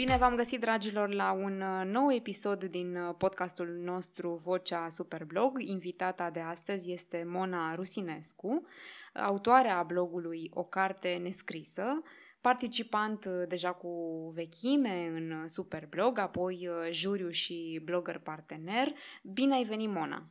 Bine 0.00 0.16
v-am 0.16 0.34
găsit, 0.34 0.60
dragilor, 0.60 1.14
la 1.14 1.32
un 1.32 1.60
uh, 1.60 1.84
nou 1.84 2.12
episod 2.12 2.64
din 2.64 2.96
uh, 2.96 3.14
podcastul 3.18 3.66
nostru 3.66 4.34
Vocea 4.34 4.88
Superblog. 4.88 5.60
Invitata 5.60 6.30
de 6.30 6.40
astăzi 6.40 6.92
este 6.92 7.24
Mona 7.26 7.74
Rusinescu, 7.74 8.66
autoarea 9.14 9.82
blogului 9.82 10.50
O 10.54 10.62
carte 10.62 11.18
nescrisă, 11.22 12.02
participant 12.40 13.24
uh, 13.24 13.42
deja 13.48 13.72
cu 13.72 13.88
vechime 14.34 15.06
în 15.06 15.48
Superblog, 15.48 16.18
apoi 16.18 16.68
juriu 16.90 17.30
și 17.30 17.80
blogger 17.84 18.18
partener. 18.18 18.92
Bine 19.22 19.54
ai 19.54 19.64
venit, 19.64 19.88
Mona! 19.88 20.26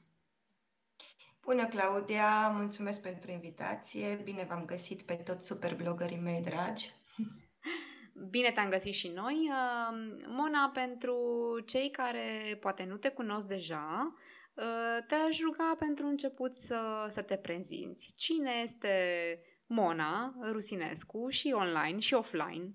Bună, 1.42 1.66
Claudia! 1.66 2.50
Mulțumesc 2.50 3.02
pentru 3.02 3.32
invitație! 3.32 4.22
Bine 4.24 4.46
v-am 4.50 4.66
găsit 4.66 5.02
pe 5.02 5.14
toți 5.14 5.46
superblogării 5.46 6.20
mei 6.20 6.42
dragi! 6.42 6.92
Bine 8.30 8.52
te-am 8.52 8.70
găsit 8.70 8.94
și 8.94 9.08
noi. 9.08 9.50
Mona, 10.28 10.72
pentru 10.74 11.18
cei 11.66 11.92
care 11.92 12.58
poate 12.60 12.84
nu 12.84 12.98
te 12.98 13.10
cunosc 13.10 13.48
deja, 13.48 14.16
ă, 14.58 15.02
te-aș 15.08 15.40
ruga 15.42 15.76
pentru 15.80 16.08
început 16.08 16.56
să, 16.56 17.08
să 17.10 17.22
te 17.22 17.36
prezinți. 17.36 18.14
Cine 18.16 18.52
este 18.64 18.94
Mona 19.66 20.36
Rusinescu 20.52 21.30
și 21.30 21.54
online 21.56 22.00
și 22.00 22.14
offline? 22.14 22.74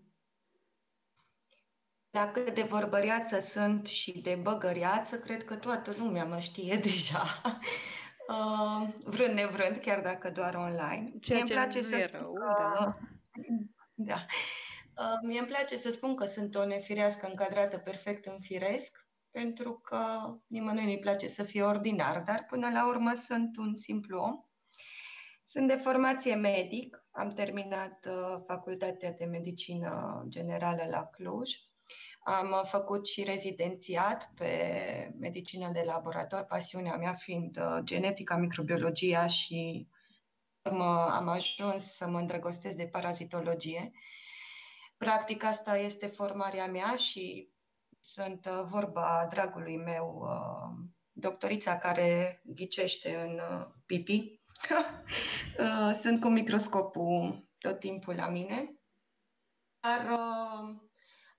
Dacă 2.10 2.40
de 2.40 2.62
vorbăriață 2.62 3.38
sunt 3.38 3.86
și 3.86 4.20
de 4.20 4.38
băgăriață, 4.42 5.18
cred 5.18 5.44
că 5.44 5.54
toată 5.54 5.94
lumea 5.98 6.24
mă 6.24 6.38
știe 6.38 6.76
deja. 6.90 7.42
Uh, 8.28 8.88
vrând 9.04 9.34
nevrând, 9.34 9.76
chiar 9.76 10.00
dacă 10.00 10.30
doar 10.30 10.54
online. 10.54 11.12
Ceea 11.20 11.38
Mie 11.38 11.46
ce 11.46 11.52
place 11.52 11.82
să 11.82 12.08
rău, 12.12 12.32
că... 12.32 12.74
da. 12.74 12.98
da. 14.10 14.26
Uh, 14.96 15.18
mie 15.22 15.38
îmi 15.38 15.48
place 15.48 15.76
să 15.76 15.90
spun 15.90 16.14
că 16.14 16.24
sunt 16.24 16.54
o 16.54 16.64
nefirească 16.64 17.26
încadrată 17.26 17.78
perfect 17.78 18.26
în 18.26 18.40
firesc, 18.40 19.08
pentru 19.30 19.72
că 19.72 20.06
nimănui 20.46 20.84
nu-i 20.84 20.98
place 20.98 21.26
să 21.26 21.42
fie 21.42 21.62
ordinar, 21.62 22.22
dar 22.22 22.44
până 22.48 22.70
la 22.70 22.86
urmă 22.86 23.14
sunt 23.14 23.56
un 23.56 23.74
simplu 23.74 24.18
om. 24.18 24.40
Sunt 25.44 25.68
de 25.68 25.74
formație 25.74 26.34
medic, 26.34 27.04
am 27.10 27.32
terminat 27.32 28.06
uh, 28.06 28.42
facultatea 28.46 29.12
de 29.12 29.24
medicină 29.24 30.24
generală 30.28 30.86
la 30.90 31.06
Cluj, 31.06 31.50
am 32.20 32.50
uh, 32.50 32.68
făcut 32.68 33.08
și 33.08 33.22
rezidențiat 33.22 34.30
pe 34.34 34.50
medicină 35.18 35.70
de 35.72 35.82
laborator, 35.84 36.42
pasiunea 36.42 36.96
mea 36.96 37.12
fiind 37.12 37.56
uh, 37.56 37.78
genetica, 37.82 38.36
microbiologia 38.36 39.26
și 39.26 39.88
am 40.62 41.28
ajuns 41.28 41.84
să 41.84 42.08
mă 42.08 42.18
îndrăgostesc 42.18 42.76
de 42.76 42.86
parazitologie. 42.86 43.92
Practic 44.96 45.42
asta 45.42 45.76
este 45.76 46.06
formarea 46.06 46.66
mea 46.66 46.94
și 46.94 47.52
sunt 48.00 48.46
uh, 48.46 48.62
vorba 48.64 49.26
dragului 49.30 49.76
meu, 49.76 50.26
doctorița 51.12 51.78
care 51.78 52.40
ghicește 52.44 53.16
în 53.16 53.40
pipi. 53.86 54.40
sunt 56.02 56.20
cu 56.20 56.28
microscopul 56.28 57.48
tot 57.58 57.78
timpul 57.78 58.14
la 58.14 58.28
mine. 58.28 58.74
Dar 59.80 60.06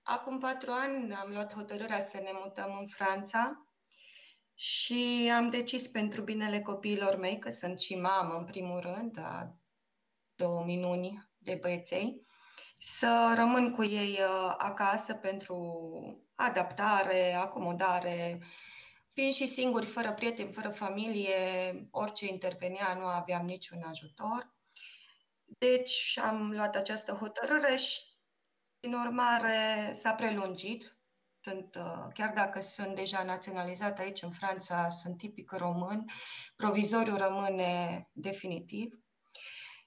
Acum 0.08 0.38
patru 0.38 0.70
ani 0.70 1.14
am 1.14 1.30
luat 1.30 1.54
hotărârea 1.54 2.04
să 2.04 2.16
ne 2.16 2.30
mutăm 2.44 2.76
în 2.80 2.86
Franța 2.86 3.68
și 4.54 5.32
am 5.36 5.50
decis 5.50 5.86
pentru 5.86 6.22
binele 6.22 6.60
copiilor 6.60 7.16
mei, 7.16 7.38
că 7.38 7.50
sunt 7.50 7.80
și 7.80 7.94
mamă 7.94 8.34
în 8.34 8.44
primul 8.44 8.80
rând, 8.80 9.18
a 9.18 9.56
două 10.34 10.64
minuni 10.64 11.30
de 11.38 11.58
băieței, 11.60 12.20
să 12.78 13.32
rămân 13.36 13.72
cu 13.72 13.84
ei 13.84 14.18
uh, 14.20 14.54
acasă 14.58 15.14
pentru 15.14 15.56
adaptare, 16.34 17.32
acomodare, 17.32 18.42
fiind 19.08 19.32
și 19.32 19.46
singuri, 19.46 19.86
fără 19.86 20.12
prieteni, 20.12 20.52
fără 20.52 20.68
familie, 20.68 21.88
orice 21.90 22.26
intervenea, 22.26 22.94
nu 22.94 23.04
aveam 23.04 23.46
niciun 23.46 23.82
ajutor. 23.82 24.54
Deci 25.44 26.18
am 26.22 26.50
luat 26.50 26.76
această 26.76 27.12
hotărâre 27.12 27.76
și 27.76 28.00
prin 28.80 28.94
urmare, 28.94 29.92
s-a 30.00 30.14
prelungit. 30.14 30.96
Sunt, 31.40 31.74
uh, 31.74 32.06
chiar 32.14 32.32
dacă 32.32 32.60
sunt 32.60 32.94
deja 32.94 33.22
naționalizat 33.22 33.98
aici 33.98 34.22
în 34.22 34.30
Franța, 34.30 34.88
sunt 34.88 35.18
tipic 35.18 35.50
român, 35.50 36.04
provizoriu 36.56 37.16
rămâne 37.16 38.08
definitiv 38.12 39.00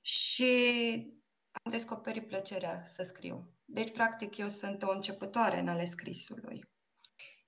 și 0.01 1.18
am 1.51 1.71
descoperit 1.71 2.27
plăcerea 2.27 2.83
să 2.85 3.03
scriu. 3.03 3.53
Deci, 3.65 3.91
practic, 3.91 4.37
eu 4.37 4.47
sunt 4.47 4.83
o 4.83 4.91
începătoare 4.91 5.59
în 5.59 5.67
ale 5.67 5.85
scrisului. 5.85 6.69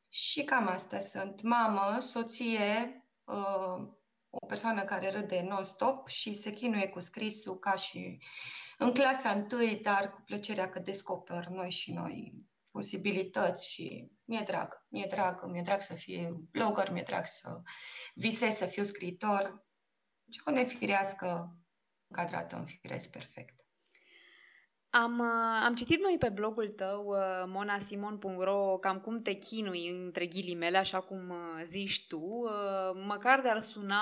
Și 0.10 0.44
cam 0.44 0.68
asta 0.68 1.00
sunt. 1.00 1.42
Mamă, 1.42 2.00
soție, 2.00 3.04
uh, 3.24 3.88
o 4.30 4.46
persoană 4.48 4.84
care 4.84 5.10
râde 5.10 5.42
non-stop 5.42 6.08
și 6.08 6.34
se 6.34 6.50
chinuie 6.50 6.88
cu 6.88 7.00
scrisul 7.00 7.60
ca 7.60 7.76
și 7.76 8.24
în 8.78 8.94
clasa 8.94 9.32
întâi, 9.32 9.80
dar 9.82 10.12
cu 10.12 10.22
plăcerea 10.22 10.70
că 10.70 10.80
descoper 10.80 11.46
noi 11.46 11.70
și 11.70 11.94
noi 11.94 12.34
posibilități 12.72 13.70
și 13.70 14.12
mi-e 14.24 14.44
drag, 14.46 14.86
mi-e 14.90 15.08
drag, 15.10 15.46
mi-e 15.46 15.62
drag 15.62 15.82
să 15.82 15.94
fiu 15.94 16.48
blogger, 16.52 16.92
mi-e 16.92 17.04
drag 17.04 17.26
să 17.26 17.62
visez 18.16 18.56
să 18.56 18.66
fiu 18.66 18.84
scriitor. 18.84 19.66
Deci 20.24 20.42
o 20.46 20.52
nefirească 20.52 21.58
încadrată 22.08 22.56
în 22.56 22.66
firesc 22.66 23.10
perfect. 23.10 23.61
Am, 24.94 25.20
uh, 25.20 25.66
am 25.66 25.76
citit 25.76 26.02
noi 26.02 26.16
pe 26.20 26.30
blogul 26.30 26.68
tău, 26.68 27.06
uh, 27.08 27.44
monasimon.ro, 27.48 28.78
cam 28.78 29.00
cum 29.00 29.22
te 29.22 29.34
chinui, 29.34 29.90
între 29.90 30.26
ghilimele, 30.26 30.78
așa 30.78 31.00
cum 31.00 31.30
uh, 31.30 31.64
zici 31.66 32.08
tu. 32.08 32.50
Măcar 33.08 33.42
de-ar 33.42 33.60
suna 33.60 34.00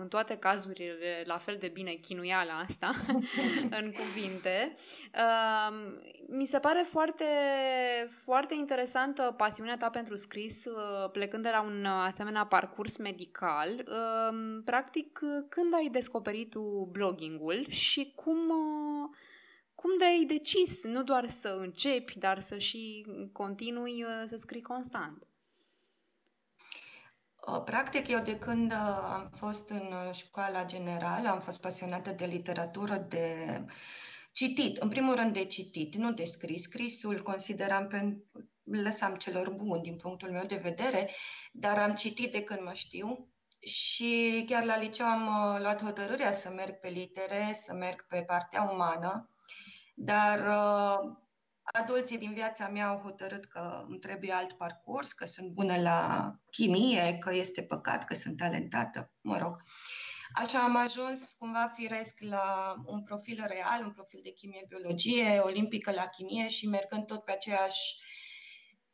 în 0.00 0.08
toate 0.08 0.36
cazurile 0.36 1.22
la 1.24 1.36
fel 1.36 1.56
de 1.60 1.68
bine 1.68 1.92
chinuiala 1.92 2.58
asta 2.68 2.94
în 3.80 3.92
cuvinte. 3.92 4.74
Mi 6.28 6.44
se 6.44 6.58
pare 6.58 6.82
foarte, 6.86 7.24
foarte 8.08 8.54
interesantă 8.54 9.34
pasiunea 9.36 9.76
ta 9.76 9.90
pentru 9.90 10.16
scris, 10.16 10.64
plecând 11.12 11.42
de 11.42 11.50
la 11.50 11.62
un 11.62 11.84
asemenea 11.84 12.46
parcurs 12.46 12.96
medical. 12.96 13.84
Practic, 14.64 15.20
când 15.48 15.74
ai 15.74 15.88
descoperit 15.92 16.50
tu 16.50 16.88
bloggingul 16.92 17.66
și 17.68 18.12
cum 18.14 18.52
cum 19.80 19.98
de 19.98 20.04
ai 20.04 20.24
decis 20.24 20.84
nu 20.84 21.02
doar 21.02 21.28
să 21.28 21.48
începi, 21.48 22.18
dar 22.18 22.40
să 22.40 22.58
și 22.58 23.06
continui 23.32 24.02
uh, 24.02 24.24
să 24.28 24.36
scrii 24.36 24.62
constant? 24.62 25.26
Uh, 27.46 27.62
practic, 27.64 28.08
eu 28.08 28.20
de 28.20 28.38
când 28.38 28.72
uh, 28.72 28.78
am 29.02 29.30
fost 29.36 29.70
în 29.70 30.12
școala 30.12 30.64
generală, 30.64 31.28
am 31.28 31.40
fost 31.40 31.60
pasionată 31.60 32.10
de 32.10 32.24
literatură, 32.24 32.96
de 32.96 33.36
citit. 34.32 34.76
În 34.76 34.88
primul 34.88 35.14
rând 35.14 35.32
de 35.32 35.44
citit, 35.44 35.94
nu 35.94 36.12
de 36.12 36.24
scris. 36.24 36.62
Scrisul 36.62 37.22
consideram 37.22 37.86
pe 37.86 38.16
lăsam 38.64 39.14
celor 39.14 39.50
buni 39.50 39.82
din 39.82 39.96
punctul 39.96 40.30
meu 40.30 40.44
de 40.46 40.60
vedere, 40.62 41.10
dar 41.52 41.78
am 41.78 41.94
citit 41.94 42.32
de 42.32 42.42
când 42.42 42.60
mă 42.60 42.72
știu 42.72 43.28
și 43.60 44.44
chiar 44.46 44.64
la 44.64 44.78
liceu 44.78 45.06
am 45.06 45.26
luat 45.60 45.82
hotărârea 45.82 46.32
să 46.32 46.48
merg 46.48 46.74
pe 46.80 46.88
litere, 46.88 47.58
să 47.64 47.72
merg 47.72 48.06
pe 48.06 48.22
partea 48.22 48.62
umană 48.62 49.30
dar 50.00 50.38
uh, 50.38 51.16
adulții 51.62 52.18
din 52.18 52.32
viața 52.32 52.68
mea 52.68 52.88
au 52.88 52.98
hotărât 52.98 53.44
că 53.44 53.84
îmi 53.88 53.98
trebuie 53.98 54.32
alt 54.32 54.52
parcurs, 54.52 55.12
că 55.12 55.26
sunt 55.26 55.50
bună 55.50 55.80
la 55.80 56.32
chimie, 56.50 57.18
că 57.18 57.34
este 57.34 57.62
păcat, 57.62 58.04
că 58.04 58.14
sunt 58.14 58.36
talentată, 58.36 59.12
mă 59.20 59.38
rog. 59.38 59.62
Așa 60.32 60.62
am 60.62 60.76
ajuns 60.76 61.34
cumva 61.38 61.70
firesc 61.74 62.16
la 62.20 62.74
un 62.86 63.02
profil 63.02 63.44
real, 63.46 63.84
un 63.84 63.92
profil 63.92 64.20
de 64.22 64.30
chimie-biologie, 64.30 65.38
olimpică 65.38 65.92
la 65.92 66.06
chimie 66.06 66.48
și 66.48 66.68
mergând 66.68 67.06
tot 67.06 67.24
pe 67.24 67.32
aceeași 67.32 67.96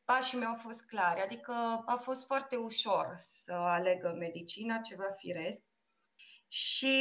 pașii 0.05 0.39
mei 0.39 0.47
au 0.47 0.55
fost 0.55 0.87
clari, 0.87 1.21
adică 1.21 1.53
a 1.87 1.97
fost 1.97 2.27
foarte 2.27 2.57
ușor 2.57 3.15
să 3.17 3.53
aleg 3.53 4.15
medicina, 4.19 4.79
ceva 4.79 5.09
firesc. 5.17 5.63
Și 6.49 6.97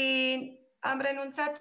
am 0.83 0.99
renunțat, 0.99 1.57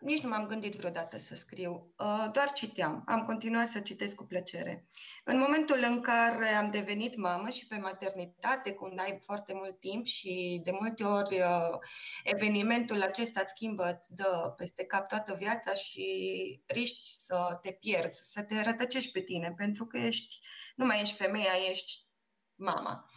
nici 0.00 0.20
nu 0.20 0.28
m-am 0.28 0.46
gândit 0.46 0.74
vreodată 0.74 1.18
să 1.18 1.34
scriu, 1.34 1.94
uh, 1.98 2.28
doar 2.32 2.52
citeam. 2.52 3.02
Am 3.06 3.24
continuat 3.24 3.66
să 3.66 3.80
citesc 3.80 4.14
cu 4.14 4.24
plăcere. 4.24 4.86
În 5.24 5.38
momentul 5.38 5.84
în 5.88 6.00
care 6.00 6.48
am 6.48 6.68
devenit 6.68 7.16
mamă 7.16 7.48
și 7.48 7.66
pe 7.66 7.76
maternitate, 7.76 8.72
când 8.72 9.00
ai 9.00 9.18
foarte 9.22 9.52
mult 9.52 9.80
timp 9.80 10.06
și 10.06 10.60
de 10.64 10.70
multe 10.70 11.04
ori 11.04 11.40
uh, 11.40 11.78
evenimentul 12.24 13.02
acesta 13.02 13.40
îți 13.40 13.50
schimbă, 13.50 13.94
îți 13.96 14.14
dă 14.14 14.52
peste 14.56 14.84
cap 14.84 15.08
toată 15.08 15.34
viața 15.34 15.74
și 15.74 16.62
riști 16.66 17.08
să 17.08 17.58
te 17.62 17.70
pierzi, 17.70 18.20
să 18.22 18.42
te 18.42 18.62
rătăcești 18.62 19.12
pe 19.12 19.20
tine, 19.20 19.54
pentru 19.56 19.86
că 19.86 19.96
ești, 19.96 20.38
nu 20.76 20.86
mai 20.86 21.00
ești 21.00 21.16
femeia, 21.16 21.52
ești 21.70 22.06
mama. 22.54 23.10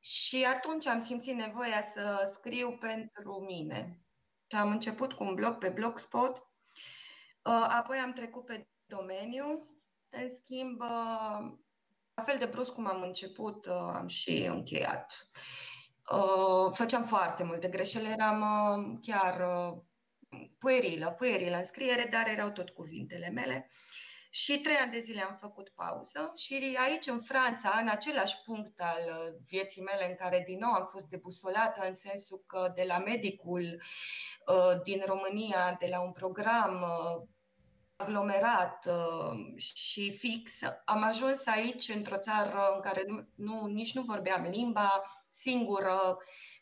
Și 0.00 0.44
atunci 0.44 0.86
am 0.86 1.02
simțit 1.02 1.34
nevoia 1.34 1.82
să 1.82 2.30
scriu 2.32 2.76
pentru 2.80 3.44
mine, 3.48 4.00
și 4.00 4.05
am 4.48 4.70
început 4.70 5.12
cu 5.12 5.24
un 5.24 5.34
blog 5.34 5.58
pe 5.58 5.68
Blogspot, 5.68 6.36
uh, 6.36 7.66
apoi 7.68 7.98
am 7.98 8.12
trecut 8.12 8.44
pe 8.44 8.68
domeniu. 8.84 9.70
În 10.08 10.28
schimb, 10.34 10.80
uh, 10.80 11.52
la 12.14 12.22
fel 12.22 12.38
de 12.38 12.46
brusc 12.46 12.72
cum 12.72 12.86
am 12.86 13.02
început, 13.02 13.66
am 13.66 14.06
și 14.06 14.44
încheiat. 14.44 15.30
Făceam 16.72 17.02
foarte 17.02 17.42
multe 17.42 17.68
greșeli, 17.68 18.10
eram 18.10 18.98
chiar 19.02 19.44
puerilă, 20.58 21.10
puerilă 21.10 21.56
în 21.56 21.64
scriere, 21.64 22.08
dar 22.10 22.26
erau 22.28 22.50
tot 22.50 22.70
cuvintele 22.70 23.30
mele. 23.30 23.70
Și 24.42 24.60
trei 24.60 24.76
ani 24.76 24.90
de 24.90 25.00
zile 25.00 25.20
am 25.22 25.36
făcut 25.40 25.68
pauză 25.68 26.32
și 26.34 26.76
aici, 26.86 27.06
în 27.06 27.20
Franța, 27.20 27.78
în 27.80 27.88
același 27.88 28.42
punct 28.44 28.80
al 28.80 29.00
uh, 29.06 29.34
vieții 29.46 29.82
mele 29.82 30.08
în 30.08 30.14
care 30.14 30.44
din 30.46 30.58
nou 30.58 30.72
am 30.72 30.86
fost 30.86 31.06
debusolată 31.06 31.86
în 31.86 31.94
sensul 31.94 32.42
că 32.46 32.72
de 32.74 32.84
la 32.86 32.98
medicul 32.98 33.82
uh, 34.46 34.82
din 34.82 35.02
România, 35.06 35.76
de 35.78 35.86
la 35.90 36.00
un 36.00 36.12
program 36.12 36.82
uh, 36.82 37.28
aglomerat 37.96 38.88
și 39.56 40.12
fix, 40.12 40.52
am 40.84 41.02
ajuns 41.02 41.46
aici, 41.46 41.88
într-o 41.88 42.18
țară 42.18 42.72
în 42.74 42.80
care 42.80 43.04
nu, 43.06 43.28
nu, 43.34 43.66
nici 43.66 43.94
nu 43.94 44.02
vorbeam 44.02 44.42
limba, 44.42 45.02
singură, 45.28 46.16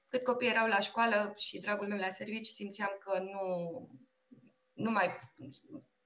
cât 0.08 0.24
copiii 0.24 0.50
erau 0.50 0.66
la 0.66 0.78
școală 0.78 1.34
și 1.36 1.58
dragul 1.58 1.86
meu 1.86 1.98
la 1.98 2.10
servici, 2.10 2.46
simțeam 2.46 2.96
că 2.98 3.18
nu, 3.18 3.88
nu 4.72 4.90
mai 4.90 5.08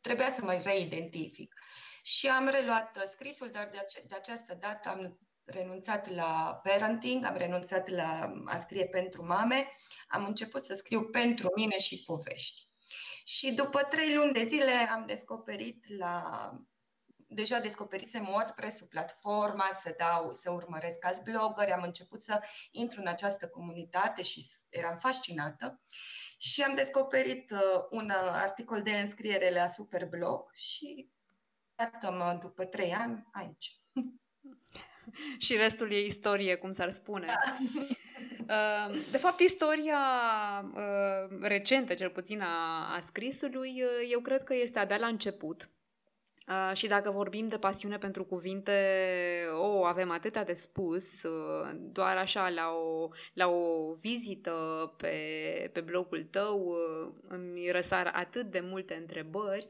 trebuia 0.00 0.32
să 0.32 0.42
mă 0.42 0.60
reidentific. 0.64 1.54
Și 2.02 2.28
am 2.28 2.48
reluat 2.48 2.96
uh, 2.96 3.02
scrisul, 3.04 3.50
dar 3.50 3.68
de, 3.72 3.78
ace- 3.78 4.04
de 4.08 4.14
această 4.14 4.54
dată 4.60 4.88
am 4.88 5.18
renunțat 5.44 6.08
la 6.14 6.60
parenting, 6.62 7.24
am 7.24 7.36
renunțat 7.36 7.88
la 7.88 8.34
a 8.44 8.58
scrie 8.58 8.86
pentru 8.86 9.26
mame, 9.26 9.68
am 10.08 10.24
început 10.24 10.64
să 10.64 10.74
scriu 10.74 11.04
pentru 11.04 11.52
mine 11.56 11.78
și 11.78 12.02
povești. 12.06 12.66
Și 13.24 13.52
după 13.52 13.82
trei 13.82 14.14
luni 14.14 14.32
de 14.32 14.42
zile 14.42 14.72
am 14.72 15.06
descoperit 15.06 15.96
la 15.98 16.22
deja 17.28 17.58
descoperisem 17.58 18.28
WordPress-ul, 18.28 18.86
platforma, 18.86 19.68
să 19.82 19.94
dau, 19.98 20.32
să 20.32 20.50
urmăresc 20.50 21.04
alți 21.04 21.22
blogări, 21.22 21.72
am 21.72 21.82
început 21.82 22.22
să 22.22 22.40
intru 22.70 23.00
în 23.00 23.06
această 23.06 23.48
comunitate 23.48 24.22
și 24.22 24.46
eram 24.68 24.96
fascinată. 24.96 25.80
Și 26.40 26.62
am 26.62 26.74
descoperit 26.74 27.50
uh, 27.50 27.84
un 27.90 28.04
uh, 28.04 28.30
articol 28.32 28.82
de 28.82 28.90
înscriere 28.90 29.50
la 29.50 29.66
Superblog 29.66 30.52
și 30.52 31.10
iată-mă 31.78 32.38
după 32.42 32.64
trei 32.64 32.92
ani 32.92 33.26
aici. 33.32 33.80
și 35.44 35.56
restul 35.56 35.92
e 35.92 36.04
istorie, 36.04 36.54
cum 36.54 36.70
s-ar 36.70 36.90
spune. 36.90 37.26
Da. 37.26 37.56
Uh, 38.48 38.96
de 39.10 39.18
fapt, 39.18 39.40
istoria 39.40 39.98
recentă, 41.40 41.94
cel 41.94 42.10
puțin 42.10 42.40
a, 42.40 42.94
a 42.94 43.00
scrisului, 43.00 43.82
eu 44.10 44.20
cred 44.20 44.44
că 44.44 44.54
este 44.54 44.78
abia 44.78 44.96
la 44.96 45.06
început. 45.06 45.70
Uh, 46.48 46.76
și 46.76 46.86
dacă 46.86 47.10
vorbim 47.10 47.48
de 47.48 47.58
pasiune 47.58 47.98
pentru 47.98 48.24
cuvinte, 48.24 48.72
o, 49.60 49.66
oh, 49.66 49.86
avem 49.86 50.10
atâtea 50.10 50.44
de 50.44 50.52
spus, 50.52 51.22
uh, 51.22 51.70
doar 51.74 52.16
așa 52.16 52.48
la 52.48 52.70
o, 52.70 53.08
la 53.32 53.48
o 53.48 53.92
vizită 53.92 54.54
pe, 54.96 55.16
pe 55.72 55.80
blogul 55.80 56.26
tău 56.30 56.66
uh, 56.66 57.12
îmi 57.28 57.70
răsar 57.70 58.10
atât 58.14 58.50
de 58.50 58.60
multe 58.60 58.94
întrebări. 58.94 59.68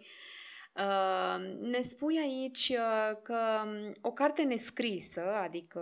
Uh, 0.76 1.58
ne 1.60 1.80
spui 1.80 2.18
aici 2.18 2.68
uh, 2.68 3.18
că 3.22 3.38
o 4.00 4.12
carte 4.12 4.42
nescrisă, 4.42 5.22
adică 5.42 5.80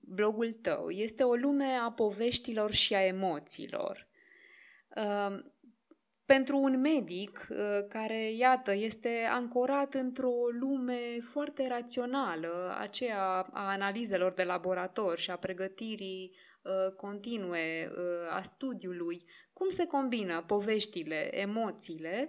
blogul 0.00 0.52
tău, 0.52 0.88
este 0.88 1.22
o 1.22 1.34
lume 1.34 1.78
a 1.86 1.90
poveștilor 1.90 2.72
și 2.72 2.94
a 2.94 3.04
emoțiilor. 3.04 4.06
Uh, 6.28 6.34
pentru 6.34 6.58
un 6.58 6.80
medic 6.80 7.46
uh, 7.50 7.56
care, 7.88 8.32
iată, 8.32 8.74
este 8.74 9.28
ancorat 9.30 9.94
într-o 9.94 10.32
lume 10.60 11.18
foarte 11.20 11.66
rațională, 11.68 12.76
aceea 12.78 13.22
a 13.52 13.68
analizelor 13.68 14.32
de 14.32 14.42
laborator 14.42 15.18
și 15.18 15.30
a 15.30 15.36
pregătirii 15.36 16.36
uh, 16.62 16.94
continue 16.96 17.88
uh, 17.90 18.34
a 18.36 18.42
studiului, 18.42 19.24
cum 19.52 19.68
se 19.68 19.86
combină 19.86 20.44
poveștile, 20.46 21.40
emoțiile 21.40 22.28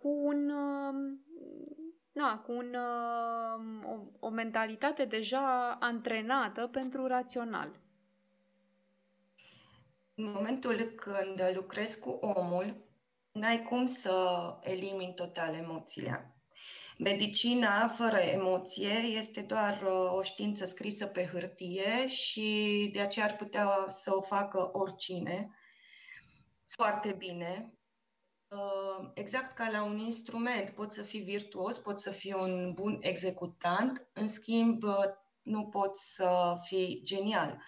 cu 0.00 0.08
un 0.08 0.52
na, 2.12 2.38
cu 2.38 2.52
un, 2.52 2.76
o, 3.84 4.26
o 4.26 4.30
mentalitate 4.30 5.04
deja 5.04 5.76
antrenată 5.80 6.66
pentru 6.66 7.06
rațional. 7.06 7.80
În 10.14 10.30
momentul 10.34 10.74
când 10.74 11.42
lucrez 11.54 11.94
cu 11.94 12.10
omul, 12.10 12.83
n-ai 13.34 13.62
cum 13.62 13.86
să 13.86 14.56
elimini 14.60 15.14
total 15.14 15.54
emoțiile. 15.54 16.34
Medicina 16.98 17.88
fără 17.88 18.16
emoție 18.16 18.92
este 18.92 19.40
doar 19.40 19.82
uh, 19.82 20.12
o 20.12 20.22
știință 20.22 20.64
scrisă 20.64 21.06
pe 21.06 21.26
hârtie 21.26 22.06
și 22.06 22.90
de 22.92 23.00
aceea 23.00 23.24
ar 23.24 23.36
putea 23.36 23.86
să 23.88 24.14
o 24.14 24.20
facă 24.20 24.70
oricine 24.72 25.50
foarte 26.66 27.12
bine. 27.12 27.78
Uh, 28.48 29.10
exact 29.14 29.54
ca 29.54 29.70
la 29.70 29.82
un 29.84 29.98
instrument, 29.98 30.70
poți 30.70 30.94
să 30.94 31.02
fii 31.02 31.20
virtuos, 31.20 31.78
poți 31.78 32.02
să 32.02 32.10
fii 32.10 32.32
un 32.32 32.72
bun 32.72 32.98
executant, 33.00 34.06
în 34.12 34.28
schimb 34.28 34.82
uh, 34.82 35.14
nu 35.42 35.66
poți 35.66 36.14
să 36.14 36.54
fii 36.62 37.00
genial. 37.04 37.62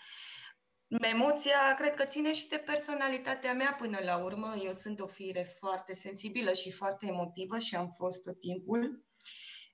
Emoția 0.88 1.74
cred 1.78 1.94
că 1.94 2.04
ține 2.04 2.32
și 2.32 2.48
de 2.48 2.56
personalitatea 2.56 3.52
mea 3.52 3.74
până 3.78 3.98
la 4.04 4.16
urmă. 4.16 4.54
Eu 4.64 4.72
sunt 4.72 5.00
o 5.00 5.06
fire 5.06 5.42
foarte 5.58 5.94
sensibilă 5.94 6.52
și 6.52 6.70
foarte 6.70 7.06
emotivă 7.06 7.58
și 7.58 7.76
am 7.76 7.88
fost 7.88 8.22
tot 8.22 8.38
timpul. 8.38 9.04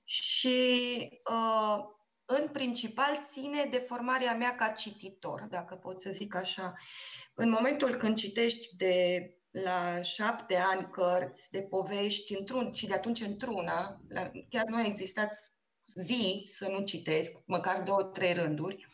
Și 0.05 1.09
uh, 1.31 1.79
în 2.25 2.49
principal 2.49 3.25
ține 3.31 3.65
de 3.71 3.79
formarea 3.79 4.35
mea 4.35 4.55
ca 4.55 4.69
cititor, 4.69 5.47
dacă 5.51 5.75
pot 5.75 6.01
să 6.01 6.11
zic 6.11 6.35
așa. 6.35 6.75
În 7.35 7.51
momentul 7.51 7.95
când 7.95 8.17
citești 8.17 8.77
de 8.77 9.27
la 9.51 10.01
șapte 10.01 10.57
ani 10.57 10.91
cărți 10.91 11.51
de 11.51 11.63
povești 11.63 12.37
într-un, 12.37 12.73
și 12.73 12.87
de 12.87 12.95
atunci 12.95 13.21
într-una, 13.21 14.01
chiar 14.49 14.65
nu 14.67 14.77
a 14.77 14.85
existat 14.85 15.55
zi 15.95 16.51
să 16.53 16.69
nu 16.69 16.85
citesc, 16.85 17.33
măcar 17.47 17.83
două, 17.83 18.03
trei 18.03 18.33
rânduri, 18.33 18.87
Uh, 18.87 18.92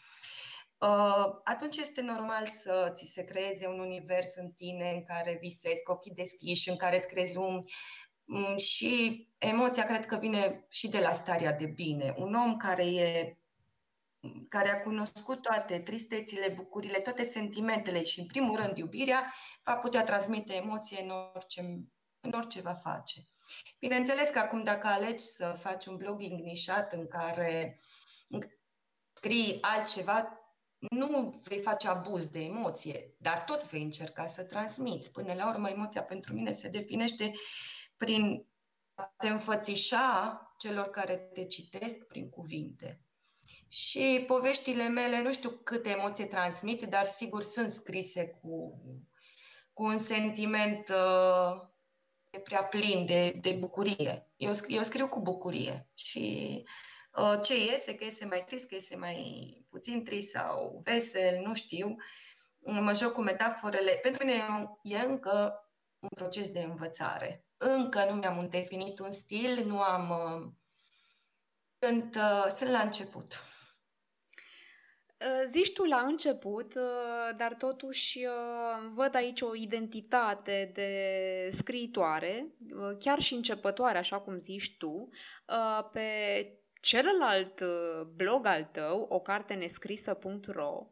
atunci 1.45 1.77
este 1.77 2.01
normal 2.01 2.47
să 2.47 2.93
ți 2.95 3.11
se 3.13 3.25
creeze 3.25 3.67
un 3.67 3.79
univers 3.79 4.35
în 4.35 4.51
tine 4.51 4.91
în 4.91 5.03
care 5.03 5.39
visezi 5.41 5.83
cu 5.83 5.91
ochii 5.91 6.15
deschiși, 6.15 6.69
în 6.69 6.77
care 6.77 6.97
îți 6.97 7.09
crezi 7.09 7.35
lumi 7.35 7.73
mm, 8.25 8.57
și 8.57 9.27
emoția 9.39 9.83
cred 9.83 10.07
că 10.07 10.17
vine 10.17 10.67
și 10.69 10.89
de 10.89 10.99
la 10.99 11.13
starea 11.13 11.53
de 11.53 11.67
bine. 11.67 12.15
Un 12.19 12.35
om 12.35 12.57
care 12.57 12.87
e 12.87 13.37
care 14.49 14.71
a 14.71 14.81
cunoscut 14.81 15.43
toate 15.43 15.79
tristețile, 15.79 16.49
bucurile, 16.49 16.99
toate 16.99 17.23
sentimentele 17.23 18.05
și, 18.05 18.21
în 18.21 18.27
primul 18.27 18.57
rând, 18.57 18.77
iubirea, 18.77 19.35
va 19.65 19.77
putea 19.77 20.05
transmite 20.05 20.55
emoție 20.55 21.03
în 21.03 21.11
orice, 21.35 21.61
în 22.21 22.33
orice 22.33 22.61
va 22.61 22.73
face. 22.73 23.29
Bineînțeles 23.79 24.29
că 24.29 24.39
acum, 24.39 24.63
dacă 24.63 24.87
alegi 24.87 25.25
să 25.25 25.57
faci 25.61 25.87
un 25.87 25.97
blogging 25.97 26.41
nișat 26.41 26.93
în 26.93 27.07
care 27.07 27.81
scrii 29.13 29.59
altceva, 29.61 30.38
nu 30.79 31.41
vei 31.43 31.59
face 31.59 31.89
abuz 31.89 32.29
de 32.29 32.41
emoție, 32.41 33.15
dar 33.19 33.45
tot 33.45 33.71
vei 33.71 33.83
încerca 33.83 34.27
să 34.27 34.43
transmiți. 34.43 35.11
Până 35.11 35.35
la 35.35 35.49
urmă, 35.49 35.69
emoția 35.69 36.03
pentru 36.03 36.35
mine 36.35 36.53
se 36.53 36.69
definește 36.69 37.33
prin 37.97 38.47
a 38.95 39.15
te 39.17 39.29
înfățișa 39.29 40.43
celor 40.59 40.91
care 40.91 41.17
te 41.17 41.45
citesc 41.45 41.95
prin 41.95 42.31
cuvinte. 42.31 43.01
Și 43.69 44.25
poveștile 44.27 44.89
mele, 44.89 45.23
nu 45.23 45.33
știu 45.33 45.51
câte 45.51 45.89
emoție 45.89 46.27
transmit, 46.27 46.83
dar 46.83 47.05
sigur 47.07 47.43
sunt 47.43 47.71
scrise 47.71 48.27
cu, 48.27 48.83
cu 49.73 49.83
un 49.85 49.99
sentiment 49.99 50.89
uh, 50.89 51.69
prea 52.43 52.65
plin 52.65 53.07
de, 53.07 53.39
de 53.41 53.51
bucurie. 53.51 54.33
Eu, 54.37 54.53
eu 54.67 54.83
scriu 54.83 55.09
cu 55.09 55.21
bucurie 55.21 55.89
și 55.95 56.65
Uh, 56.65 56.71
ce 57.43 57.57
iese, 57.65 57.95
că 57.95 58.05
iese 58.05 58.25
mai 58.25 58.45
trist, 58.47 58.69
că 58.69 58.75
iese 58.75 58.97
mai 58.97 59.67
puțin 59.71 60.05
trist 60.05 60.31
sau 60.31 60.81
vesel, 60.85 61.43
nu 61.47 61.55
știu. 61.55 61.97
Mă 62.59 62.93
joc 62.93 63.13
cu 63.13 63.21
metaforele. 63.21 63.93
Pentru 64.03 64.25
mine 64.25 64.43
e 64.83 64.99
încă 64.99 65.63
un 65.99 66.09
proces 66.15 66.51
de 66.51 66.61
învățare. 66.61 67.45
Încă 67.57 68.05
nu 68.05 68.15
mi-am 68.15 68.49
definit 68.49 68.99
un 68.99 69.11
stil, 69.11 69.65
nu 69.67 69.81
am... 69.81 70.11
Uh, 70.11 70.53
sunt, 71.79 72.15
uh, 72.15 72.47
sunt 72.55 72.71
la 72.71 72.81
început. 72.81 73.43
Zici 75.47 75.73
tu 75.73 75.85
la 75.85 76.01
început, 76.01 76.75
dar 77.37 77.55
totuși 77.55 78.27
văd 78.95 79.15
aici 79.15 79.41
o 79.41 79.55
identitate 79.55 80.71
de 80.75 81.51
scriitoare, 81.53 82.47
chiar 82.99 83.19
și 83.21 83.35
începătoare, 83.35 83.99
așa 83.99 84.21
cum 84.21 84.39
zici 84.39 84.77
tu, 84.77 85.09
pe 85.93 86.03
celălalt 86.81 87.61
uh, 87.61 88.07
blog 88.17 88.47
al 88.47 88.65
tău, 88.65 89.07
o 89.09 89.21
carte 89.21 89.55
nescrisă.ro, 89.55 90.87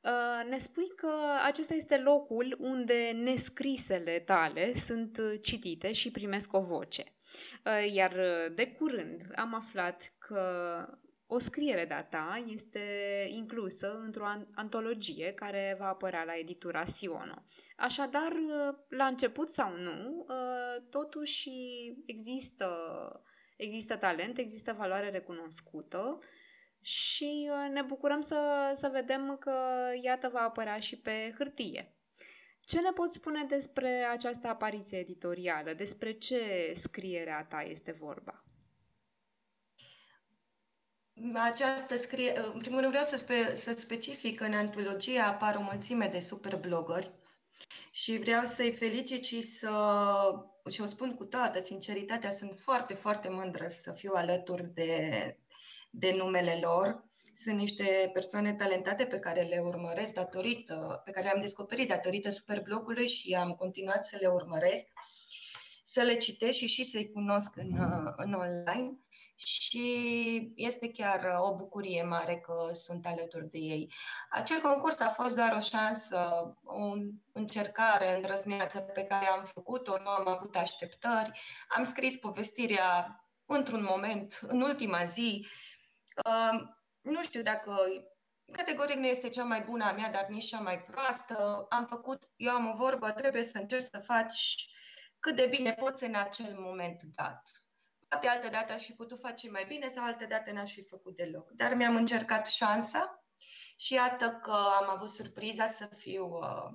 uh, 0.00 0.48
ne 0.48 0.58
spui 0.58 0.88
că 0.96 1.10
acesta 1.44 1.74
este 1.74 1.98
locul 1.98 2.56
unde 2.60 3.10
nescrisele 3.14 4.18
tale 4.18 4.74
sunt 4.74 5.18
uh, 5.18 5.40
citite 5.42 5.92
și 5.92 6.10
primesc 6.10 6.52
o 6.52 6.60
voce. 6.60 7.04
Iar 7.92 8.14
de 8.54 8.66
curând 8.66 9.20
am 9.34 9.54
aflat 9.54 10.12
că 10.18 10.40
o 11.26 11.38
scriere 11.38 11.84
de-a 11.84 12.04
ta 12.04 12.44
este 12.46 12.80
inclusă 13.30 13.98
într-o 14.04 14.24
antologie 14.54 15.32
care 15.32 15.76
va 15.78 15.86
apărea 15.86 16.24
la 16.24 16.38
editura 16.38 16.84
Siono. 16.84 17.44
Așadar, 17.76 18.32
la 18.88 19.04
început 19.04 19.48
sau 19.48 19.76
nu, 19.76 20.26
totuși 20.90 21.50
există, 22.06 22.66
există 23.56 23.96
talent, 23.96 24.38
există 24.38 24.72
valoare 24.72 25.10
recunoscută 25.10 26.18
și 26.80 27.50
ne 27.72 27.82
bucurăm 27.82 28.20
să, 28.20 28.72
să 28.76 28.88
vedem 28.92 29.36
că, 29.40 29.90
iată, 30.02 30.28
va 30.28 30.40
apărea 30.40 30.78
și 30.78 30.98
pe 30.98 31.34
hârtie. 31.38 31.96
Ce 32.60 32.80
ne 32.80 32.90
poți 32.90 33.16
spune 33.16 33.44
despre 33.44 34.06
această 34.12 34.48
apariție 34.48 34.98
editorială? 34.98 35.72
Despre 35.72 36.12
ce 36.12 36.72
scrierea 36.76 37.44
ta 37.44 37.60
este 37.60 37.92
vorba? 37.92 38.44
Această 41.34 41.96
scrie, 41.96 42.38
în 42.52 42.58
primul 42.58 42.78
rând 42.78 42.90
vreau 42.90 43.04
să, 43.04 43.16
spe, 43.16 43.54
să 43.54 43.72
specific 43.72 44.38
că 44.38 44.44
în 44.44 44.52
antologie 44.52 45.20
apar 45.20 45.56
o 45.56 45.62
mulțime 45.62 46.08
de 46.08 46.20
superblogări 46.20 47.10
și 47.92 48.18
vreau 48.18 48.44
să-i 48.44 48.72
felicit 48.72 49.24
și 49.24 49.40
să 49.40 49.70
și 50.70 50.80
o 50.80 50.86
spun 50.86 51.14
cu 51.14 51.24
toată 51.24 51.60
sinceritatea, 51.60 52.30
sunt 52.30 52.58
foarte, 52.58 52.94
foarte 52.94 53.28
mândră 53.28 53.66
să 53.68 53.92
fiu 53.92 54.12
alături 54.14 54.74
de, 54.74 55.36
de 55.90 56.12
numele 56.12 56.58
lor. 56.62 57.04
Sunt 57.34 57.56
niște 57.56 58.10
persoane 58.12 58.54
talentate 58.54 59.04
pe 59.04 59.18
care 59.18 59.42
le 59.42 59.58
urmăresc 59.58 60.14
datorită, 60.14 61.02
pe 61.04 61.10
care 61.10 61.24
le-am 61.24 61.40
descoperit 61.40 61.88
datorită 61.88 62.30
superblogului 62.30 63.08
și 63.08 63.34
am 63.34 63.52
continuat 63.52 64.04
să 64.06 64.16
le 64.20 64.26
urmăresc, 64.26 64.86
să 65.84 66.02
le 66.02 66.16
citesc 66.16 66.58
și 66.58 66.66
și 66.66 66.84
să-i 66.84 67.10
cunosc 67.10 67.56
în, 67.56 67.78
în 68.16 68.32
online 68.32 68.98
și 69.36 70.52
este 70.54 70.90
chiar 70.90 71.24
uh, 71.24 71.50
o 71.50 71.54
bucurie 71.54 72.02
mare 72.02 72.36
că 72.36 72.70
sunt 72.72 73.06
alături 73.06 73.50
de 73.50 73.58
ei. 73.58 73.92
Acel 74.30 74.60
concurs 74.60 75.00
a 75.00 75.08
fost 75.08 75.36
doar 75.36 75.52
o 75.52 75.60
șansă, 75.60 76.18
o 76.64 76.92
încercare 77.32 78.14
îndrăzneață 78.14 78.78
pe 78.80 79.04
care 79.04 79.26
am 79.26 79.44
făcut-o, 79.44 79.98
nu 79.98 80.08
am 80.08 80.28
avut 80.28 80.56
așteptări, 80.56 81.40
am 81.68 81.84
scris 81.84 82.16
povestirea 82.16 83.20
într-un 83.46 83.82
moment, 83.82 84.38
în 84.42 84.60
ultima 84.60 85.04
zi. 85.04 85.46
Uh, 86.24 86.62
nu 87.00 87.22
știu 87.22 87.42
dacă 87.42 87.76
categoric 88.52 88.96
nu 88.96 89.06
este 89.06 89.28
cea 89.28 89.44
mai 89.44 89.60
bună 89.60 89.84
a 89.84 89.92
mea, 89.92 90.10
dar 90.10 90.26
nici 90.28 90.48
cea 90.48 90.60
mai 90.60 90.82
proastă. 90.82 91.66
Am 91.68 91.86
făcut, 91.86 92.28
eu 92.36 92.52
am 92.52 92.68
o 92.68 92.74
vorbă, 92.74 93.10
trebuie 93.10 93.42
să 93.42 93.58
încerci 93.58 93.88
să 93.90 93.98
faci 93.98 94.68
cât 95.20 95.36
de 95.36 95.46
bine 95.46 95.72
poți 95.72 96.04
în 96.04 96.14
acel 96.14 96.54
moment 96.58 97.02
dat 97.02 97.65
pe 98.18 98.26
altă 98.26 98.48
dată 98.48 98.72
aș 98.72 98.84
fi 98.84 98.92
putut 98.92 99.20
face 99.20 99.50
mai 99.50 99.64
bine 99.68 99.88
sau 99.88 100.04
altă 100.04 100.26
dată 100.26 100.52
n-aș 100.52 100.72
fi 100.72 100.82
făcut 100.82 101.16
deloc. 101.16 101.50
Dar 101.50 101.74
mi-am 101.74 101.96
încercat 101.96 102.46
șansa 102.46 103.24
și 103.76 103.94
iată 103.94 104.40
că 104.42 104.52
am 104.80 104.88
avut 104.88 105.08
surpriza 105.08 105.66
să 105.66 105.88
fiu 105.96 106.26
uh, 106.26 106.70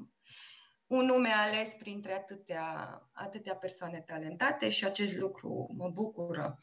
un 0.88 1.05
nume 1.05 1.29
ales 1.29 1.74
printre 1.74 2.13
atâtea, 2.13 3.01
atâtea 3.13 3.55
persoane 3.55 4.01
talentate 4.01 4.69
și 4.69 4.86
acest 4.86 5.15
lucru 5.15 5.67
mă 5.77 5.89
bucură. 5.89 6.57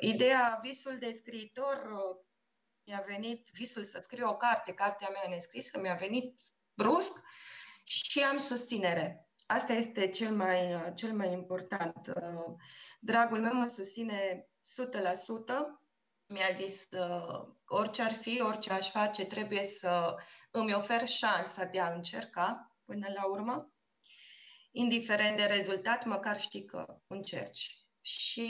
Ideea, 0.00 0.58
visul 0.62 0.98
de 0.98 1.12
scriitor, 1.12 1.76
uh, 1.76 2.24
mi-a 2.84 3.04
venit, 3.06 3.48
visul 3.52 3.84
să 3.84 3.98
scriu 4.02 4.28
o 4.28 4.36
carte, 4.36 4.72
cartea 4.72 5.08
mea 5.08 5.28
nescrisă, 5.28 5.78
mi-a 5.78 5.94
venit 5.94 6.40
brusc 6.74 7.12
și 7.84 8.20
am 8.20 8.38
susținere. 8.38 9.27
Asta 9.50 9.72
este 9.72 10.08
cel 10.08 10.34
mai, 10.34 10.92
cel 10.94 11.12
mai 11.12 11.32
important. 11.32 12.12
Uh, 12.14 12.54
dragul 13.00 13.40
meu 13.40 13.54
mă 13.54 13.66
susține 13.66 14.46
100%. 14.46 14.48
Mi-a 16.26 16.50
zis 16.54 16.86
uh, 16.90 17.54
orice 17.66 18.02
ar 18.02 18.12
fi, 18.12 18.40
orice 18.40 18.72
aș 18.72 18.90
face, 18.90 19.24
trebuie 19.24 19.64
să 19.64 20.14
îmi 20.50 20.74
ofer 20.74 21.06
șansa 21.06 21.64
de 21.64 21.80
a 21.80 21.92
încerca 21.92 22.76
până 22.84 23.06
la 23.14 23.26
urmă. 23.26 23.72
Indiferent 24.70 25.36
de 25.36 25.44
rezultat, 25.44 26.04
măcar 26.04 26.40
știi 26.40 26.64
că 26.64 27.00
încerci. 27.06 27.86
Și 28.00 28.48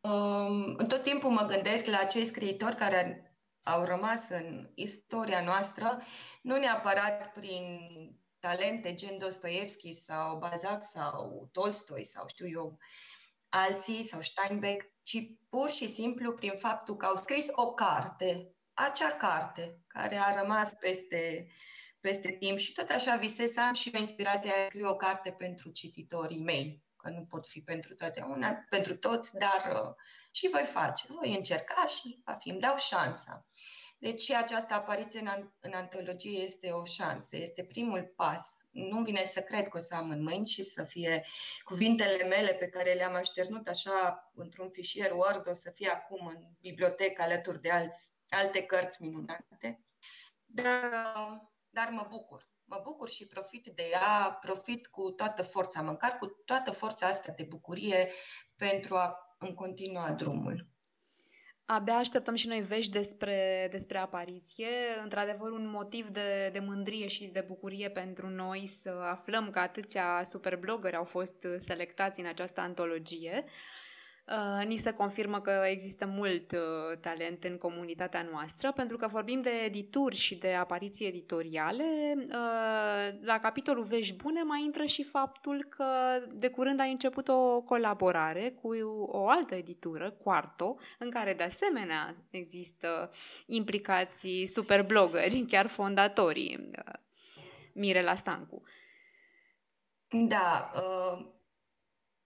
um, 0.00 0.74
în 0.76 0.86
tot 0.88 1.02
timpul 1.02 1.30
mă 1.30 1.46
gândesc 1.46 1.84
la 1.84 1.98
acei 1.98 2.24
scriitori 2.24 2.76
care 2.76 3.34
au 3.62 3.84
rămas 3.84 4.28
în 4.28 4.70
istoria 4.74 5.42
noastră, 5.42 6.02
nu 6.42 6.56
neapărat 6.56 7.32
prin 7.32 7.78
talente 8.44 8.94
gen 8.94 9.18
Dostoevski 9.18 9.92
sau 9.92 10.38
Balzac 10.38 10.82
sau 10.82 11.48
Tolstoi 11.52 12.04
sau 12.04 12.26
știu 12.28 12.48
eu, 12.48 12.78
alții 13.48 14.04
sau 14.04 14.20
Steinbeck, 14.20 14.92
ci 15.02 15.16
pur 15.48 15.70
și 15.70 15.88
simplu 15.88 16.32
prin 16.32 16.56
faptul 16.56 16.96
că 16.96 17.06
au 17.06 17.16
scris 17.16 17.46
o 17.50 17.72
carte, 17.72 18.54
acea 18.74 19.10
carte 19.10 19.78
care 19.86 20.16
a 20.16 20.40
rămas 20.40 20.72
peste, 20.72 21.46
peste 22.00 22.30
timp 22.30 22.58
și 22.58 22.72
tot 22.72 22.88
așa 22.88 23.16
visez 23.16 23.50
să 23.52 23.60
am 23.60 23.74
și 23.74 23.90
o 23.94 23.98
inspirație 23.98 24.50
a 24.50 24.66
scrie 24.66 24.86
o 24.86 24.96
carte 24.96 25.30
pentru 25.30 25.70
cititorii 25.70 26.42
mei, 26.42 26.82
că 26.96 27.08
nu 27.08 27.24
pot 27.24 27.46
fi 27.46 27.60
pentru 27.60 27.94
una, 28.26 28.64
pentru 28.68 28.96
toți, 28.96 29.34
dar 29.38 29.72
uh, 29.72 29.94
și 30.32 30.48
voi 30.48 30.64
face, 30.64 31.06
voi 31.08 31.34
încerca 31.34 31.86
și 31.86 32.22
va 32.24 32.32
fi, 32.32 32.48
îmi 32.50 32.60
dau 32.60 32.76
șansa. 32.76 33.46
Deci 34.04 34.30
această 34.30 34.74
apariție 34.74 35.20
în, 35.20 35.50
în 35.60 35.72
antologie 35.72 36.42
este 36.42 36.70
o 36.70 36.84
șansă, 36.84 37.36
este 37.36 37.64
primul 37.64 38.12
pas. 38.16 38.66
Nu 38.70 39.02
vine 39.02 39.24
să 39.24 39.40
cred 39.40 39.68
că 39.68 39.76
o 39.76 39.80
să 39.80 39.94
am 39.94 40.10
în 40.10 40.22
mâini 40.22 40.46
și 40.46 40.62
să 40.62 40.82
fie 40.82 41.26
cuvintele 41.62 42.24
mele 42.24 42.52
pe 42.52 42.68
care 42.68 42.92
le-am 42.92 43.14
așternut 43.14 43.68
așa 43.68 44.30
într-un 44.34 44.70
fișier 44.70 45.12
Word, 45.12 45.48
o 45.48 45.52
să 45.52 45.70
fie 45.70 45.88
acum 45.88 46.26
în 46.26 46.36
bibliotecă 46.60 47.22
alături 47.22 47.60
de 47.60 47.70
alți, 47.70 48.12
alte 48.28 48.62
cărți 48.62 49.02
minunate. 49.02 49.84
Dar, 50.44 50.90
dar 51.70 51.88
mă 51.88 52.06
bucur. 52.10 52.48
Mă 52.64 52.80
bucur 52.82 53.08
și 53.08 53.26
profit 53.26 53.72
de 53.74 53.88
ea, 53.92 54.38
profit 54.40 54.86
cu 54.86 55.10
toată 55.10 55.42
forța, 55.42 55.82
măcar 55.82 56.18
cu 56.18 56.26
toată 56.26 56.70
forța 56.70 57.06
asta 57.06 57.32
de 57.36 57.42
bucurie 57.42 58.12
pentru 58.56 58.96
a 58.96 59.36
îmi 59.38 59.54
continua 59.54 60.10
drumul. 60.10 60.73
Abia 61.66 61.94
așteptăm 61.94 62.34
și 62.34 62.46
noi 62.46 62.60
vești 62.60 62.92
despre, 62.92 63.68
despre 63.70 63.98
apariție. 63.98 64.66
Într-adevăr, 65.02 65.50
un 65.50 65.68
motiv 65.70 66.08
de, 66.08 66.50
de 66.52 66.58
mândrie 66.58 67.06
și 67.06 67.24
de 67.24 67.44
bucurie 67.46 67.90
pentru 67.90 68.28
noi 68.28 68.66
să 68.66 68.90
aflăm 69.10 69.50
că 69.50 69.58
atâția 69.58 70.22
superblogări 70.24 70.96
au 70.96 71.04
fost 71.04 71.46
selectați 71.58 72.20
în 72.20 72.26
această 72.26 72.60
antologie. 72.60 73.44
Uh, 73.44 73.50
ni 74.66 74.76
se 74.76 74.92
confirmă 74.92 75.40
că 75.40 75.62
există 75.66 76.06
mult 76.06 76.52
uh, 76.52 76.98
talent 77.00 77.44
în 77.44 77.58
comunitatea 77.58 78.26
noastră, 78.30 78.72
pentru 78.72 78.96
că 78.96 79.06
vorbim 79.06 79.40
de 79.40 79.50
edituri 79.50 80.16
și 80.16 80.34
de 80.34 80.54
apariții 80.54 81.06
editoriale. 81.06 81.84
Uh, 82.16 83.18
la 83.22 83.38
capitolul 83.38 83.84
Vești 83.84 84.14
Bune 84.14 84.42
mai 84.42 84.62
intră 84.64 84.84
și 84.84 85.02
faptul 85.02 85.66
că 85.68 85.86
de 86.32 86.48
curând 86.48 86.80
a 86.80 86.84
început 86.84 87.28
o 87.28 87.60
colaborare 87.62 88.50
cu 88.62 88.68
o 89.06 89.28
altă 89.28 89.54
editură, 89.54 90.10
Quarto, 90.10 90.76
în 90.98 91.10
care 91.10 91.34
de 91.34 91.42
asemenea 91.42 92.16
există 92.30 93.10
implicații 93.46 94.46
superblogări, 94.46 95.44
chiar 95.50 95.66
fondatorii, 95.66 96.70
Mirela 97.72 98.14
Stancu. 98.14 98.62
Da, 100.08 100.70
uh 100.74 101.32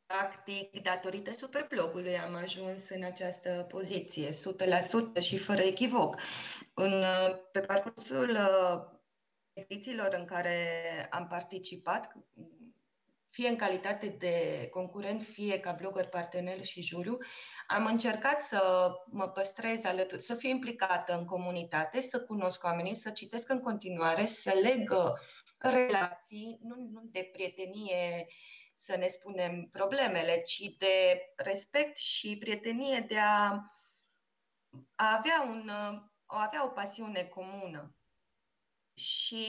Practic, 0.09 0.83
datorită 0.83 1.33
superblogului 1.33 2.19
am 2.19 2.35
ajuns 2.35 2.89
în 2.89 3.03
această 3.03 3.67
poziție, 3.69 4.29
100% 4.29 5.21
și 5.21 5.39
fără 5.39 5.61
echivoc. 5.63 6.17
În, 6.75 7.05
pe 7.53 7.61
parcursul 7.61 8.31
uh, 8.31 8.99
edițiilor 9.53 10.15
în 10.19 10.25
care 10.25 10.57
am 11.11 11.27
participat, 11.27 12.13
fie 13.39 13.49
în 13.49 13.57
calitate 13.57 14.07
de 14.09 14.69
concurent, 14.71 15.23
fie 15.23 15.61
ca 15.61 15.73
blogger 15.73 16.09
partener 16.09 16.65
și 16.65 16.83
juriu, 16.83 17.19
am 17.67 17.87
încercat 17.87 18.43
să 18.43 18.91
mă 19.07 19.29
păstrez 19.29 19.85
alături, 19.85 20.23
să 20.23 20.35
fiu 20.35 20.49
implicată 20.49 21.19
în 21.19 21.25
comunitate, 21.25 22.01
să 22.01 22.21
cunosc 22.21 22.65
oamenii, 22.65 22.95
să 22.95 23.11
citesc 23.11 23.49
în 23.49 23.61
continuare, 23.61 24.27
să 24.27 24.61
leg 24.63 24.93
relații, 25.59 26.59
nu, 26.63 26.75
nu 26.93 27.01
de 27.05 27.31
prietenie 27.33 28.27
să 28.75 28.97
ne 28.97 29.07
spunem 29.07 29.69
problemele, 29.71 30.43
ci 30.43 30.63
de 30.79 31.21
respect 31.37 31.97
și 31.97 32.37
prietenie 32.39 33.05
de 33.09 33.19
a, 33.19 33.51
a 34.95 35.17
avea, 35.17 35.47
un, 35.49 35.69
a 36.27 36.43
avea 36.43 36.65
o 36.65 36.69
pasiune 36.69 37.23
comună. 37.23 37.97
Și 38.95 39.47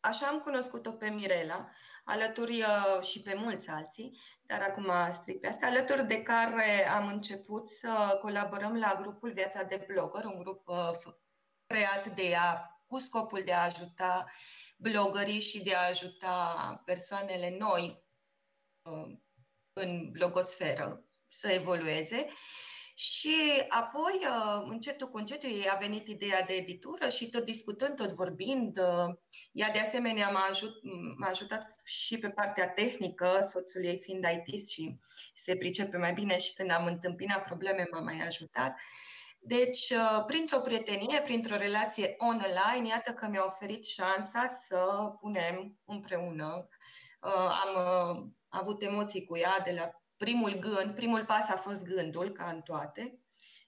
așa 0.00 0.26
am 0.26 0.38
cunoscut-o 0.38 0.92
pe 0.92 1.08
Mirela, 1.08 1.70
alături 2.10 2.62
uh, 2.62 3.02
și 3.02 3.22
pe 3.22 3.34
mulți 3.34 3.68
alții, 3.68 4.20
dar 4.42 4.60
acum 4.60 4.92
stric 5.12 5.40
pe 5.40 5.46
asta, 5.46 5.66
alături 5.66 6.06
de 6.06 6.22
care 6.22 6.88
am 6.88 7.06
început 7.06 7.70
să 7.70 8.18
colaborăm 8.20 8.78
la 8.78 8.98
grupul 9.02 9.32
Viața 9.32 9.62
de 9.62 9.84
Blogger, 9.86 10.24
un 10.24 10.38
grup 10.38 10.68
uh, 10.68 11.12
creat 11.66 12.14
de 12.14 12.22
ea 12.22 12.80
cu 12.86 12.98
scopul 12.98 13.42
de 13.44 13.52
a 13.52 13.64
ajuta 13.64 14.30
blogării 14.76 15.40
și 15.40 15.62
de 15.62 15.74
a 15.74 15.88
ajuta 15.88 16.82
persoanele 16.84 17.56
noi 17.58 18.08
Uh, 18.82 19.18
în 19.72 20.10
blogosferă 20.10 21.04
să 21.26 21.48
evolueze 21.48 22.28
Și 23.00 23.64
apoi, 23.68 24.20
uh, 24.20 24.66
încetul 24.68 25.08
cu 25.08 25.16
încetul, 25.16 25.66
a 25.72 25.76
venit 25.76 26.08
ideea 26.08 26.42
de 26.42 26.52
editură 26.52 27.08
și 27.08 27.28
tot 27.28 27.44
discutând, 27.44 27.96
tot 27.96 28.12
vorbind, 28.12 28.78
uh, 28.78 29.14
ea 29.52 29.70
de 29.70 29.78
asemenea 29.78 30.30
m-a, 30.30 30.46
ajut, 30.50 30.74
m-a 31.16 31.28
ajutat 31.28 31.80
și 31.84 32.18
pe 32.18 32.30
partea 32.30 32.68
tehnică, 32.68 33.46
soțul 33.48 33.84
ei 33.84 33.98
fiind 34.02 34.24
IT 34.24 34.68
și 34.68 34.98
se 35.34 35.56
pricepe 35.56 35.96
mai 35.96 36.12
bine 36.12 36.38
și 36.38 36.52
când 36.52 36.70
am 36.70 36.86
întâmpinat 36.86 37.44
probleme 37.44 37.88
m-a 37.90 38.00
mai 38.00 38.20
ajutat. 38.26 38.76
Deci, 39.38 39.90
uh, 39.90 40.24
printr-o 40.26 40.60
prietenie, 40.60 41.20
printr-o 41.20 41.56
relație 41.56 42.14
online, 42.18 42.88
iată 42.88 43.12
că 43.12 43.28
mi-a 43.28 43.44
oferit 43.46 43.84
șansa 43.84 44.46
să 44.46 45.12
punem 45.20 45.78
împreună. 45.84 46.68
Am 47.64 47.74
avut 48.48 48.82
emoții 48.82 49.24
cu 49.24 49.36
ea 49.36 49.60
de 49.64 49.72
la 49.72 49.99
primul 50.24 50.58
gând, 50.58 50.94
primul 50.94 51.24
pas 51.24 51.48
a 51.48 51.56
fost 51.56 51.84
gândul, 51.84 52.30
ca 52.32 52.50
în 52.50 52.60
toate, 52.60 53.18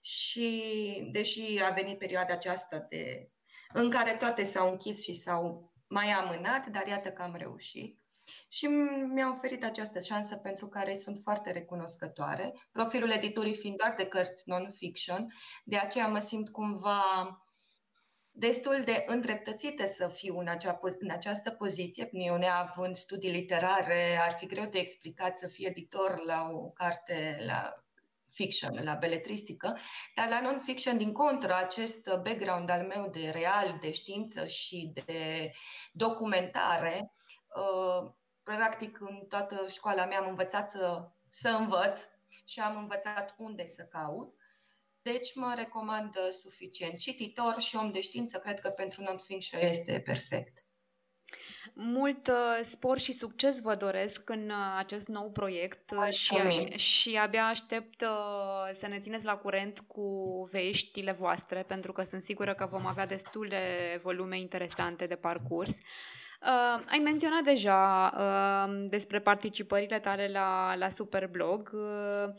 și 0.00 1.08
deși 1.12 1.62
a 1.62 1.70
venit 1.70 1.98
perioada 1.98 2.32
aceasta 2.32 2.86
de, 2.88 3.30
în 3.72 3.90
care 3.90 4.14
toate 4.14 4.42
s-au 4.42 4.70
închis 4.70 5.02
și 5.02 5.14
s-au 5.14 5.72
mai 5.88 6.10
amânat, 6.10 6.66
dar 6.66 6.86
iată 6.86 7.10
că 7.10 7.22
am 7.22 7.34
reușit. 7.36 8.00
Și 8.48 8.66
mi-a 9.12 9.32
oferit 9.36 9.64
această 9.64 10.00
șansă 10.00 10.36
pentru 10.36 10.68
care 10.68 10.96
sunt 10.96 11.18
foarte 11.22 11.50
recunoscătoare. 11.50 12.54
Profilul 12.72 13.10
editurii 13.10 13.56
fiind 13.56 13.76
doar 13.76 13.94
de 13.96 14.06
cărți 14.06 14.42
non-fiction, 14.46 15.34
de 15.64 15.76
aceea 15.76 16.08
mă 16.08 16.18
simt 16.18 16.50
cumva 16.50 17.02
destul 18.32 18.82
de 18.84 19.04
îndreptățită 19.06 19.86
să 19.86 20.08
fiu 20.08 20.38
în, 20.38 20.48
acea, 20.48 20.78
în 20.98 21.10
această 21.10 21.50
poziție. 21.50 22.08
Eu, 22.12 22.36
neavând 22.36 22.96
studii 22.96 23.30
literare, 23.30 24.18
ar 24.20 24.32
fi 24.32 24.46
greu 24.46 24.66
de 24.66 24.78
explicat 24.78 25.38
să 25.38 25.46
fie 25.46 25.68
editor 25.68 26.24
la 26.26 26.48
o 26.52 26.70
carte, 26.70 27.36
la 27.46 27.72
fiction, 28.32 28.84
la 28.84 28.94
beletristică, 28.94 29.78
dar 30.14 30.28
la 30.28 30.40
non-fiction, 30.40 30.96
din 30.96 31.12
contră, 31.12 31.54
acest 31.54 32.04
background 32.04 32.70
al 32.70 32.86
meu 32.86 33.08
de 33.08 33.30
real, 33.30 33.78
de 33.80 33.90
știință 33.90 34.46
și 34.46 34.92
de 34.94 35.52
documentare, 35.92 37.10
uh, 37.56 38.10
practic 38.42 39.00
în 39.00 39.26
toată 39.28 39.66
școala 39.68 40.04
mea 40.04 40.18
am 40.18 40.28
învățat 40.28 40.70
să, 40.70 41.08
să 41.28 41.48
învăț 41.48 42.00
și 42.44 42.60
am 42.60 42.76
învățat 42.76 43.34
unde 43.38 43.66
să 43.66 43.82
caut 43.82 44.34
deci 45.02 45.34
mă 45.34 45.52
recomand 45.56 46.14
suficient. 46.30 46.98
Cititor 46.98 47.60
și 47.60 47.76
om 47.76 47.92
de 47.92 48.00
știință, 48.00 48.38
cred 48.38 48.60
că 48.60 48.68
pentru 48.68 49.02
non-fiction 49.02 49.60
este 49.60 50.00
perfect. 50.00 50.66
Mult 51.74 52.26
uh, 52.26 52.60
spor 52.62 52.98
și 52.98 53.12
succes 53.12 53.60
vă 53.60 53.74
doresc 53.74 54.28
în 54.28 54.50
uh, 54.50 54.74
acest 54.76 55.08
nou 55.08 55.30
proiect 55.30 55.90
uh, 55.90 56.12
și, 56.12 56.36
și 56.76 57.16
abia 57.16 57.46
aștept 57.46 58.00
uh, 58.00 58.74
să 58.74 58.86
ne 58.86 58.98
țineți 58.98 59.24
la 59.24 59.36
curent 59.36 59.80
cu 59.80 60.02
veștile 60.50 61.12
voastre, 61.12 61.62
pentru 61.62 61.92
că 61.92 62.02
sunt 62.02 62.22
sigură 62.22 62.54
că 62.54 62.68
vom 62.70 62.86
avea 62.86 63.06
destule 63.06 64.00
volume 64.02 64.38
interesante 64.38 65.06
de 65.06 65.14
parcurs. 65.14 65.78
Uh, 66.44 66.82
ai 66.86 66.98
menționat 66.98 67.42
deja 67.42 68.12
uh, 68.16 68.86
despre 68.88 69.20
participările 69.20 69.98
tale 69.98 70.28
la, 70.32 70.74
la 70.76 70.88
Superblog. 70.88 71.70
Uh, 71.72 72.34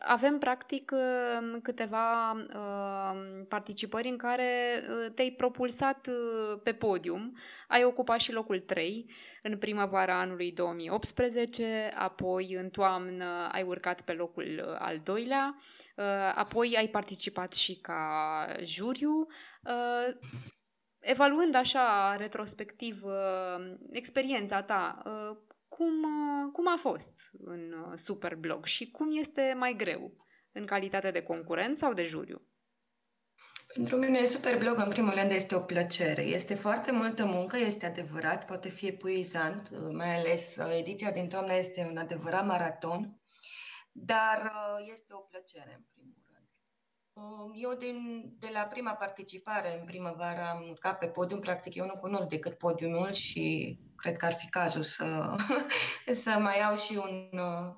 avem 0.00 0.38
practic 0.38 0.92
uh, 0.94 1.58
câteva 1.62 2.32
uh, 2.32 3.44
participări 3.48 4.08
în 4.08 4.16
care 4.16 4.82
uh, 4.82 5.12
te-ai 5.14 5.30
propulsat 5.30 6.06
uh, 6.06 6.60
pe 6.62 6.72
podium. 6.72 7.36
Ai 7.68 7.84
ocupat 7.84 8.20
și 8.20 8.32
locul 8.32 8.60
3 8.60 9.10
în 9.42 9.58
primăvara 9.58 10.20
anului 10.20 10.52
2018, 10.52 11.92
apoi 11.94 12.54
în 12.54 12.68
toamnă 12.70 13.48
ai 13.52 13.62
urcat 13.62 14.00
pe 14.00 14.12
locul 14.12 14.64
uh, 14.66 14.76
al 14.78 15.00
doilea, 15.04 15.56
uh, 15.96 16.04
apoi 16.34 16.74
ai 16.76 16.88
participat 16.88 17.52
și 17.52 17.78
ca 17.80 18.46
juriu. 18.62 19.26
Uh, 19.62 20.16
evaluând 21.08 21.54
așa 21.54 22.16
retrospectiv 22.16 23.04
uh, 23.04 23.76
experiența 23.90 24.62
ta, 24.62 24.98
uh, 25.04 25.36
cum, 25.68 26.02
uh, 26.02 26.52
cum 26.52 26.68
a 26.68 26.76
fost 26.76 27.30
în 27.44 27.74
Superblog 27.94 28.64
și 28.64 28.90
cum 28.90 29.08
este 29.18 29.54
mai 29.56 29.74
greu 29.76 30.12
în 30.52 30.66
calitate 30.66 31.10
de 31.10 31.22
concurent 31.22 31.76
sau 31.76 31.92
de 31.92 32.04
juriu? 32.04 32.42
Pentru 33.74 33.96
mine 33.96 34.24
Superblog, 34.24 34.78
în 34.78 34.88
primul 34.88 35.14
rând, 35.14 35.30
este 35.30 35.54
o 35.54 35.60
plăcere. 35.60 36.22
Este 36.22 36.54
foarte 36.54 36.92
multă 36.92 37.24
muncă, 37.24 37.56
este 37.56 37.86
adevărat, 37.86 38.46
poate 38.46 38.68
fi 38.68 38.86
epuizant, 38.86 39.68
mai 39.92 40.18
ales 40.18 40.56
ediția 40.78 41.10
din 41.10 41.28
toamnă 41.28 41.54
este 41.54 41.86
un 41.90 41.96
adevărat 41.96 42.46
maraton, 42.46 43.20
dar 43.92 44.52
este 44.90 45.12
o 45.14 45.18
plăcere, 45.18 45.72
în 45.74 45.84
primul 45.92 45.97
Um, 45.97 45.97
eu 47.54 47.74
din, 47.74 48.28
de 48.38 48.48
la 48.52 48.60
prima 48.60 48.92
participare 48.92 49.78
în 49.78 49.84
primăvară 49.84 50.40
am 50.40 50.68
urcat 50.68 50.98
pe 50.98 51.06
podium, 51.06 51.40
practic 51.40 51.74
eu 51.74 51.86
nu 51.86 51.96
cunosc 51.96 52.28
decât 52.28 52.58
podiumul 52.58 53.12
și 53.12 53.78
cred 53.96 54.16
că 54.16 54.26
ar 54.26 54.34
fi 54.34 54.48
cazul 54.48 54.82
să, 54.82 55.36
să 56.22 56.30
mai 56.30 56.58
iau 56.58 56.76
și 56.76 56.94
un 56.96 57.38
uh, 57.38 57.74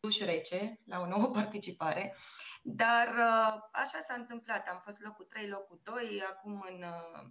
duș 0.00 0.18
rece 0.20 0.80
la 0.84 1.00
o 1.00 1.06
nouă 1.06 1.30
participare. 1.40 2.16
Dar 2.62 3.06
uh, 3.06 3.60
așa 3.72 4.00
s-a 4.00 4.14
întâmplat, 4.14 4.68
am 4.68 4.80
fost 4.84 5.02
locul 5.02 5.24
3, 5.24 5.48
locul 5.48 5.80
2, 5.82 6.22
acum 6.28 6.64
în, 6.68 6.82
uh, 6.82 7.30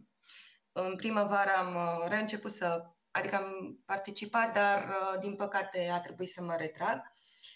în 0.71 0.95
primăvară 0.95 1.51
am 1.57 1.77
reînceput 2.07 2.51
să, 2.51 2.83
adică 3.11 3.35
am 3.35 3.79
participat, 3.85 4.53
dar 4.53 4.95
din 5.19 5.35
păcate 5.35 5.89
a 5.93 5.99
trebuit 5.99 6.29
să 6.29 6.41
mă 6.41 6.55
retrag 6.55 7.11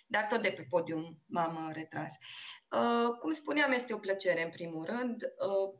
dar 0.08 0.25
tot 0.25 0.41
de 0.41 0.52
pe 0.52 0.65
podium 0.69 1.23
m-am 1.25 1.71
retras. 1.73 2.17
Uh, 2.69 3.17
cum 3.19 3.32
spuneam, 3.32 3.71
este 3.71 3.93
o 3.93 3.97
plăcere 3.97 4.43
în 4.43 4.49
primul 4.49 4.86
rând. 4.86 5.23
Uh, 5.23 5.80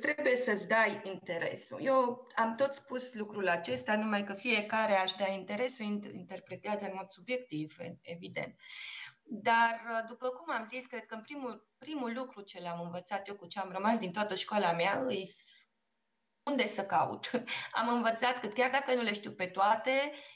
trebuie 0.00 0.36
să-ți 0.36 0.68
dai 0.68 1.00
interesul. 1.04 1.78
Eu 1.82 2.26
am 2.34 2.54
tot 2.54 2.72
spus 2.72 3.14
lucrul 3.14 3.48
acesta, 3.48 3.96
numai 3.96 4.24
că 4.24 4.34
fiecare 4.34 4.92
aș 4.92 5.12
da 5.12 5.26
interesul, 5.26 5.84
interpretează 6.12 6.84
în 6.84 6.92
mod 6.94 7.08
subiectiv, 7.08 7.76
evident. 8.00 8.54
Dar, 9.22 9.82
uh, 9.90 10.08
după 10.08 10.28
cum 10.28 10.54
am 10.54 10.66
zis, 10.70 10.86
cred 10.86 11.06
că 11.06 11.14
în 11.14 11.22
primul, 11.22 11.68
primul 11.78 12.12
lucru 12.14 12.40
ce 12.40 12.60
l-am 12.60 12.80
învățat 12.80 13.28
eu 13.28 13.34
cu 13.34 13.46
ce 13.46 13.60
am 13.60 13.70
rămas 13.70 13.98
din 13.98 14.12
toată 14.12 14.34
școala 14.34 14.72
mea, 14.72 15.00
îi 15.06 15.28
unde 16.42 16.66
să 16.66 16.84
caut. 16.84 17.30
Am 17.80 17.88
învățat 17.88 18.40
că 18.40 18.46
chiar 18.46 18.70
dacă 18.70 18.94
nu 18.94 19.02
le 19.02 19.12
știu 19.12 19.32
pe 19.32 19.46
toate, 19.46 19.90
Uh, 19.90 20.35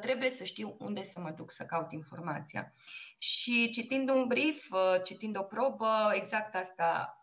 trebuie 0.00 0.30
să 0.30 0.44
știu 0.44 0.76
unde 0.78 1.02
să 1.02 1.20
mă 1.20 1.30
duc 1.30 1.50
să 1.50 1.64
caut 1.64 1.92
informația. 1.92 2.72
Și 3.18 3.70
citind 3.70 4.08
un 4.08 4.26
brief, 4.26 4.70
uh, 4.70 5.02
citind 5.04 5.38
o 5.38 5.42
probă, 5.42 6.10
exact 6.14 6.54
asta 6.54 7.16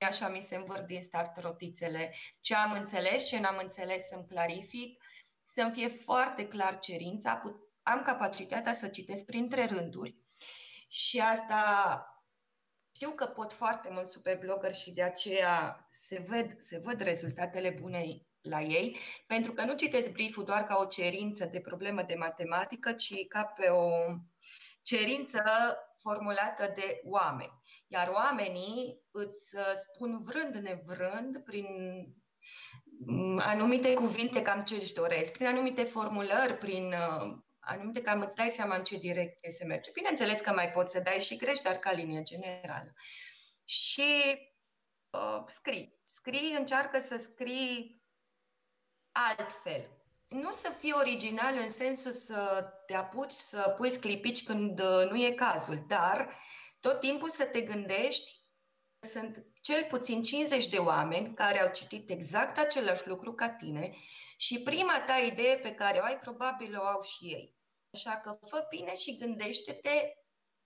așa 0.00 0.28
mi 0.28 0.44
se 0.48 0.56
învârt 0.56 0.86
din 0.86 1.02
start 1.02 1.40
rotițele. 1.40 2.14
Ce 2.40 2.54
am 2.54 2.72
înțeles, 2.72 3.26
ce 3.26 3.40
n-am 3.40 3.58
înțeles 3.62 4.06
să-mi 4.06 4.26
clarific, 4.26 5.02
să-mi 5.44 5.72
fie 5.72 5.88
foarte 5.88 6.48
clar 6.48 6.78
cerința. 6.78 7.42
Am 7.82 8.02
capacitatea 8.02 8.72
să 8.72 8.88
citesc 8.88 9.24
printre 9.24 9.64
rânduri 9.64 10.16
și 10.88 11.20
asta 11.20 12.02
știu 12.92 13.10
că 13.10 13.26
pot 13.26 13.52
foarte 13.52 13.88
mult 13.92 14.10
superblogger 14.10 14.74
și 14.74 14.90
de 14.90 15.02
aceea 15.02 15.86
se 15.90 16.18
văd, 16.18 16.60
se 16.60 16.78
văd 16.78 17.00
rezultatele 17.00 17.70
bune 17.70 18.02
la 18.48 18.60
ei, 18.60 18.98
pentru 19.26 19.52
că 19.52 19.64
nu 19.64 19.74
citesc 19.74 20.10
brieful 20.10 20.44
doar 20.44 20.64
ca 20.64 20.76
o 20.80 20.86
cerință 20.86 21.44
de 21.44 21.60
problemă 21.60 22.02
de 22.02 22.14
matematică, 22.14 22.92
ci 22.92 23.26
ca 23.28 23.44
pe 23.44 23.68
o 23.68 23.90
cerință 24.82 25.42
formulată 25.96 26.72
de 26.74 27.00
oameni. 27.04 27.52
Iar 27.86 28.08
oamenii 28.08 29.02
îți 29.10 29.56
uh, 29.56 29.72
spun 29.74 30.22
vrând 30.24 30.54
nevrând, 30.54 31.38
prin 31.44 31.66
mm, 33.06 33.38
anumite 33.38 33.94
cuvinte 33.94 34.42
cam 34.42 34.62
ce 34.62 34.74
își 34.74 34.92
doresc, 34.92 35.32
prin 35.32 35.46
anumite 35.46 35.82
formulări, 35.82 36.58
prin 36.58 36.84
uh, 36.84 37.38
anumite 37.58 38.00
cam 38.00 38.20
îți 38.20 38.36
dai 38.36 38.48
seama 38.48 38.76
în 38.76 38.84
ce 38.84 38.96
direcție 38.96 39.50
se 39.50 39.64
merge. 39.64 39.90
Bineînțeles 39.90 40.40
că 40.40 40.52
mai 40.52 40.70
poți 40.70 40.92
să 40.92 41.00
dai 41.00 41.20
și 41.20 41.36
greș, 41.36 41.58
dar 41.58 41.76
ca 41.76 41.92
linie 41.92 42.22
generală. 42.22 42.92
Și 43.64 44.12
uh, 45.10 45.42
scrii. 45.46 45.96
Scrii, 46.04 46.54
încearcă 46.58 46.98
să 46.98 47.16
scrii 47.16 47.97
altfel. 49.12 49.88
Nu 50.28 50.52
să 50.52 50.70
fii 50.78 50.92
original 50.92 51.54
în 51.56 51.68
sensul 51.68 52.10
să 52.10 52.64
te 52.86 52.94
apuci 52.94 53.30
să 53.30 53.74
pui 53.76 53.90
sclipici 53.90 54.44
când 54.44 54.80
uh, 54.80 55.10
nu 55.10 55.16
e 55.16 55.30
cazul, 55.30 55.84
dar 55.86 56.34
tot 56.80 57.00
timpul 57.00 57.30
să 57.30 57.44
te 57.44 57.60
gândești 57.60 58.38
sunt 59.00 59.44
cel 59.60 59.84
puțin 59.84 60.22
50 60.22 60.68
de 60.68 60.76
oameni 60.76 61.34
care 61.34 61.60
au 61.60 61.72
citit 61.72 62.10
exact 62.10 62.58
același 62.58 63.08
lucru 63.08 63.32
ca 63.34 63.50
tine 63.50 63.96
și 64.36 64.62
prima 64.62 65.02
ta 65.06 65.16
idee 65.16 65.56
pe 65.56 65.74
care 65.74 65.98
o 65.98 66.04
ai 66.04 66.18
probabil 66.18 66.78
o 66.78 66.82
au 66.82 67.02
și 67.02 67.24
ei. 67.24 67.56
Așa 67.94 68.16
că 68.16 68.38
fă 68.46 68.66
bine 68.70 68.94
și 68.94 69.16
gândește-te, 69.16 70.12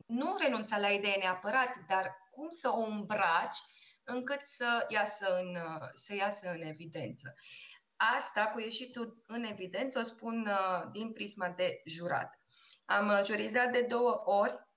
nu 0.06 0.36
renunța 0.38 0.78
la 0.78 0.90
idee 0.90 1.16
neapărat, 1.16 1.76
dar 1.88 2.16
cum 2.30 2.50
să 2.50 2.68
o 2.68 2.80
îmbraci 2.80 3.58
încât 4.04 4.40
să 4.40 4.86
iasă 4.88 5.38
în, 5.38 5.54
uh, 5.54 5.88
să 5.94 6.14
iasă 6.14 6.50
în 6.50 6.62
evidență. 6.62 7.34
Asta 7.96 8.46
cu 8.46 8.60
ieșitul 8.60 9.24
în 9.26 9.42
evidență 9.44 9.98
o 9.98 10.02
spun 10.02 10.46
uh, 10.46 10.90
din 10.92 11.12
prisma 11.12 11.48
de 11.48 11.82
jurat. 11.84 12.40
Am 12.84 13.08
uh, 13.08 13.24
jurizat 13.24 13.72
de 13.72 13.80
două 13.82 14.22
ori 14.24 14.68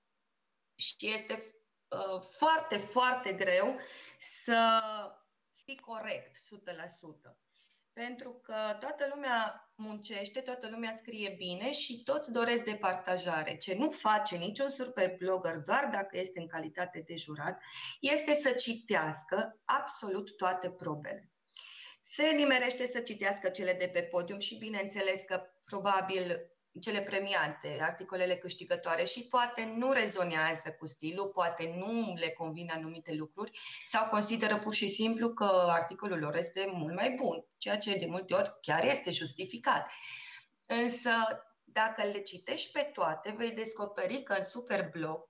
și 0.74 0.94
este 0.98 1.54
uh, 1.88 2.22
foarte, 2.30 2.76
foarte 2.76 3.32
greu 3.32 3.78
să 4.18 4.80
fii 5.64 5.76
corect 5.76 6.36
100%. 6.36 6.40
Pentru 7.92 8.40
că 8.42 8.76
toată 8.80 9.06
lumea 9.14 9.70
muncește, 9.74 10.40
toată 10.40 10.68
lumea 10.68 10.94
scrie 10.96 11.34
bine 11.36 11.72
și 11.72 12.02
toți 12.02 12.32
doresc 12.32 12.64
de 12.64 12.74
partajare. 12.74 13.56
Ce 13.56 13.74
nu 13.74 13.90
face 13.90 14.36
niciun 14.36 14.68
super 14.68 15.16
blogger, 15.16 15.56
doar 15.56 15.88
dacă 15.92 16.18
este 16.18 16.40
în 16.40 16.46
calitate 16.46 17.02
de 17.06 17.14
jurat, 17.14 17.60
este 18.00 18.34
să 18.34 18.50
citească 18.50 19.60
absolut 19.64 20.36
toate 20.36 20.70
probele. 20.70 21.30
Se 22.08 22.30
nimerește 22.30 22.86
să 22.86 23.00
citească 23.00 23.48
cele 23.48 23.72
de 23.72 23.88
pe 23.88 24.02
podium 24.02 24.38
și 24.38 24.56
bineînțeles 24.56 25.20
că 25.20 25.42
probabil 25.64 26.50
cele 26.80 27.00
premiante, 27.00 27.78
articolele 27.80 28.36
câștigătoare 28.36 29.04
și 29.04 29.24
poate 29.24 29.64
nu 29.76 29.92
rezonează 29.92 30.72
cu 30.78 30.86
stilul, 30.86 31.28
poate 31.28 31.74
nu 31.76 32.14
le 32.14 32.30
convin 32.30 32.70
anumite 32.70 33.14
lucruri 33.14 33.58
sau 33.84 34.08
consideră 34.08 34.58
pur 34.58 34.74
și 34.74 34.88
simplu 34.88 35.32
că 35.32 35.66
articolul 35.68 36.18
lor 36.18 36.36
este 36.36 36.70
mult 36.72 36.94
mai 36.94 37.10
bun, 37.10 37.46
ceea 37.56 37.78
ce 37.78 37.96
de 37.96 38.06
multe 38.06 38.34
ori 38.34 38.52
chiar 38.60 38.84
este 38.84 39.10
justificat. 39.10 39.90
Însă, 40.66 41.10
dacă 41.64 42.02
le 42.02 42.20
citești 42.20 42.72
pe 42.72 42.90
toate, 42.92 43.30
vei 43.30 43.52
descoperi 43.52 44.22
că 44.22 44.32
în 44.32 44.44
Superblog 44.44 45.28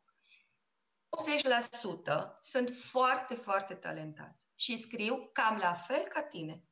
80% 2.37 2.39
sunt 2.41 2.71
foarte, 2.91 3.35
foarte 3.35 3.75
talentați 3.75 4.46
și 4.57 4.79
scriu 4.79 5.31
cam 5.33 5.57
la 5.57 5.73
fel 5.73 6.03
ca 6.09 6.23
tine. 6.23 6.63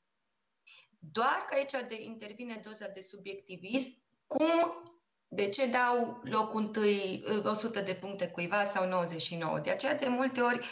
Doar 0.99 1.45
că 1.49 1.55
aici 1.55 1.89
de 1.89 2.03
intervine 2.03 2.61
doza 2.65 2.89
de 2.89 3.01
subiectivism 3.01 4.03
cum, 4.27 4.83
de 5.29 5.49
ce 5.49 5.67
dau 5.67 6.21
locul 6.25 6.61
întâi 6.61 7.25
100 7.45 7.81
de 7.81 7.95
puncte 7.95 8.29
cuiva 8.29 8.65
sau 8.65 8.89
99? 8.89 9.59
De 9.59 9.71
aceea, 9.71 9.95
de 9.95 10.09
multe 10.09 10.41
ori, 10.41 10.67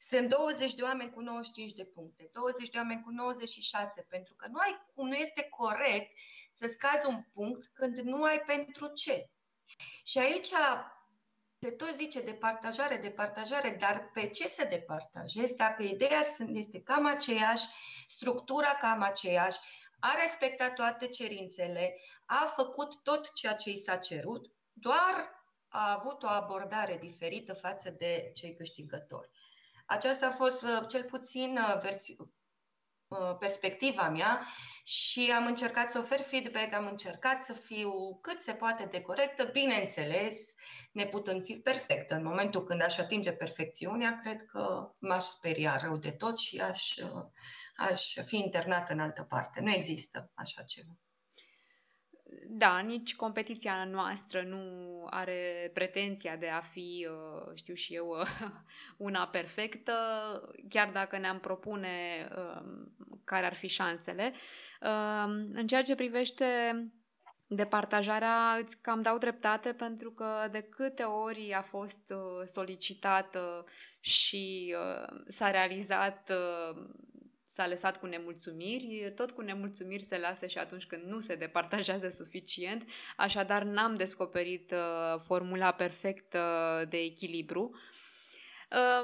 sunt 0.00 0.28
20 0.28 0.74
de 0.74 0.82
oameni 0.82 1.10
cu 1.10 1.20
95 1.20 1.72
de 1.72 1.84
puncte, 1.84 2.28
20 2.32 2.68
de 2.68 2.78
oameni 2.78 3.02
cu 3.02 3.10
96, 3.10 4.06
pentru 4.08 4.34
că 4.34 4.46
nu, 4.50 4.58
ai, 4.58 4.86
nu 4.94 5.14
este 5.14 5.42
corect 5.50 6.10
să 6.52 6.66
scazi 6.66 7.06
un 7.06 7.22
punct 7.32 7.66
când 7.72 7.98
nu 7.98 8.22
ai 8.22 8.40
pentru 8.40 8.86
ce. 8.86 9.30
Și 10.04 10.18
aici 10.18 10.50
se 11.62 11.70
tot 11.70 11.94
zice 11.94 12.20
de 12.20 12.32
partajare, 12.32 12.96
de 12.96 13.10
partajare, 13.10 13.76
dar 13.80 14.10
pe 14.12 14.28
ce 14.28 14.48
să 14.48 14.66
departajezi 14.70 15.56
dacă 15.56 15.82
ideea 15.82 16.22
este 16.52 16.82
cam 16.82 17.06
aceeași, 17.06 17.66
structura 18.06 18.74
cam 18.80 19.02
aceeași, 19.02 19.58
a 19.98 20.10
respectat 20.22 20.74
toate 20.74 21.06
cerințele, 21.06 21.94
a 22.26 22.52
făcut 22.56 23.02
tot 23.02 23.32
ceea 23.32 23.54
ce 23.54 23.70
i 23.70 23.76
s-a 23.76 23.96
cerut, 23.96 24.52
doar 24.72 25.44
a 25.68 25.92
avut 25.92 26.22
o 26.22 26.28
abordare 26.28 26.96
diferită 27.00 27.52
față 27.52 27.90
de 27.90 28.30
cei 28.34 28.54
câștigători. 28.54 29.28
Aceasta 29.86 30.26
a 30.26 30.30
fost 30.30 30.62
uh, 30.62 30.86
cel 30.88 31.04
puțin 31.04 31.58
uh, 31.58 31.78
versi- 31.78 32.16
uh, 32.18 32.28
perspectiva 33.38 34.08
mea 34.08 34.46
și 34.84 35.32
am 35.36 35.46
încercat 35.46 35.90
să 35.90 35.98
ofer 35.98 36.20
feedback, 36.20 36.74
am 36.74 36.86
încercat 36.86 37.42
să 37.42 37.52
fiu 37.52 38.18
cât 38.20 38.40
se 38.40 38.52
poate 38.52 38.88
de 38.90 39.00
corectă, 39.00 39.44
bineînțeles, 39.44 40.54
neputând 40.92 41.44
fi 41.44 41.54
perfectă. 41.54 42.14
În 42.14 42.24
momentul 42.24 42.64
când 42.64 42.82
aș 42.82 42.98
atinge 42.98 43.32
perfecțiunea, 43.32 44.18
cred 44.22 44.44
că 44.46 44.92
m-aș 44.98 45.22
speria 45.22 45.76
rău 45.76 45.96
de 45.96 46.10
tot 46.10 46.38
și 46.38 46.60
aș 46.60 46.94
aș 47.76 48.14
fi 48.24 48.36
internată 48.36 48.92
în 48.92 49.00
altă 49.00 49.22
parte. 49.22 49.60
Nu 49.60 49.70
există 49.70 50.30
așa 50.34 50.62
ceva. 50.62 51.01
Da, 52.46 52.78
nici 52.78 53.16
competiția 53.16 53.84
noastră 53.84 54.42
nu 54.42 54.60
are 55.10 55.70
pretenția 55.74 56.36
de 56.36 56.48
a 56.48 56.60
fi, 56.60 57.08
uh, 57.10 57.50
știu 57.54 57.74
și 57.74 57.94
eu, 57.94 58.16
una 59.08 59.26
perfectă, 59.26 59.92
chiar 60.68 60.90
dacă 60.90 61.18
ne-am 61.18 61.40
propune 61.40 62.28
um, 62.36 62.92
care 63.24 63.46
ar 63.46 63.54
fi 63.54 63.68
șansele. 63.68 64.32
Um, 64.80 65.30
în 65.52 65.66
ceea 65.66 65.82
ce 65.82 65.94
privește 65.94 66.44
departajarea, 67.46 68.58
îți 68.62 68.80
cam 68.80 69.02
dau 69.02 69.18
dreptate 69.18 69.72
pentru 69.72 70.12
că 70.12 70.48
de 70.50 70.60
câte 70.60 71.02
ori 71.02 71.52
a 71.52 71.62
fost 71.62 72.12
uh, 72.14 72.46
solicitată 72.46 73.64
și 74.00 74.74
uh, 74.78 75.22
s-a 75.28 75.50
realizat 75.50 76.32
s-a 77.54 77.66
lăsat 77.66 77.98
cu 77.98 78.06
nemulțumiri, 78.06 79.12
tot 79.14 79.30
cu 79.30 79.40
nemulțumiri 79.40 80.04
se 80.04 80.18
lasă 80.18 80.46
și 80.46 80.58
atunci 80.58 80.86
când 80.86 81.02
nu 81.02 81.20
se 81.20 81.34
departajează 81.34 82.08
suficient, 82.08 82.84
așadar 83.16 83.62
n-am 83.62 83.94
descoperit 83.94 84.70
uh, 84.70 85.20
formula 85.20 85.72
perfectă 85.72 86.40
de 86.88 86.96
echilibru. 86.96 87.70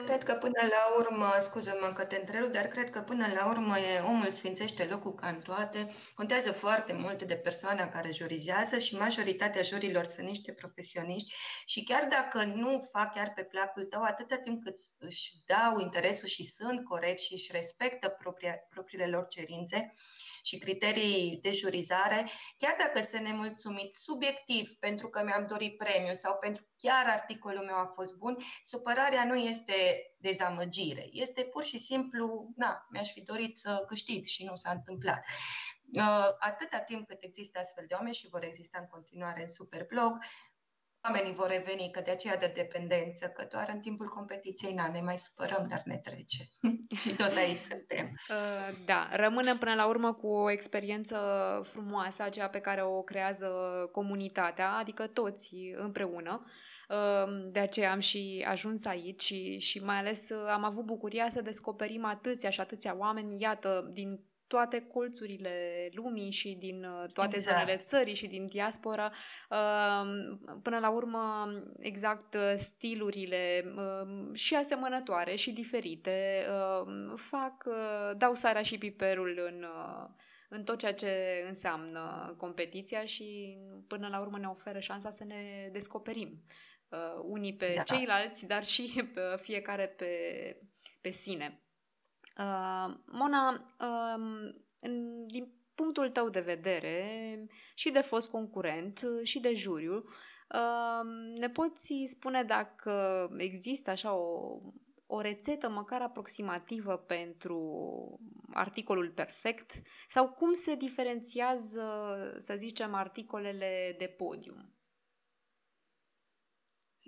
Cred 0.04 0.22
că 0.22 0.32
până 0.34 0.60
la 0.70 0.96
urmă, 0.98 1.38
scuză-mă 1.40 1.92
că 1.92 2.04
te 2.04 2.16
întrerup, 2.16 2.52
dar 2.52 2.66
cred 2.66 2.90
că 2.90 3.00
până 3.00 3.26
la 3.34 3.48
urmă 3.48 3.78
e, 3.78 4.00
omul 4.00 4.30
sfințește 4.30 4.84
locul 4.84 5.14
ca 5.14 5.28
în 5.28 5.40
toate. 5.40 5.88
Contează 6.14 6.52
foarte 6.52 6.92
mult 6.92 7.22
de 7.22 7.36
persoana 7.36 7.88
care 7.88 8.10
jurizează 8.12 8.78
și 8.78 8.96
majoritatea 8.96 9.62
jurilor 9.62 10.04
sunt 10.04 10.26
niște 10.26 10.52
profesioniști 10.52 11.34
și 11.66 11.84
chiar 11.84 12.04
dacă 12.04 12.44
nu 12.44 12.88
fac 12.92 13.14
chiar 13.14 13.32
pe 13.34 13.42
placul 13.42 13.84
tău, 13.84 14.02
atâta 14.02 14.36
timp 14.36 14.62
cât 14.62 14.76
își 14.98 15.32
dau 15.46 15.80
interesul 15.80 16.28
și 16.28 16.44
sunt 16.44 16.84
corecți 16.84 17.24
și 17.24 17.32
își 17.32 17.52
respectă 17.52 18.08
propria, 18.08 18.54
propriile 18.70 19.06
lor 19.06 19.26
cerințe, 19.26 19.92
și 20.42 20.58
criterii 20.58 21.38
de 21.42 21.50
jurizare, 21.50 22.30
chiar 22.58 22.76
dacă 22.78 23.06
sunt 23.06 23.22
nemulțumit 23.22 23.94
subiectiv 23.94 24.70
pentru 24.78 25.08
că 25.08 25.22
mi-am 25.24 25.46
dorit 25.48 25.76
premiu 25.76 26.12
sau 26.12 26.36
pentru 26.40 26.62
că 26.62 26.68
chiar 26.78 27.06
articolul 27.06 27.64
meu 27.64 27.76
a 27.76 27.90
fost 27.94 28.14
bun, 28.14 28.36
supărarea 28.62 29.24
nu 29.24 29.36
este 29.36 29.57
dezamăgire, 30.16 31.08
este 31.10 31.42
pur 31.42 31.64
și 31.64 31.78
simplu, 31.78 32.52
na, 32.56 32.86
mi-aș 32.90 33.12
fi 33.12 33.22
dorit 33.22 33.56
să 33.56 33.84
câștig 33.86 34.24
și 34.24 34.44
nu 34.44 34.54
s-a 34.54 34.70
întâmplat. 34.70 35.24
Uh, 35.96 36.28
atâta 36.38 36.78
timp 36.78 37.06
cât 37.06 37.18
există 37.20 37.58
astfel 37.58 37.84
de 37.88 37.94
oameni 37.94 38.14
și 38.14 38.28
vor 38.28 38.44
exista 38.44 38.78
în 38.80 38.86
continuare 38.86 39.42
în 39.42 39.48
Superblog, 39.48 40.18
oamenii 41.04 41.32
vor 41.34 41.48
reveni, 41.48 41.90
că 41.90 42.00
de 42.00 42.10
aceea 42.10 42.36
de 42.36 42.52
dependență, 42.54 43.26
că 43.26 43.46
doar 43.50 43.70
în 43.72 43.80
timpul 43.80 44.08
competiției, 44.08 44.72
na, 44.72 44.88
ne 44.88 45.00
mai 45.00 45.18
supărăm, 45.18 45.66
dar 45.68 45.82
ne 45.84 45.98
trece. 45.98 46.48
și 47.00 47.14
tot 47.14 47.36
aici 47.36 47.60
suntem. 47.60 48.14
Uh, 48.28 48.76
da, 48.86 49.08
rămânem 49.12 49.58
până 49.58 49.74
la 49.74 49.86
urmă 49.86 50.14
cu 50.14 50.26
o 50.26 50.50
experiență 50.50 51.18
frumoasă, 51.62 52.22
aceea 52.22 52.48
pe 52.48 52.60
care 52.60 52.82
o 52.82 53.02
creează 53.02 53.48
comunitatea, 53.92 54.72
adică 54.72 55.06
toți 55.06 55.54
împreună. 55.74 56.44
Uh, 56.88 57.48
de 57.50 57.58
aceea 57.58 57.92
am 57.92 57.98
și 57.98 58.44
ajuns 58.48 58.84
aici 58.84 59.22
și, 59.22 59.58
și 59.58 59.84
mai 59.84 59.96
ales 59.96 60.28
uh, 60.28 60.48
am 60.52 60.64
avut 60.64 60.84
bucuria 60.84 61.30
să 61.30 61.42
descoperim 61.42 62.04
atâția 62.04 62.50
și 62.50 62.60
atâția 62.60 62.96
oameni, 62.96 63.40
iată, 63.40 63.88
din 63.92 64.20
toate 64.48 64.80
colțurile 64.80 65.88
lumii 65.92 66.30
și 66.30 66.56
din 66.58 66.84
uh, 66.84 67.12
toate 67.12 67.36
exact. 67.36 67.56
zonele 67.56 67.76
țării 67.82 68.14
și 68.14 68.26
din 68.26 68.46
diaspora. 68.46 69.12
Um, 69.50 70.38
până 70.62 70.78
la 70.78 70.90
urmă, 70.90 71.52
exact 71.78 72.34
uh, 72.34 72.52
stilurile 72.56 73.64
um, 73.76 74.34
și 74.34 74.54
asemănătoare 74.54 75.34
și 75.34 75.50
diferite 75.50 76.44
um, 76.48 77.16
fac, 77.16 77.64
uh, 77.66 78.16
dau 78.16 78.34
sarea 78.34 78.62
și 78.62 78.78
piperul 78.78 79.40
în 79.52 79.66
în 80.50 80.64
tot 80.64 80.78
ceea 80.78 80.94
ce 80.94 81.44
înseamnă 81.48 82.34
competiția 82.36 83.04
și 83.04 83.58
până 83.86 84.08
la 84.08 84.20
urmă 84.20 84.38
ne 84.38 84.46
oferă 84.46 84.78
șansa 84.78 85.10
să 85.10 85.24
ne 85.24 85.68
descoperim 85.72 86.42
uh, 86.88 87.22
unii 87.22 87.56
pe 87.56 87.72
da. 87.76 87.82
ceilalți, 87.82 88.46
dar 88.46 88.64
și 88.64 89.02
pe 89.14 89.20
fiecare 89.40 89.86
pe, 89.86 90.12
pe 91.00 91.10
sine. 91.10 91.62
Uh, 92.38 92.94
Mona, 93.06 93.50
uh, 93.80 94.52
în, 94.80 95.26
din 95.26 95.52
punctul 95.74 96.10
tău 96.10 96.28
de 96.28 96.40
vedere 96.40 97.46
și 97.74 97.90
de 97.90 98.00
fost 98.00 98.30
concurent 98.30 99.00
și 99.22 99.40
de 99.40 99.54
juriu, 99.54 99.94
uh, 99.96 101.36
ne 101.38 101.48
poți 101.50 102.02
spune 102.06 102.42
dacă 102.42 103.28
există 103.36 103.90
așa 103.90 104.14
o, 104.14 104.58
o 105.06 105.20
rețetă 105.20 105.68
măcar 105.68 106.02
aproximativă 106.02 106.96
pentru 106.96 107.60
articolul 108.52 109.10
perfect 109.10 109.72
sau 110.08 110.28
cum 110.28 110.52
se 110.52 110.74
diferențiază, 110.74 111.82
să 112.38 112.54
zicem, 112.56 112.94
articolele 112.94 113.94
de 113.98 114.06
podium? 114.06 114.77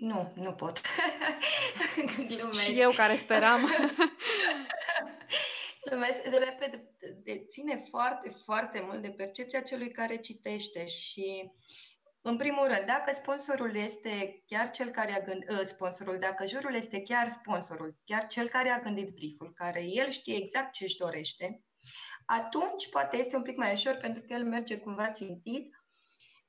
Nu, 0.01 0.31
nu 0.35 0.53
pot. 0.53 0.81
Și 2.63 2.79
eu 2.79 2.91
care 2.91 3.15
speram. 3.15 3.69
Lumesc, 5.91 6.21
de 6.21 6.37
repede, 6.37 6.95
de, 7.23 7.45
ține 7.49 7.85
foarte, 7.89 8.29
foarte 8.43 8.81
mult 8.85 9.01
de 9.01 9.09
percepția 9.09 9.61
celui 9.61 9.91
care 9.91 10.15
citește 10.15 10.85
și 10.85 11.51
în 12.21 12.37
primul 12.37 12.67
rând, 12.67 12.85
dacă 12.85 13.13
sponsorul 13.13 13.75
este 13.75 14.43
chiar 14.45 14.69
cel 14.69 14.89
care 14.89 15.13
a 15.13 15.21
gândit, 15.21 15.49
ă, 15.49 15.63
sponsorul, 15.63 16.17
dacă 16.17 16.45
jurul 16.45 16.75
este 16.75 17.01
chiar 17.01 17.27
sponsorul, 17.27 17.95
chiar 18.05 18.27
cel 18.27 18.47
care 18.47 18.69
a 18.69 18.79
gândit 18.79 19.09
brieful, 19.09 19.53
care 19.53 19.83
el 19.83 20.09
știe 20.09 20.35
exact 20.35 20.73
ce 20.73 20.83
își 20.83 20.97
dorește, 20.97 21.63
atunci 22.25 22.89
poate 22.89 23.17
este 23.17 23.35
un 23.35 23.41
pic 23.41 23.57
mai 23.57 23.71
ușor 23.71 23.95
pentru 23.95 24.21
că 24.21 24.33
el 24.33 24.43
merge 24.43 24.77
cumva 24.77 25.09
țintit, 25.09 25.80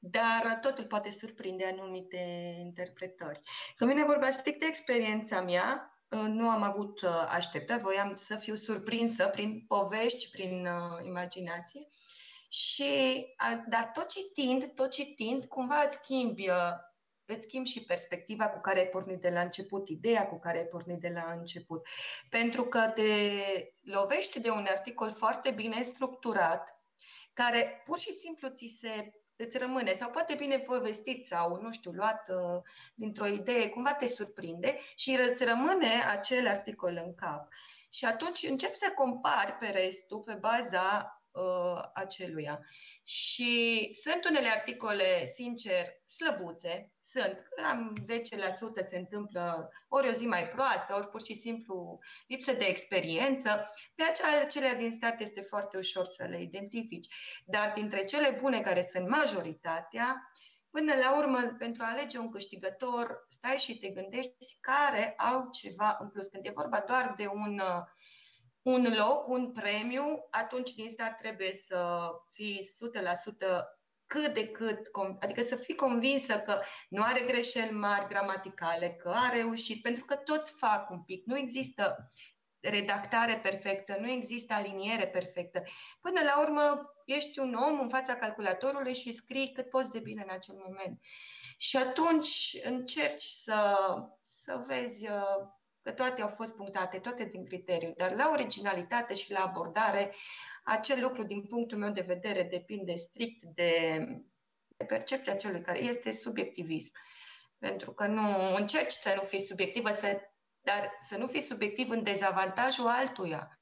dar 0.04 0.58
totul 0.60 0.84
poate 0.84 1.10
surprinde 1.10 1.64
anumite 1.64 2.54
interpretări. 2.58 3.40
Când 3.76 3.90
vine 3.90 4.04
vorba 4.04 4.30
strict 4.30 4.58
de 4.58 4.66
experiența 4.66 5.40
mea, 5.40 5.96
nu 6.08 6.48
am 6.48 6.62
avut 6.62 7.04
așteptări, 7.28 7.82
voiam 7.82 8.16
să 8.16 8.36
fiu 8.36 8.54
surprinsă 8.54 9.28
prin 9.28 9.64
povești, 9.68 10.30
prin 10.30 10.68
imaginație. 11.04 11.86
Și, 12.48 13.24
dar 13.68 13.90
tot 13.94 14.08
citind, 14.08 14.72
tot 14.74 14.90
citind, 14.90 15.44
cumva 15.44 15.82
îți 15.86 15.94
schimbi, 15.94 16.48
îți 17.24 17.42
schimbi 17.42 17.68
și 17.68 17.84
perspectiva 17.84 18.48
cu 18.48 18.60
care 18.60 18.78
ai 18.78 18.86
pornit 18.86 19.20
de 19.20 19.30
la 19.30 19.40
început, 19.40 19.88
ideea 19.88 20.28
cu 20.28 20.38
care 20.38 20.58
ai 20.58 20.64
pornit 20.64 21.00
de 21.00 21.08
la 21.08 21.32
început. 21.32 21.86
Pentru 22.28 22.64
că 22.64 22.80
te 22.94 23.02
lovești 23.80 24.40
de 24.40 24.50
un 24.50 24.66
articol 24.68 25.12
foarte 25.12 25.50
bine 25.50 25.82
structurat, 25.82 26.82
care 27.32 27.82
pur 27.84 27.98
și 27.98 28.12
simplu 28.12 28.48
ți 28.48 28.76
se 28.80 29.21
îți 29.36 29.58
rămâne, 29.58 29.92
sau 29.92 30.10
poate 30.10 30.34
bine 30.34 30.58
povestit 30.58 31.24
sau, 31.24 31.60
nu 31.62 31.72
știu, 31.72 31.90
luat 31.90 32.28
uh, 32.28 32.62
dintr-o 32.94 33.26
idee, 33.26 33.68
cumva 33.68 33.94
te 33.94 34.06
surprinde 34.06 34.78
și 34.96 35.18
îți 35.30 35.44
rămâne 35.44 36.02
acel 36.06 36.46
articol 36.46 37.00
în 37.04 37.14
cap. 37.14 37.48
Și 37.90 38.04
atunci 38.04 38.42
încep 38.42 38.74
să 38.74 38.92
compari 38.94 39.52
pe 39.52 39.66
restul 39.66 40.20
pe 40.20 40.34
baza 40.34 41.20
uh, 41.30 41.82
aceluia. 41.94 42.66
Și 43.02 43.90
sunt 44.02 44.24
unele 44.24 44.48
articole, 44.48 45.30
sincer, 45.34 45.86
slăbuțe, 46.06 46.91
sunt, 47.04 47.48
cam 47.56 47.96
10% 48.82 48.86
se 48.86 48.98
întâmplă 48.98 49.70
ori 49.88 50.08
o 50.08 50.12
zi 50.12 50.26
mai 50.26 50.48
proastă, 50.48 50.94
ori 50.94 51.08
pur 51.08 51.22
și 51.22 51.34
simplu 51.34 51.98
lipsă 52.26 52.52
de 52.52 52.64
experiență. 52.64 53.70
Pe 53.94 54.02
acelea 54.42 54.74
din 54.74 54.92
start 54.92 55.20
este 55.20 55.40
foarte 55.40 55.76
ușor 55.76 56.04
să 56.04 56.24
le 56.24 56.40
identifici. 56.40 57.14
Dar 57.44 57.72
dintre 57.74 58.04
cele 58.04 58.36
bune 58.40 58.60
care 58.60 58.82
sunt 58.82 59.08
majoritatea, 59.08 60.32
Până 60.70 60.94
la 60.94 61.16
urmă, 61.18 61.54
pentru 61.58 61.82
a 61.82 61.90
alege 61.90 62.18
un 62.18 62.30
câștigător, 62.30 63.26
stai 63.28 63.56
și 63.56 63.78
te 63.78 63.88
gândești 63.88 64.58
care 64.60 65.14
au 65.16 65.48
ceva 65.50 65.96
în 65.98 66.08
plus. 66.08 66.26
Când 66.26 66.46
e 66.46 66.52
vorba 66.54 66.84
doar 66.86 67.14
de 67.16 67.26
un 67.26 67.58
uh, 67.58 67.82
un 68.62 68.94
loc, 68.96 69.28
un 69.28 69.52
premiu, 69.52 70.26
atunci 70.30 70.74
din 70.74 70.88
start 70.90 71.18
trebuie 71.18 71.52
să 71.52 72.10
fii 72.30 72.60
100% 72.60 73.81
cât 74.12 74.34
de 74.34 74.48
cât, 74.48 74.78
adică 75.20 75.42
să 75.42 75.56
fii 75.56 75.74
convinsă 75.74 76.38
că 76.38 76.60
nu 76.88 77.02
are 77.02 77.20
greșeli 77.20 77.70
mari 77.70 78.08
gramaticale, 78.08 78.90
că 78.90 79.08
a 79.08 79.28
reușit, 79.32 79.82
pentru 79.82 80.04
că 80.04 80.14
toți 80.14 80.52
fac 80.58 80.90
un 80.90 81.02
pic. 81.02 81.26
Nu 81.26 81.38
există 81.38 82.12
redactare 82.60 83.38
perfectă, 83.42 83.96
nu 84.00 84.10
există 84.10 84.52
aliniere 84.54 85.06
perfectă. 85.06 85.62
Până 86.00 86.20
la 86.22 86.40
urmă, 86.40 86.92
ești 87.04 87.38
un 87.38 87.54
om 87.54 87.80
în 87.80 87.88
fața 87.88 88.14
calculatorului 88.14 88.94
și 88.94 89.12
scrii 89.12 89.52
cât 89.52 89.68
poți 89.68 89.90
de 89.90 89.98
bine 89.98 90.22
în 90.22 90.34
acel 90.34 90.54
moment. 90.54 91.00
Și 91.56 91.76
atunci 91.76 92.56
încerci 92.62 93.22
să, 93.22 93.76
să 94.20 94.64
vezi 94.66 95.08
uh, 95.08 95.48
că 95.82 95.92
toate 95.92 96.22
au 96.22 96.28
fost 96.28 96.54
punctate, 96.56 96.98
toate 96.98 97.24
din 97.24 97.44
criteriu, 97.44 97.92
dar 97.96 98.14
la 98.14 98.28
originalitate 98.32 99.14
și 99.14 99.32
la 99.32 99.40
abordare, 99.40 100.14
acel 100.64 101.00
lucru, 101.00 101.22
din 101.22 101.42
punctul 101.42 101.78
meu 101.78 101.90
de 101.90 102.00
vedere, 102.00 102.42
depinde 102.42 102.94
strict 102.94 103.44
de, 103.44 103.98
de 104.76 104.84
percepția 104.84 105.34
celui 105.34 105.60
care 105.60 105.78
este 105.78 106.10
subiectivism. 106.10 106.92
Pentru 107.58 107.92
că 107.92 108.06
nu 108.06 108.54
încerci 108.54 108.92
să 108.92 109.12
nu 109.16 109.22
fii 109.22 109.40
subiectivă, 109.40 109.92
să, 109.92 110.20
dar 110.60 110.90
să 111.00 111.16
nu 111.16 111.26
fii 111.26 111.40
subiectiv 111.40 111.90
în 111.90 112.02
dezavantajul 112.02 112.86
altuia. 112.86 113.60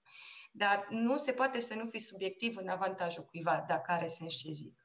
Dar 0.52 0.86
nu 0.88 1.16
se 1.16 1.32
poate 1.32 1.60
să 1.60 1.74
nu 1.74 1.88
fii 1.88 2.00
subiectiv 2.00 2.56
în 2.56 2.68
avantajul 2.68 3.24
cuiva, 3.24 3.64
dacă 3.68 3.92
are 3.92 4.06
sens 4.06 4.34
ce 4.34 4.52
zic. 4.52 4.79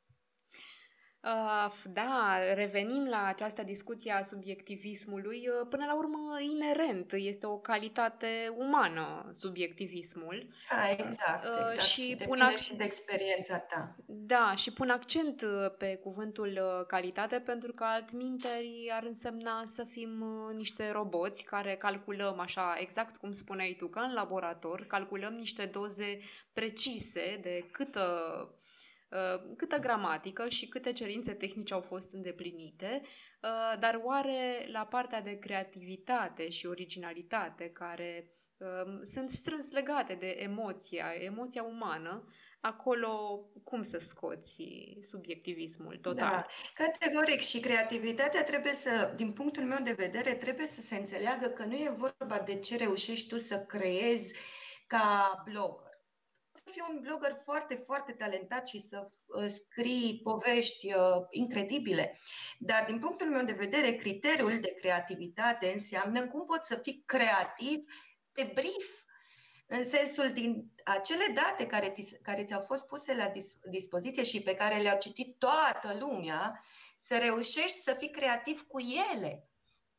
Uh, 1.26 1.74
da, 1.94 2.38
revenim 2.54 3.08
la 3.10 3.26
această 3.26 3.64
discuție 3.64 4.12
a 4.12 4.22
subiectivismului. 4.22 5.48
Uh, 5.48 5.68
până 5.70 5.86
la 5.86 5.96
urmă, 5.96 6.40
inerent, 6.42 7.14
este 7.14 7.46
o 7.46 7.58
calitate 7.58 8.28
umană 8.58 9.30
subiectivismul. 9.34 10.48
Da, 10.70 10.90
exact. 10.90 11.44
Uh, 11.44 11.52
exact. 11.74 11.82
Și, 11.82 12.18
pun 12.26 12.40
ac- 12.52 12.64
și 12.64 12.76
de 12.76 12.84
experiența 12.84 13.58
ta. 13.58 13.96
Da, 14.06 14.54
și 14.56 14.74
pun 14.74 14.90
accent 14.90 15.46
pe 15.78 15.96
cuvântul 15.96 16.60
calitate 16.88 17.40
pentru 17.40 17.74
că 17.74 17.84
altminteri 17.84 18.92
ar 18.92 19.04
însemna 19.04 19.64
să 19.66 19.84
fim 19.84 20.24
niște 20.56 20.92
roboți 20.92 21.44
care 21.44 21.76
calculăm 21.76 22.40
așa, 22.40 22.76
exact 22.80 23.18
cum 23.18 23.32
spuneai 23.32 23.76
tu, 23.78 23.88
ca 23.88 24.02
în 24.02 24.14
laborator, 24.14 24.86
calculăm 24.86 25.34
niște 25.34 25.66
doze 25.66 26.20
precise 26.54 27.40
de 27.42 27.66
câtă 27.72 28.04
Uh, 28.06 28.55
câtă 29.58 29.78
gramatică 29.78 30.48
și 30.50 30.68
câte 30.68 30.92
cerințe 30.92 31.34
tehnice 31.34 31.74
au 31.74 31.82
fost 31.82 32.14
îndeplinite, 32.14 33.02
uh, 33.04 33.80
dar 33.80 34.00
oare 34.04 34.68
la 34.72 34.86
partea 34.86 35.22
de 35.22 35.40
creativitate 35.40 36.50
și 36.50 36.66
originalitate, 36.66 37.70
care 37.70 38.32
uh, 38.58 39.00
sunt 39.04 39.32
strâns 39.32 39.72
legate 39.72 40.14
de 40.14 40.36
emoția, 40.40 41.06
emoția 41.20 41.64
umană, 41.64 42.28
acolo 42.60 43.46
cum 43.64 43.84
să 43.84 43.98
scoți 44.00 44.64
subiectivismul 45.02 45.98
total? 45.98 46.30
Da, 46.30 46.46
categoric 46.74 47.40
și 47.40 47.60
creativitatea 47.60 48.44
trebuie 48.44 48.74
să, 48.74 49.14
din 49.16 49.32
punctul 49.32 49.64
meu 49.64 49.80
de 49.84 49.92
vedere, 49.92 50.34
trebuie 50.34 50.68
să 50.68 50.82
se 50.82 50.96
înțeleagă 50.96 51.48
că 51.48 51.66
nu 51.66 51.74
e 51.74 51.96
vorba 51.98 52.40
de 52.40 52.56
ce 52.56 52.78
reușești 52.78 53.28
tu 53.28 53.38
să 53.38 53.58
creezi 53.58 54.34
ca 54.88 55.44
blog 55.46 55.85
fii 56.72 56.84
un 56.90 57.00
blogger 57.02 57.38
foarte, 57.44 57.76
foarte 57.76 58.12
talentat 58.12 58.68
și 58.68 58.80
să 58.80 59.12
uh, 59.26 59.48
scrii 59.48 60.20
povești 60.24 60.94
uh, 60.94 61.26
incredibile. 61.30 62.20
Dar, 62.60 62.86
din 62.86 63.00
punctul 63.00 63.30
meu 63.30 63.46
de 63.46 63.52
vedere, 63.52 63.96
criteriul 63.96 64.60
de 64.60 64.74
creativitate 64.74 65.72
înseamnă 65.74 66.28
cum 66.28 66.46
poți 66.46 66.68
să 66.68 66.76
fii 66.76 67.04
creativ 67.06 67.84
pe 68.32 68.52
brief, 68.54 69.04
în 69.68 69.84
sensul 69.84 70.32
din 70.32 70.72
acele 70.84 71.34
date 71.34 71.66
care, 71.66 71.90
ți, 71.90 72.18
care 72.22 72.44
ți-au 72.44 72.62
fost 72.62 72.86
puse 72.86 73.16
la 73.16 73.28
dis, 73.28 73.58
dispoziție 73.70 74.24
și 74.24 74.42
pe 74.42 74.54
care 74.54 74.82
le-a 74.82 74.98
citit 74.98 75.38
toată 75.38 75.98
lumea, 76.00 76.64
să 77.00 77.18
reușești 77.18 77.78
să 77.78 77.96
fii 77.98 78.10
creativ 78.10 78.62
cu 78.68 78.80
ele. 79.14 79.50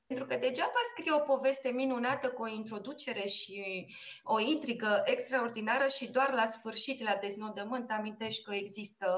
Pentru 0.06 0.26
că 0.26 0.36
degeaba 0.36 0.80
scrie 0.90 1.12
o 1.12 1.18
poveste 1.18 1.68
minunată 1.68 2.30
cu 2.30 2.42
o 2.42 2.48
introducere 2.48 3.26
și 3.26 3.86
o 4.22 4.40
intrigă 4.40 5.02
extraordinară 5.04 5.86
și 5.86 6.10
doar 6.10 6.32
la 6.32 6.46
sfârșit, 6.46 7.02
la 7.02 7.18
deznodământ, 7.20 7.90
amintești 7.90 8.42
că 8.42 8.54
există 8.54 9.08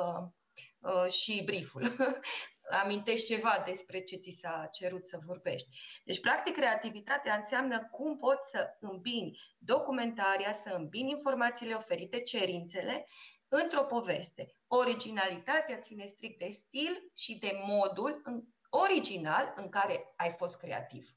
uh, 0.78 1.10
și 1.10 1.42
brieful. 1.44 1.96
amintești 2.82 3.26
ceva 3.26 3.62
despre 3.66 4.00
ce 4.00 4.16
ți 4.16 4.38
s-a 4.40 4.68
cerut 4.72 5.06
să 5.06 5.18
vorbești. 5.26 5.68
Deci, 6.04 6.20
practic, 6.20 6.54
creativitatea 6.54 7.34
înseamnă 7.34 7.88
cum 7.90 8.18
poți 8.18 8.50
să 8.50 8.76
îmbini 8.80 9.38
documentaria, 9.58 10.52
să 10.52 10.74
îmbini 10.76 11.10
informațiile 11.10 11.74
oferite, 11.74 12.20
cerințele, 12.20 13.06
într-o 13.48 13.82
poveste. 13.82 14.54
Originalitatea 14.66 15.78
ține 15.78 16.06
strict 16.06 16.38
de 16.38 16.48
stil 16.48 17.10
și 17.16 17.38
de 17.38 17.52
modul 17.66 18.20
în 18.24 18.42
original 18.68 19.52
în 19.56 19.68
care 19.68 20.12
ai 20.16 20.30
fost 20.30 20.58
creativ. 20.58 21.16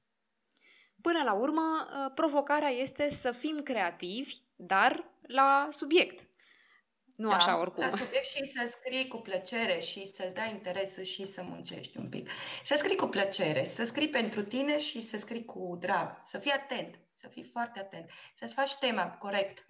Până 1.01 1.23
la 1.23 1.33
urmă, 1.33 1.87
ă, 2.05 2.09
provocarea 2.09 2.69
este 2.69 3.09
să 3.09 3.31
fim 3.31 3.61
creativi, 3.63 4.35
dar 4.55 5.11
la 5.21 5.67
subiect. 5.69 6.29
Nu 7.15 7.29
da, 7.29 7.35
așa 7.35 7.59
oricum. 7.59 7.83
La 7.83 7.89
subiect 7.89 8.25
și 8.25 8.45
să 8.45 8.67
scrii 8.69 9.07
cu 9.07 9.17
plăcere 9.17 9.79
și 9.79 10.05
să-ți 10.05 10.33
dai 10.33 10.51
interesul 10.51 11.03
și 11.03 11.25
să 11.25 11.43
muncești 11.43 11.97
un 11.97 12.09
pic. 12.09 12.29
Să 12.63 12.75
scrii 12.75 12.95
cu 12.95 13.07
plăcere, 13.07 13.63
să 13.63 13.83
scrii 13.83 14.09
pentru 14.09 14.43
tine 14.43 14.77
și 14.77 15.01
să 15.01 15.17
scrii 15.17 15.45
cu 15.45 15.77
drag. 15.79 16.21
Să 16.23 16.37
fii 16.37 16.51
atent, 16.51 16.99
să 17.09 17.27
fii 17.27 17.43
foarte 17.43 17.79
atent, 17.79 18.09
să-ți 18.35 18.53
faci 18.53 18.75
tema 18.75 19.09
corect. 19.09 19.65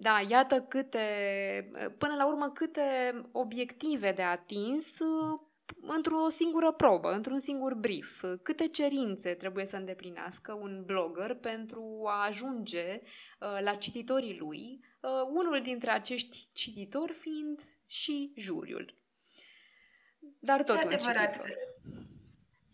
Da, 0.00 0.20
iată 0.28 0.62
câte, 0.62 1.00
până 1.98 2.14
la 2.14 2.26
urmă, 2.26 2.50
câte 2.50 3.12
obiective 3.32 4.12
de 4.12 4.22
atins 4.22 4.98
într-o 5.80 6.28
singură 6.28 6.72
probă, 6.72 7.12
într-un 7.12 7.38
singur 7.38 7.74
brief. 7.74 8.24
Câte 8.42 8.68
cerințe 8.68 9.34
trebuie 9.34 9.66
să 9.66 9.76
îndeplinească 9.76 10.52
un 10.52 10.82
blogger 10.84 11.34
pentru 11.34 12.02
a 12.06 12.26
ajunge 12.26 13.00
uh, 13.00 13.58
la 13.60 13.74
cititorii 13.74 14.38
lui, 14.38 14.84
uh, 15.00 15.10
unul 15.28 15.60
dintre 15.62 15.90
acești 15.90 16.48
cititori 16.52 17.12
fiind 17.12 17.62
și 17.86 18.32
juriul. 18.36 18.94
Dar 20.40 20.62
tot 20.62 20.84
un 20.84 20.90
cititor. 20.90 21.56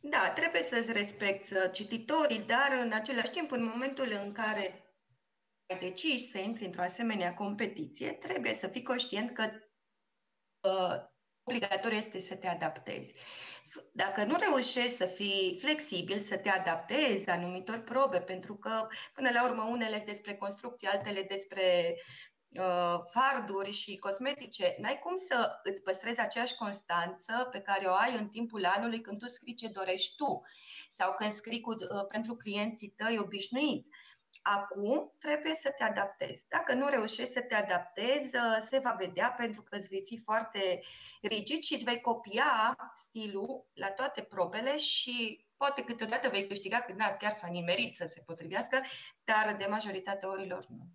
Da, 0.00 0.32
trebuie 0.34 0.62
să-ți 0.62 0.92
respecti 0.92 1.52
uh, 1.52 1.70
cititorii, 1.72 2.44
dar 2.46 2.78
în 2.82 2.92
același 2.92 3.30
timp, 3.30 3.50
în 3.50 3.64
momentul 3.64 4.20
în 4.24 4.32
care 4.32 4.84
ai 5.66 5.78
decis 5.78 6.30
să 6.30 6.38
intri 6.38 6.64
într-o 6.64 6.82
asemenea 6.82 7.34
competiție, 7.34 8.12
trebuie 8.12 8.54
să 8.54 8.66
fii 8.66 8.82
conștient 8.82 9.30
că 9.30 9.50
uh, 10.60 11.12
obligatoriu 11.44 11.96
este 11.96 12.20
să 12.20 12.34
te 12.34 12.46
adaptezi. 12.46 13.14
Dacă 13.92 14.24
nu 14.24 14.36
reușești 14.36 14.96
să 14.96 15.06
fii 15.06 15.56
flexibil, 15.60 16.20
să 16.20 16.36
te 16.36 16.48
adaptezi 16.48 17.28
anumitor 17.28 17.78
probe, 17.78 18.20
pentru 18.20 18.56
că, 18.56 18.86
până 19.14 19.30
la 19.32 19.44
urmă, 19.44 19.62
unele 19.62 20.02
despre 20.06 20.34
construcție, 20.34 20.88
altele 20.88 21.22
despre 21.22 21.94
uh, 22.48 22.98
farduri 23.10 23.70
și 23.70 23.96
cosmetice, 23.96 24.74
n-ai 24.78 24.98
cum 24.98 25.16
să 25.16 25.60
îți 25.62 25.82
păstrezi 25.82 26.20
aceeași 26.20 26.56
constanță 26.56 27.48
pe 27.50 27.60
care 27.60 27.86
o 27.86 27.92
ai 27.92 28.16
în 28.16 28.28
timpul 28.28 28.64
anului 28.64 29.00
când 29.00 29.18
tu 29.18 29.26
scrii 29.28 29.54
ce 29.54 29.68
dorești 29.68 30.16
tu 30.16 30.42
sau 30.90 31.14
când 31.18 31.32
scrii 31.32 31.60
cu, 31.60 31.70
uh, 31.70 32.06
pentru 32.08 32.34
clienții 32.34 32.94
tăi 32.96 33.18
obișnuiți. 33.18 33.90
Acum 34.42 35.12
trebuie 35.18 35.54
să 35.54 35.70
te 35.70 35.84
adaptezi. 35.84 36.48
Dacă 36.48 36.74
nu 36.74 36.88
reușești 36.88 37.32
să 37.32 37.40
te 37.40 37.54
adaptezi, 37.54 38.36
uh, 38.36 38.58
se 38.60 38.78
va 38.78 38.96
vedea 38.98 39.30
pentru 39.30 39.62
că 39.62 39.76
îți 39.76 39.88
vei 39.88 40.02
fi 40.06 40.18
foarte 40.18 40.80
rigid 41.22 41.62
și 41.62 41.74
îți 41.74 41.84
vei 41.84 42.00
copia 42.00 42.76
stilul 42.94 43.66
la 43.74 43.90
toate 43.90 44.22
probele 44.22 44.76
și 44.76 45.46
poate 45.56 45.84
câteodată 45.84 46.28
vei 46.28 46.46
câștiga 46.46 46.80
când 46.80 46.98
n-ați 46.98 47.18
chiar 47.18 47.30
să 47.30 47.46
nimerit 47.46 47.96
să 47.96 48.06
se 48.06 48.22
potrivească, 48.26 48.80
dar 49.24 49.54
de 49.58 49.66
majoritatea 49.66 50.28
orilor 50.28 50.64
nu. 50.68 50.88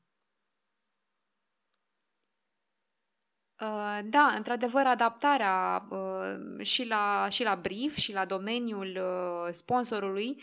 Da, 4.04 4.34
într-adevăr, 4.38 4.86
adaptarea 4.86 5.86
uh, 5.90 6.66
și, 6.66 6.88
la, 6.88 7.28
și 7.30 7.44
la 7.44 7.56
brief 7.56 7.96
și 7.96 8.14
la 8.14 8.26
domeniul 8.26 9.00
uh, 9.02 9.52
sponsorului 9.52 10.42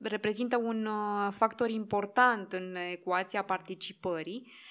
reprezintă 0.00 0.56
un 0.56 0.88
factor 1.30 1.68
important 1.68 2.52
în 2.52 2.76
ecuația 2.90 3.42
participării. 3.42 4.42
Uh, 4.46 4.63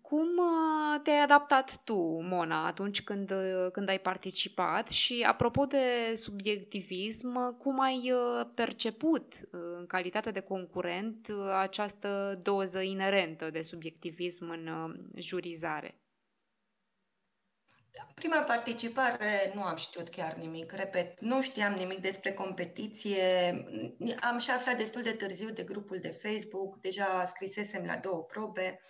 cum 0.00 0.28
uh, 0.36 1.00
te-ai 1.02 1.22
adaptat 1.22 1.80
tu, 1.84 2.20
Mona, 2.20 2.66
atunci 2.66 3.02
când, 3.02 3.30
uh, 3.30 3.70
când 3.72 3.88
ai 3.88 4.00
participat? 4.00 4.88
Și, 4.88 5.24
apropo 5.28 5.64
de 5.64 6.12
subiectivism, 6.14 7.56
cum 7.58 7.80
ai 7.80 8.12
perceput, 8.54 9.34
în 9.50 9.86
calitate 9.86 10.30
de 10.30 10.40
concurent, 10.40 11.28
această 11.60 12.38
doză 12.42 12.80
inerentă 12.80 13.50
de 13.50 13.62
subiectivism 13.62 14.50
în 14.50 14.94
jurizare? 15.16 16.00
Prima 18.14 18.40
participare 18.40 19.52
nu 19.54 19.62
am 19.62 19.76
știut 19.76 20.08
chiar 20.08 20.34
nimic, 20.34 20.72
repet, 20.72 21.20
nu 21.20 21.42
știam 21.42 21.72
nimic 21.72 22.00
despre 22.00 22.32
competiție, 22.32 23.54
am 24.20 24.38
și 24.38 24.50
aflat 24.50 24.76
destul 24.76 25.02
de 25.02 25.12
târziu 25.12 25.50
de 25.50 25.62
grupul 25.62 25.98
de 25.98 26.10
Facebook, 26.10 26.80
deja 26.80 27.24
scrisesem 27.24 27.84
la 27.84 27.96
două 27.96 28.22
probe, 28.22 28.80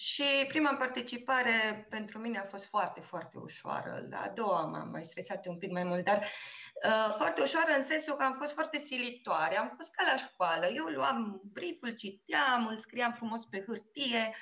și 0.00 0.24
prima 0.48 0.74
participare 0.74 1.86
pentru 1.90 2.18
mine 2.18 2.38
a 2.38 2.42
fost 2.42 2.66
foarte, 2.66 3.00
foarte 3.00 3.38
ușoară. 3.38 4.06
La 4.10 4.20
a 4.20 4.28
doua 4.28 4.64
m-am 4.64 4.88
mai 4.90 5.04
stresat 5.04 5.46
un 5.46 5.58
pic 5.58 5.70
mai 5.70 5.84
mult, 5.84 6.04
dar 6.04 6.18
uh, 6.18 7.14
foarte 7.16 7.40
ușoară 7.40 7.72
în 7.76 7.82
sensul 7.82 8.14
că 8.14 8.22
am 8.22 8.32
fost 8.32 8.52
foarte 8.52 8.78
silitoare. 8.78 9.58
Am 9.58 9.72
fost 9.76 9.94
ca 9.94 10.04
la 10.10 10.16
școală. 10.16 10.66
Eu 10.66 10.84
luam 10.84 11.40
brieful, 11.52 11.94
citeam, 11.94 12.66
îl 12.66 12.78
scriam 12.78 13.12
frumos 13.12 13.44
pe 13.44 13.64
hârtie, 13.66 14.36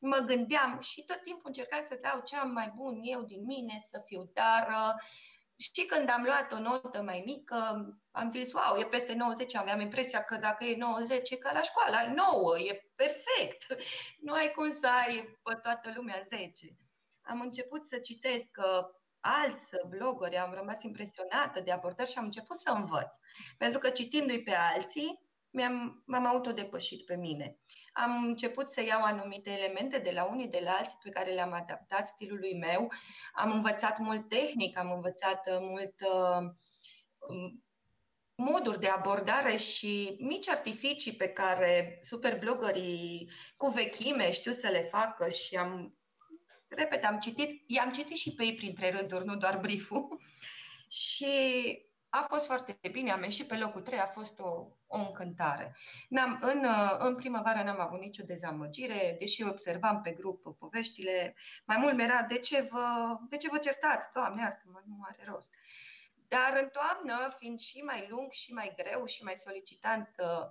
mă 0.00 0.16
gândeam 0.16 0.80
și 0.80 1.04
tot 1.04 1.22
timpul 1.22 1.46
încercam 1.46 1.82
să 1.82 1.98
dau 2.02 2.20
cea 2.24 2.42
mai 2.42 2.72
bun 2.76 3.00
eu 3.02 3.22
din 3.22 3.44
mine, 3.44 3.84
să 3.90 4.02
fiu, 4.06 4.30
dar 4.34 4.68
uh, 4.68 4.94
și 5.60 5.84
când 5.84 6.08
am 6.08 6.22
luat 6.22 6.52
o 6.52 6.58
notă 6.58 7.02
mai 7.02 7.22
mică, 7.26 7.88
am 8.10 8.30
zis, 8.30 8.52
wow, 8.52 8.78
e 8.78 8.84
peste 8.84 9.14
90, 9.14 9.54
aveam 9.54 9.80
impresia 9.80 10.22
că 10.24 10.36
dacă 10.36 10.64
e 10.64 10.76
90, 10.76 11.30
e 11.30 11.36
ca 11.36 11.52
la 11.52 11.62
școală, 11.62 11.96
ai 11.96 12.12
9, 12.14 12.58
e 12.58 12.90
perfect. 12.94 13.66
Nu 14.24 14.32
ai 14.32 14.50
cum 14.54 14.70
să 14.70 14.86
ai 14.86 15.38
pe 15.42 15.54
toată 15.62 15.92
lumea 15.94 16.20
10. 16.28 16.76
Am 17.22 17.40
început 17.40 17.86
să 17.86 17.98
citesc 17.98 18.48
uh, 18.58 18.84
alți 19.20 19.70
blogări, 19.88 20.36
am 20.36 20.52
rămas 20.52 20.82
impresionată 20.82 21.60
de 21.60 21.72
abordări 21.72 22.10
și 22.10 22.18
am 22.18 22.24
început 22.24 22.58
să 22.58 22.70
învăț. 22.70 23.16
Pentru 23.58 23.78
că 23.78 23.90
citindu-i 23.90 24.42
pe 24.42 24.54
alții, 24.54 25.29
mi-am, 25.50 26.02
m-am 26.06 26.26
autodepășit 26.26 27.04
pe 27.04 27.16
mine. 27.16 27.58
Am 27.92 28.24
început 28.24 28.72
să 28.72 28.82
iau 28.82 29.02
anumite 29.02 29.50
elemente 29.50 29.98
de 29.98 30.10
la 30.10 30.24
unii, 30.24 30.48
de 30.48 30.60
la 30.64 30.70
alții 30.70 30.98
pe 31.02 31.10
care 31.10 31.32
le-am 31.32 31.52
adaptat 31.52 32.06
stilului 32.06 32.58
meu. 32.58 32.92
Am 33.32 33.52
învățat 33.52 33.98
mult 33.98 34.28
tehnic, 34.28 34.78
am 34.78 34.92
învățat 34.92 35.48
uh, 35.48 35.58
mult 35.60 35.94
uh, 36.00 36.50
um, 37.18 37.64
moduri 38.34 38.80
de 38.80 38.88
abordare 38.88 39.56
și 39.56 40.16
mici 40.18 40.48
artificii 40.48 41.12
pe 41.12 41.28
care 41.28 41.98
superblogării 42.02 43.30
cu 43.56 43.68
vechime 43.68 44.32
știu 44.32 44.52
să 44.52 44.68
le 44.68 44.80
facă 44.80 45.28
și 45.28 45.56
am, 45.56 45.98
repet, 46.68 47.04
am 47.04 47.18
citit, 47.18 47.62
i-am 47.66 47.90
citit 47.92 48.16
și 48.16 48.34
pe 48.34 48.44
ei 48.44 48.54
printre 48.54 48.90
rânduri, 48.90 49.26
nu 49.26 49.36
doar 49.36 49.58
brieful. 49.58 50.20
și 51.08 51.26
a 52.08 52.22
fost 52.28 52.46
foarte 52.46 52.78
bine, 52.92 53.10
am 53.10 53.22
ieșit 53.22 53.46
pe 53.46 53.56
locul 53.56 53.80
3, 53.80 53.98
a 53.98 54.06
fost 54.06 54.38
o, 54.38 54.66
o 54.92 54.98
încântare. 54.98 55.76
N-am, 56.08 56.38
în, 56.40 56.66
în 56.98 57.14
primăvară 57.14 57.62
n-am 57.62 57.80
avut 57.80 58.00
nicio 58.00 58.24
dezamăgire, 58.26 59.16
deși 59.18 59.42
observam 59.42 60.00
pe 60.02 60.10
grup 60.10 60.56
poveștile, 60.58 61.34
mai 61.64 61.76
mult 61.76 61.96
mi-era 61.96 62.22
de 62.22 62.38
ce 62.38 62.60
vă, 62.70 63.16
de 63.28 63.36
ce 63.36 63.48
vă 63.48 63.58
certați, 63.58 64.08
Doamne, 64.14 64.42
iartă-mă, 64.42 64.82
nu 64.86 64.98
are 65.02 65.24
rost. 65.26 65.54
Dar 66.28 66.58
în 66.62 66.68
toamnă, 66.68 67.28
fiind 67.38 67.58
și 67.58 67.80
mai 67.80 68.06
lung 68.08 68.30
și 68.30 68.52
mai 68.52 68.72
greu 68.76 69.04
și 69.04 69.22
mai 69.22 69.34
solicitant 69.36 70.08
uh, 70.18 70.46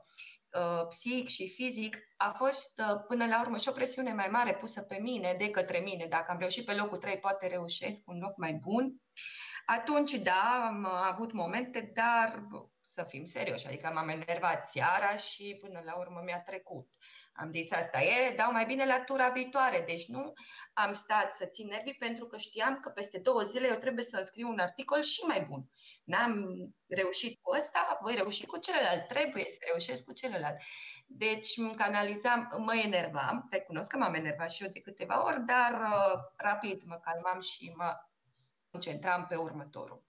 uh, 0.61 0.87
psihic 0.87 1.27
și 1.27 1.49
fizic, 1.49 1.97
a 2.17 2.29
fost 2.29 2.79
uh, 2.79 3.03
până 3.07 3.25
la 3.25 3.41
urmă 3.41 3.57
și 3.57 3.69
o 3.69 3.71
presiune 3.71 4.13
mai 4.13 4.27
mare 4.27 4.53
pusă 4.55 4.81
pe 4.81 4.97
mine 4.97 5.35
de 5.37 5.49
către 5.49 5.79
mine. 5.79 6.05
Dacă 6.05 6.31
am 6.31 6.39
reușit 6.39 6.65
pe 6.65 6.73
locul 6.73 6.97
3, 6.97 7.17
poate 7.17 7.47
reușesc 7.47 8.01
un 8.05 8.19
loc 8.19 8.37
mai 8.37 8.53
bun. 8.53 9.01
Atunci, 9.65 10.11
da, 10.11 10.65
am 10.67 10.85
avut 10.85 11.31
momente, 11.31 11.91
dar 11.93 12.47
să 12.99 13.05
fim 13.07 13.25
serioși, 13.25 13.67
adică 13.67 13.91
m-am 13.93 14.09
enervat 14.09 14.69
seara 14.69 15.15
și 15.15 15.57
până 15.61 15.81
la 15.85 15.97
urmă 15.97 16.21
mi-a 16.25 16.41
trecut. 16.41 16.87
Am 17.33 17.49
zis 17.51 17.71
asta 17.71 18.01
e, 18.01 18.35
dau 18.35 18.51
mai 18.51 18.65
bine 18.65 18.85
la 18.85 18.99
tura 18.99 19.29
viitoare. 19.29 19.83
Deci 19.87 20.07
nu 20.07 20.33
am 20.73 20.93
stat 20.93 21.35
să 21.35 21.45
țin 21.45 21.67
nervii 21.67 21.93
pentru 21.93 22.25
că 22.25 22.37
știam 22.37 22.79
că 22.79 22.89
peste 22.89 23.19
două 23.19 23.41
zile 23.41 23.67
eu 23.67 23.75
trebuie 23.75 24.03
să 24.03 24.21
scriu 24.25 24.47
un 24.49 24.59
articol 24.59 25.01
și 25.01 25.21
mai 25.27 25.41
bun. 25.49 25.63
N-am 26.03 26.33
reușit 26.87 27.39
cu 27.41 27.55
ăsta, 27.57 27.99
voi 28.01 28.15
reuși 28.15 28.45
cu 28.45 28.57
celălalt. 28.57 29.07
Trebuie 29.07 29.45
să 29.45 29.57
reușesc 29.67 30.03
cu 30.03 30.13
celălalt. 30.13 30.57
Deci 31.07 31.57
îmi 31.57 31.75
canalizam, 31.75 32.49
mă 32.57 32.75
enervam, 32.75 33.47
recunosc 33.51 33.89
că 33.89 33.97
m-am 33.97 34.13
enervat 34.13 34.49
și 34.49 34.63
eu 34.63 34.69
de 34.71 34.79
câteva 34.81 35.25
ori, 35.25 35.45
dar 35.45 35.71
uh, 35.71 36.19
rapid 36.35 36.81
mă 36.83 36.95
calmam 36.95 37.39
și 37.41 37.73
mă 37.75 37.89
concentram 38.71 39.25
pe 39.27 39.35
următorul. 39.35 40.08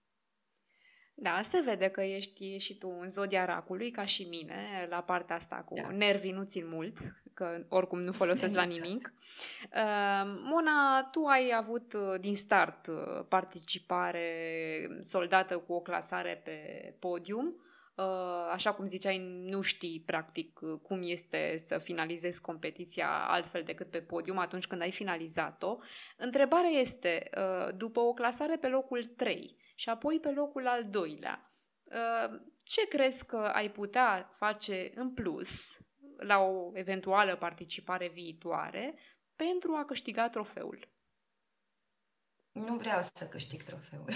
Da, 1.22 1.40
se 1.42 1.61
vede 1.64 1.88
că 1.88 2.00
ești 2.00 2.59
și 2.59 2.78
tu 2.78 2.98
în 3.00 3.11
zodia 3.11 3.44
racului, 3.44 3.90
ca 3.90 4.04
și 4.04 4.26
mine, 4.30 4.87
la 4.88 5.02
partea 5.02 5.37
asta 5.37 5.56
cu 5.56 5.74
da. 5.74 5.90
nervii 5.90 6.33
nu 6.33 6.42
țin 6.42 6.68
mult, 6.68 6.96
că 7.35 7.64
oricum 7.68 8.00
nu 8.00 8.12
folosesc 8.12 8.54
la 8.54 8.62
nimic. 8.74 9.11
Uh, 9.62 10.22
Mona, 10.42 11.09
tu 11.12 11.24
ai 11.24 11.52
avut 11.56 11.92
uh, 11.92 12.20
din 12.20 12.37
start 12.37 12.87
uh, 12.87 13.24
participare 13.28 14.28
soldată 15.00 15.59
cu 15.59 15.72
o 15.72 15.80
clasare 15.80 16.40
pe 16.44 16.59
podium. 16.98 17.54
Așa 18.52 18.72
cum 18.72 18.87
ziceai, 18.87 19.42
nu 19.44 19.61
știi 19.61 20.02
practic 20.06 20.61
cum 20.83 21.00
este 21.02 21.56
să 21.59 21.78
finalizezi 21.78 22.40
competiția 22.40 23.09
altfel 23.09 23.62
decât 23.62 23.90
pe 23.90 23.98
podium 23.98 24.38
atunci 24.38 24.66
când 24.66 24.80
ai 24.80 24.90
finalizat-o. 24.90 25.78
Întrebarea 26.16 26.70
este, 26.70 27.30
după 27.76 28.00
o 28.00 28.12
clasare 28.12 28.56
pe 28.56 28.68
locul 28.68 29.04
3, 29.04 29.56
și 29.81 29.88
apoi 29.88 30.21
pe 30.21 30.31
locul 30.31 30.66
al 30.66 30.88
doilea. 30.90 31.53
Uh, 31.85 32.40
ce 32.64 32.88
crezi 32.88 33.27
că 33.27 33.37
ai 33.37 33.71
putea 33.71 34.31
face 34.37 34.90
în 34.95 35.14
plus 35.14 35.79
la 36.16 36.38
o 36.38 36.71
eventuală 36.75 37.37
participare 37.37 38.09
viitoare 38.09 38.95
pentru 39.37 39.75
a 39.75 39.85
câștiga 39.85 40.29
trofeul? 40.29 40.88
Nu 42.53 42.77
vreau 42.77 43.01
să 43.03 43.29
câștig 43.29 43.62
trofeul. 43.62 44.12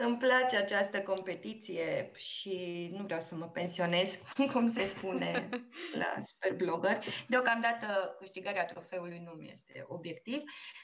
Îmi 0.00 0.16
place 0.16 0.56
această 0.56 1.02
competiție 1.02 2.10
și 2.14 2.88
nu 2.92 3.04
vreau 3.04 3.20
să 3.20 3.34
mă 3.34 3.48
pensionez, 3.48 4.18
cum 4.52 4.72
se 4.72 4.84
spune 4.84 5.48
la 6.00 6.14
superblogger. 6.22 7.04
Deocamdată 7.28 8.16
câștigarea 8.18 8.64
trofeului 8.64 9.18
nu 9.18 9.30
mi 9.30 9.50
este 9.50 9.82
obiectiv, 9.86 10.42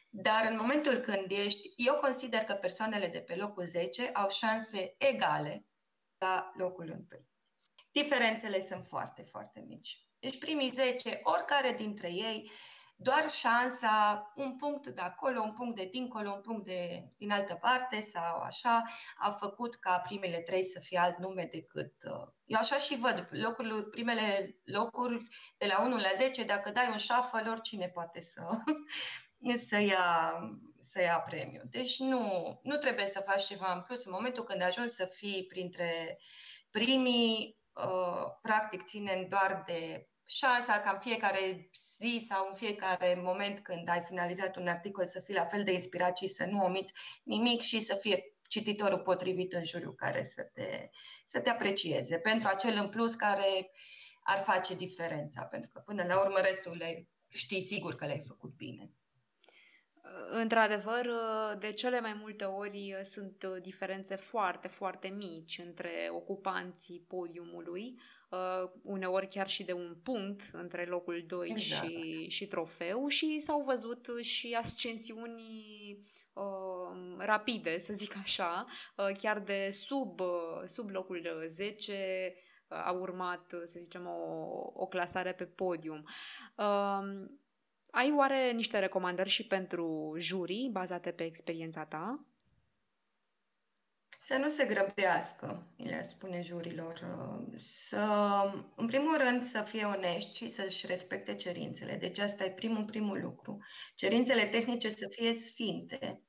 dar 0.08 0.46
în 0.50 0.56
momentul 0.56 0.96
când 0.96 1.30
ești, 1.30 1.72
eu 1.76 1.94
consider 1.94 2.40
că 2.40 2.52
persoanele 2.52 3.06
de 3.06 3.18
pe 3.18 3.34
locul 3.34 3.66
10 3.66 4.10
au 4.12 4.28
șanse 4.28 4.94
egale 4.98 5.66
la 6.18 6.52
locul 6.56 6.90
1. 6.90 7.06
Diferențele 7.92 8.66
sunt 8.66 8.82
foarte, 8.86 9.22
foarte 9.22 9.64
mici. 9.68 10.04
Deci 10.18 10.38
primii 10.38 10.70
10, 10.70 11.20
oricare 11.22 11.72
dintre 11.72 12.08
ei, 12.12 12.50
doar 12.96 13.30
șansa, 13.30 14.30
un 14.34 14.56
punct 14.56 14.86
de 14.86 15.00
acolo, 15.00 15.42
un 15.42 15.52
punct 15.52 15.76
de 15.76 15.88
dincolo, 15.92 16.32
un 16.32 16.40
punct 16.40 16.64
de 16.64 17.08
din 17.16 17.30
altă 17.30 17.54
parte 17.54 18.00
sau 18.00 18.40
așa, 18.40 18.82
a 19.18 19.30
făcut 19.30 19.74
ca 19.74 19.98
primele 19.98 20.40
trei 20.40 20.64
să 20.64 20.80
fie 20.80 20.98
alt 20.98 21.18
nume 21.18 21.48
decât... 21.50 21.92
Uh, 22.04 22.28
eu 22.44 22.58
așa 22.58 22.78
și 22.78 22.96
văd, 22.96 23.28
locurile, 23.30 23.82
primele 23.82 24.56
locuri 24.64 25.28
de 25.58 25.66
la 25.66 25.82
1 25.82 25.96
la 25.96 26.10
10, 26.16 26.44
dacă 26.44 26.70
dai 26.70 26.88
un 26.90 26.98
shuffle, 26.98 27.50
oricine 27.50 27.88
poate 27.88 28.20
să, 28.20 28.42
să, 29.68 29.80
ia, 29.80 30.38
să 30.78 31.00
ia 31.00 31.18
premiu. 31.18 31.62
Deci 31.64 31.98
nu, 31.98 32.54
nu 32.62 32.76
trebuie 32.76 33.08
să 33.08 33.22
faci 33.26 33.44
ceva 33.44 33.72
în 33.72 33.82
plus. 33.82 34.04
În 34.04 34.12
momentul 34.12 34.44
când 34.44 34.62
ajungi 34.62 34.92
să 34.92 35.04
fii 35.04 35.46
printre 35.46 36.18
primii, 36.70 37.58
uh, 37.72 38.32
practic 38.42 38.84
ținem 38.84 39.28
doar 39.28 39.62
de 39.66 40.08
șansa 40.26 40.80
ca 40.80 40.90
în 40.90 40.98
fiecare 40.98 41.70
zi 42.04 42.26
sau 42.28 42.46
în 42.50 42.56
fiecare 42.56 43.20
moment 43.22 43.60
când 43.60 43.88
ai 43.88 44.02
finalizat 44.06 44.56
un 44.56 44.66
articol 44.66 45.06
să 45.06 45.20
fii 45.20 45.34
la 45.34 45.44
fel 45.44 45.64
de 45.64 45.72
inspirat 45.72 46.16
și 46.16 46.26
să 46.26 46.44
nu 46.44 46.64
omiți 46.64 46.92
nimic 47.22 47.60
și 47.60 47.80
să 47.80 47.94
fie 47.94 48.34
cititorul 48.48 48.98
potrivit 48.98 49.52
în 49.52 49.64
juriu 49.64 49.92
care 49.92 50.24
să 50.24 50.42
te, 50.42 50.88
să 51.26 51.40
te 51.40 51.50
aprecieze 51.50 52.16
pentru 52.16 52.48
acel 52.48 52.76
în 52.76 52.88
plus 52.88 53.14
care 53.14 53.70
ar 54.22 54.42
face 54.42 54.74
diferența, 54.74 55.42
pentru 55.42 55.70
că 55.72 55.82
până 55.84 56.04
la 56.04 56.20
urmă 56.20 56.38
restul 56.38 56.76
le 56.76 57.08
știi 57.28 57.62
sigur 57.62 57.94
că 57.94 58.06
le-ai 58.06 58.22
făcut 58.26 58.56
bine. 58.56 58.90
Într-adevăr, 60.30 61.08
de 61.58 61.72
cele 61.72 62.00
mai 62.00 62.14
multe 62.20 62.44
ori 62.44 62.96
sunt 63.04 63.44
diferențe 63.62 64.16
foarte, 64.16 64.68
foarte 64.68 65.08
mici 65.08 65.58
între 65.58 66.08
ocupanții 66.10 67.04
podiumului, 67.08 68.00
uneori 68.82 69.28
chiar 69.28 69.48
și 69.48 69.64
de 69.64 69.72
un 69.72 69.96
punct 70.02 70.42
între 70.52 70.84
locul 70.84 71.24
2 71.26 71.48
exact. 71.50 71.90
și, 71.90 72.28
și 72.28 72.46
trofeu 72.46 73.06
și 73.06 73.40
s-au 73.40 73.60
văzut 73.60 74.08
și 74.20 74.56
ascensiuni 74.58 75.42
uh, 76.32 77.16
rapide, 77.18 77.78
să 77.78 77.92
zic 77.92 78.16
așa, 78.16 78.66
uh, 78.96 79.16
chiar 79.18 79.38
de 79.40 79.68
sub, 79.70 80.20
uh, 80.20 80.62
sub 80.66 80.90
locul 80.90 81.44
10 81.46 82.34
uh, 82.68 82.76
a 82.76 82.90
urmat, 82.90 83.54
să 83.64 83.78
zicem, 83.78 84.06
o, 84.06 84.70
o 84.74 84.86
clasare 84.86 85.32
pe 85.32 85.44
podium. 85.44 86.08
Uh, 86.56 87.26
ai 87.90 88.14
oare 88.16 88.50
niște 88.50 88.78
recomandări 88.78 89.28
și 89.28 89.46
pentru 89.46 90.14
jurii 90.18 90.70
bazate 90.72 91.10
pe 91.10 91.24
experiența 91.24 91.84
ta? 91.84 92.24
Să 94.26 94.36
nu 94.36 94.48
se 94.48 94.64
grăbească, 94.64 95.66
le 95.76 96.02
spune 96.02 96.42
jurilor. 96.42 97.00
Uh, 97.18 97.54
să, 97.56 98.04
în 98.76 98.86
primul 98.86 99.16
rând, 99.16 99.42
să 99.42 99.62
fie 99.62 99.84
onești 99.84 100.36
și 100.36 100.48
să-și 100.48 100.86
respecte 100.86 101.34
cerințele. 101.34 101.96
Deci 101.96 102.18
asta 102.18 102.44
e 102.44 102.50
primul, 102.50 102.84
primul 102.84 103.20
lucru. 103.20 103.58
Cerințele 103.94 104.44
tehnice 104.46 104.90
să 104.90 105.06
fie 105.10 105.34
sfinte. 105.34 106.22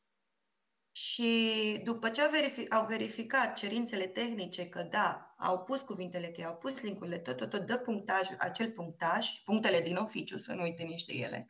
Și 0.92 1.82
după 1.84 2.10
ce 2.10 2.22
au, 2.22 2.30
verific- 2.30 2.70
au 2.70 2.86
verificat 2.86 3.58
cerințele 3.58 4.08
tehnice 4.08 4.70
că 4.70 4.82
da, 4.84 5.36
au 5.38 5.64
pus 5.64 5.82
cuvintele 5.82 6.32
cheie, 6.32 6.48
au 6.48 6.56
pus 6.56 6.82
linkurile, 6.82 7.18
tot, 7.18 7.38
tot, 7.38 7.50
tot, 7.50 7.66
dă 7.66 7.78
punctaj, 7.78 8.28
acel 8.38 8.72
punctaj, 8.72 9.28
punctele 9.46 9.82
din 9.82 9.96
oficiu, 9.96 10.38
să 10.38 10.54
nu 10.54 10.62
uite 10.62 10.84
nici 10.84 11.06
de 11.06 11.14
ele. 11.14 11.48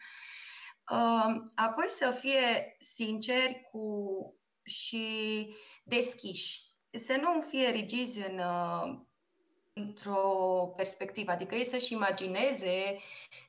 Uh, 0.92 1.36
apoi 1.56 1.88
să 1.88 2.12
fie 2.12 2.76
sinceri 2.80 3.62
cu 3.72 3.82
și 4.66 5.48
deschiși. 5.84 6.64
Să 6.92 7.18
nu 7.22 7.42
fie 7.42 7.70
rigizi 7.70 8.20
în, 8.20 8.40
uh, 8.40 9.00
într-o 9.74 10.24
perspectivă, 10.76 11.32
adică 11.32 11.56
ei 11.56 11.66
să-și 11.66 11.94
imagineze 11.94 13.00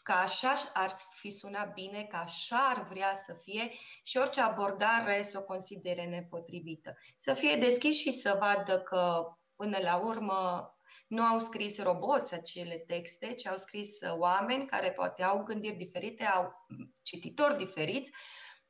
că 0.03 0.13
așa 0.13 0.53
ar 0.75 0.97
fi 1.15 1.31
sunat 1.31 1.73
bine, 1.73 2.03
că 2.03 2.17
așa 2.17 2.57
ar 2.57 2.87
vrea 2.91 3.15
să 3.27 3.33
fie 3.33 3.73
și 4.03 4.17
orice 4.17 4.41
abordare 4.41 5.23
să 5.23 5.39
o 5.39 5.43
considere 5.43 6.05
nepotrivită. 6.05 6.97
Să 7.17 7.33
fie 7.33 7.57
deschiși 7.57 8.01
și 8.01 8.11
să 8.11 8.37
vadă 8.41 8.81
că 8.81 9.25
până 9.57 9.79
la 9.83 9.97
urmă 9.97 10.71
nu 11.07 11.23
au 11.23 11.39
scris 11.39 11.83
roboți 11.83 12.35
acele 12.35 12.77
texte, 12.77 13.35
ci 13.35 13.47
au 13.47 13.57
scris 13.57 13.99
oameni 14.17 14.67
care 14.67 14.91
poate 14.91 15.23
au 15.23 15.43
gândiri 15.43 15.77
diferite, 15.77 16.25
au 16.25 16.67
cititori 17.03 17.57
diferiți, 17.57 18.13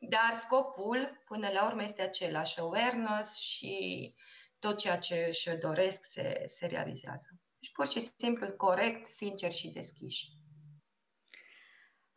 dar 0.09 0.39
scopul, 0.41 1.23
până 1.25 1.49
la 1.49 1.67
urmă, 1.67 1.83
este 1.83 2.03
același, 2.03 2.61
awareness 2.61 3.37
și 3.39 4.15
tot 4.59 4.79
ceea 4.79 4.99
ce 4.99 5.25
își 5.29 5.59
doresc 5.61 6.05
se, 6.05 6.45
se 6.49 6.67
realizează. 6.67 7.29
Și 7.61 7.73
pur 7.73 7.89
și 7.89 8.11
simplu 8.19 8.53
corect, 8.53 9.05
sincer 9.05 9.53
și 9.53 9.69
deschiși. 9.69 10.37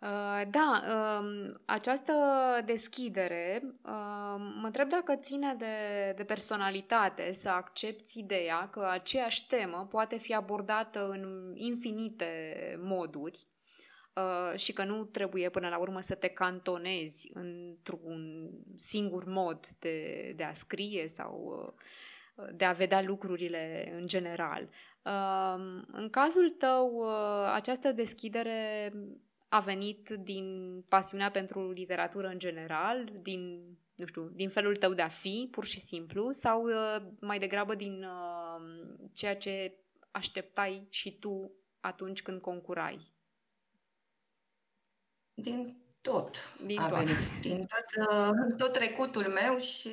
Uh, 0.02 0.42
da, 0.50 0.82
uh, 0.88 1.56
această 1.66 2.14
deschidere, 2.66 3.62
uh, 3.64 4.36
mă 4.38 4.66
întreb 4.66 4.90
dacă 4.90 5.16
ține 5.16 5.56
de, 5.58 6.14
de 6.16 6.24
personalitate 6.24 7.32
să 7.34 7.50
accepti 7.50 8.20
ideea 8.20 8.70
că 8.70 8.88
aceeași 8.92 9.48
temă 9.48 9.88
poate 9.90 10.18
fi 10.18 10.34
abordată 10.34 11.10
în 11.10 11.52
infinite 11.56 12.34
moduri 12.82 13.49
Uh, 14.20 14.60
și 14.60 14.74
că 14.74 14.84
nu 14.84 15.04
trebuie 15.04 15.50
până 15.50 15.70
la 15.70 15.78
urmă 15.78 16.02
să 16.02 16.16
te 16.16 16.28
cantonezi 16.28 17.30
într-un 17.34 18.50
singur 18.76 19.26
mod 19.26 19.68
de, 19.80 20.34
de 20.36 20.44
a 20.44 20.54
scrie 20.54 21.08
sau 21.08 21.66
uh, 22.36 22.48
de 22.54 22.66
a 22.66 22.72
vedea 22.72 23.02
lucrurile 23.02 23.94
în 24.00 24.08
general. 24.08 24.70
Uh, 25.04 25.82
în 25.92 26.10
cazul 26.10 26.50
tău, 26.50 27.10
această 27.54 27.92
deschidere 27.92 28.94
a 29.50 29.60
venit 29.60 30.10
din 30.10 30.46
pasiunea 30.88 31.32
pentru 31.32 31.72
literatură 31.72 32.28
în 32.28 32.40
general, 32.40 33.10
din, 33.22 33.62
nu 33.96 34.06
știu, 34.06 34.30
din 34.34 34.50
felul 34.50 34.76
tău 34.76 34.94
de 34.94 35.02
a 35.02 35.08
fi, 35.08 35.48
pur 35.52 35.66
și 35.66 35.80
simplu, 35.80 36.32
sau 36.32 36.64
mai 37.20 37.40
degrabă 37.40 37.76
din 37.76 38.06
ceea 39.14 39.36
ce 39.36 39.74
așteptai 40.12 40.88
și 40.90 41.18
tu 41.18 41.52
atunci 41.80 42.22
când 42.22 42.42
concurai? 42.42 43.18
Din 45.42 45.80
tot 46.02 46.56
din 46.66 46.80
a 46.80 46.88
tot. 46.88 46.98
venit, 46.98 47.18
din 47.42 47.66
tot, 47.66 48.08
uh, 48.08 48.56
tot 48.58 48.74
trecutul 48.74 49.28
meu 49.28 49.58
și 49.58 49.92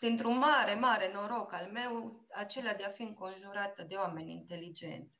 dintr-un 0.00 0.38
mare, 0.38 0.74
mare 0.74 1.10
noroc 1.12 1.52
al 1.52 1.70
meu, 1.72 2.24
acela 2.34 2.72
de 2.72 2.84
a 2.84 2.88
fi 2.88 3.02
înconjurată 3.02 3.82
de 3.88 3.94
oameni 3.94 4.32
inteligenți. 4.32 5.18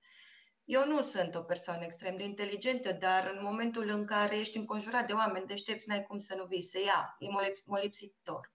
Eu 0.64 0.86
nu 0.86 1.02
sunt 1.02 1.34
o 1.34 1.40
persoană 1.40 1.84
extrem 1.84 2.16
de 2.16 2.24
inteligentă, 2.24 2.92
dar 2.92 3.30
în 3.34 3.38
momentul 3.42 3.88
în 3.88 4.04
care 4.04 4.38
ești 4.38 4.56
înconjurat 4.56 5.06
de 5.06 5.12
oameni 5.12 5.46
deștepți, 5.46 5.88
n-ai 5.88 6.02
cum 6.02 6.18
să 6.18 6.34
nu 6.34 6.44
vii, 6.44 6.62
să 6.62 6.78
ia, 6.84 7.16
e 7.18 7.26
molipsitor. 7.66 8.52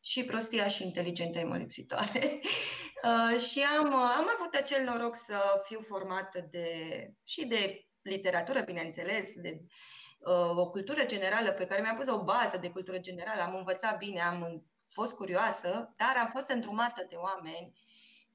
Și 0.00 0.24
prostia 0.24 0.66
și 0.66 0.84
inteligentă 0.84 1.38
e 1.38 1.44
molipsitoare. 1.44 2.40
uh, 3.04 3.40
și 3.40 3.62
am, 3.62 3.94
am 3.94 4.30
avut 4.38 4.54
acel 4.54 4.84
noroc 4.84 5.16
să 5.16 5.60
fiu 5.64 5.80
formată 5.80 6.46
de, 6.50 6.68
și 7.24 7.44
de 7.44 7.86
literatură, 8.02 8.60
bineînțeles, 8.60 9.32
de 9.34 9.60
uh, 9.60 9.66
o 10.56 10.70
cultură 10.70 11.04
generală 11.04 11.52
pe 11.52 11.66
care 11.66 11.80
mi-am 11.80 11.96
pus 11.96 12.08
o 12.08 12.22
bază 12.22 12.56
de 12.56 12.70
cultură 12.70 12.98
generală, 12.98 13.42
am 13.42 13.54
învățat 13.54 13.98
bine, 13.98 14.20
am 14.20 14.64
fost 14.88 15.14
curioasă, 15.14 15.94
dar 15.96 16.16
am 16.16 16.28
fost 16.28 16.48
îndrumată 16.48 17.06
de 17.08 17.16
oameni 17.16 17.72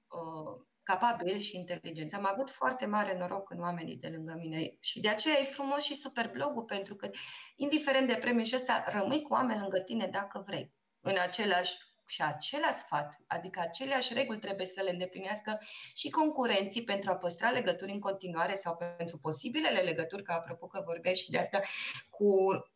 uh, 0.07 0.65
capabili 0.83 1.39
și 1.39 1.55
inteligenți. 1.55 2.15
Am 2.15 2.25
avut 2.31 2.49
foarte 2.49 2.85
mare 2.85 3.17
noroc 3.17 3.49
în 3.49 3.59
oamenii 3.59 3.97
de 3.97 4.07
lângă 4.07 4.35
mine 4.38 4.75
și 4.79 4.99
de 4.99 5.09
aceea 5.09 5.39
e 5.39 5.43
frumos 5.43 5.83
și 5.83 5.95
super 5.95 6.29
blogul, 6.29 6.63
pentru 6.63 6.95
că, 6.95 7.09
indiferent 7.55 8.07
de 8.07 8.15
premiul 8.15 8.45
și 8.45 8.55
ăsta, 8.55 8.83
rămâi 8.88 9.21
cu 9.21 9.33
oameni 9.33 9.59
lângă 9.59 9.79
tine 9.79 10.07
dacă 10.07 10.43
vrei, 10.45 10.73
în 11.01 11.17
același 11.17 11.77
și 12.08 12.22
același 12.22 12.78
sfat, 12.78 13.22
adică 13.28 13.60
aceleași 13.60 14.14
reguli 14.14 14.39
trebuie 14.39 14.66
să 14.66 14.82
le 14.82 14.89
îndeplinească 14.89 15.60
și 15.95 16.10
concurenții 16.10 16.84
pentru 16.84 17.12
a 17.12 17.16
păstra 17.16 17.49
legături 17.49 17.91
în 17.91 17.99
continuare 17.99 18.55
sau 18.55 18.78
pentru 18.97 19.18
posibilele 19.18 19.80
legături, 19.80 20.24
că 20.24 20.32
apropo 20.32 20.68
că 20.68 20.82
vorbeai 20.86 21.16
și 21.16 21.32
de 21.32 21.38
asta, 21.38 21.62
cu 22.10 22.26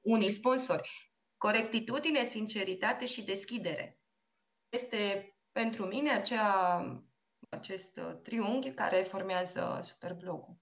unii 0.01 0.31
sponsori. 0.31 1.09
Corectitudine, 1.37 2.23
sinceritate 2.23 3.05
și 3.05 3.23
deschidere. 3.23 3.99
Este 4.69 5.33
pentru 5.51 5.85
mine 5.85 6.11
acea, 6.11 6.85
acest 7.49 7.99
triunghi 8.23 8.71
care 8.71 8.97
formează 8.97 9.79
Superblogul. 9.83 10.55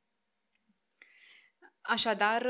Așadar, 1.81 2.45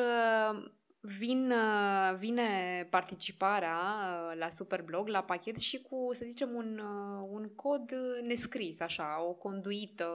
Vin, 1.01 1.51
uh, 1.51 2.17
vine 2.17 2.87
participarea 2.89 3.77
uh, 3.77 4.37
la 4.37 4.49
Superblog, 4.49 5.07
la 5.07 5.23
pachet 5.23 5.57
și 5.57 5.81
cu, 5.81 6.09
să 6.11 6.25
zicem, 6.25 6.53
un, 6.53 6.79
uh, 6.79 7.27
un 7.29 7.55
cod 7.55 7.91
nescris, 8.21 8.79
așa, 8.79 9.23
o 9.23 9.33
conduită 9.33 10.07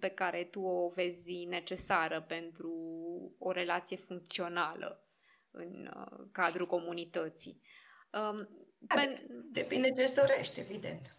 pe 0.00 0.08
care 0.08 0.44
tu 0.44 0.60
o 0.60 0.88
vezi 0.88 1.44
necesară 1.44 2.22
pentru 2.22 2.72
o 3.38 3.50
relație 3.50 3.96
funcțională 3.96 5.08
în 5.50 5.90
cadrul 6.32 6.66
comunității. 6.66 7.62
Um, 8.12 8.48
Pen... 8.86 9.26
Depinde 9.50 9.92
ce 9.92 10.02
îți 10.02 10.14
dorești, 10.14 10.60
evident. 10.60 11.16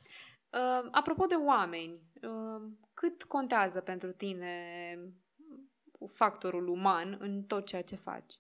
Apropo 0.92 1.26
de 1.26 1.36
oameni, 1.36 2.02
cât 2.94 3.24
contează 3.24 3.82
pentru 3.82 4.12
tine 4.12 4.54
factorul 6.08 6.68
uman 6.68 7.18
în 7.20 7.44
tot 7.44 7.66
ceea 7.66 7.84
ce 7.84 7.96
faci? 7.96 8.34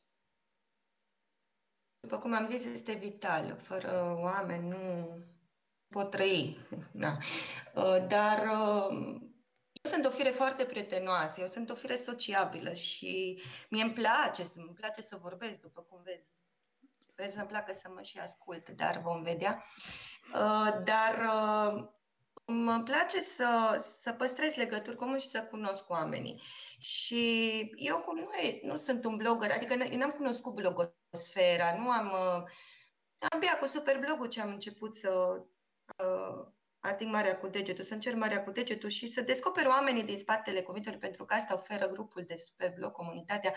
După 2.00 2.18
cum 2.18 2.34
am 2.34 2.48
zis, 2.50 2.66
este 2.66 2.94
vital. 2.94 3.56
Fără 3.56 4.18
oameni 4.20 4.68
nu 4.68 5.10
pot 5.90 6.10
trăi. 6.10 6.58
Da. 6.92 7.18
Uh, 7.74 8.08
dar 8.08 8.38
uh, 8.38 9.20
eu 9.72 9.92
sunt 9.92 10.06
o 10.06 10.10
fire 10.10 10.30
foarte 10.30 10.66
prietenoasă, 10.66 11.40
eu 11.40 11.48
sunt 11.48 11.70
o 11.70 11.76
fire 11.76 11.96
sociabilă 11.96 12.74
și 12.74 13.42
mie 13.70 13.84
îmi 13.84 13.94
place, 13.94 14.44
îmi 14.56 14.74
place 14.74 15.02
să 15.02 15.18
vorbesc, 15.22 15.60
după 15.60 15.82
cum 15.82 16.02
vezi. 16.04 16.38
Vezi, 17.16 17.38
îmi 17.38 17.48
placă 17.48 17.74
să 17.74 17.90
mă 17.94 18.02
și 18.02 18.20
ascult, 18.20 18.70
dar 18.70 19.02
vom 19.02 19.22
vedea. 19.22 19.64
Uh, 20.34 20.84
dar 20.84 21.16
Îmi 22.50 22.84
place 22.84 23.22
să, 23.22 23.78
să 24.02 24.12
păstrez 24.12 24.56
legături 24.56 24.96
comune 24.96 25.18
și 25.18 25.28
să 25.28 25.44
cunosc 25.44 25.90
oamenii. 25.90 26.42
Și 26.80 27.60
eu, 27.76 27.98
cum 27.98 28.18
nu, 28.18 28.34
e, 28.34 28.60
nu 28.64 28.76
sunt 28.76 29.06
un 29.06 29.16
blogger, 29.16 29.52
adică 29.52 29.76
n-am 29.76 30.10
cunoscut 30.10 30.54
blogosfera, 30.54 31.76
nu 31.78 31.90
am... 31.90 32.08
Uh, 32.08 32.50
abia 33.30 33.58
cu 33.58 33.66
superblogul 33.66 34.28
ce 34.28 34.42
am 34.42 34.50
început 34.50 34.96
să 34.96 35.10
uh, 35.98 36.48
ating 36.80 37.12
marea 37.12 37.38
cu 37.38 37.48
degetul, 37.48 37.84
să 37.84 37.94
încerc 37.94 38.16
marea 38.16 38.44
cu 38.44 38.52
degetul 38.52 38.90
și 38.90 39.12
să 39.12 39.22
descoper 39.22 39.66
oamenii 39.66 40.04
din 40.04 40.18
spatele 40.18 40.62
cuvintelor, 40.62 41.00
pentru 41.00 41.26
că 41.26 41.34
asta 41.34 41.54
oferă 41.54 41.88
grupul 41.88 42.24
de 42.24 42.36
superblog, 42.36 42.92
comunitatea, 42.92 43.54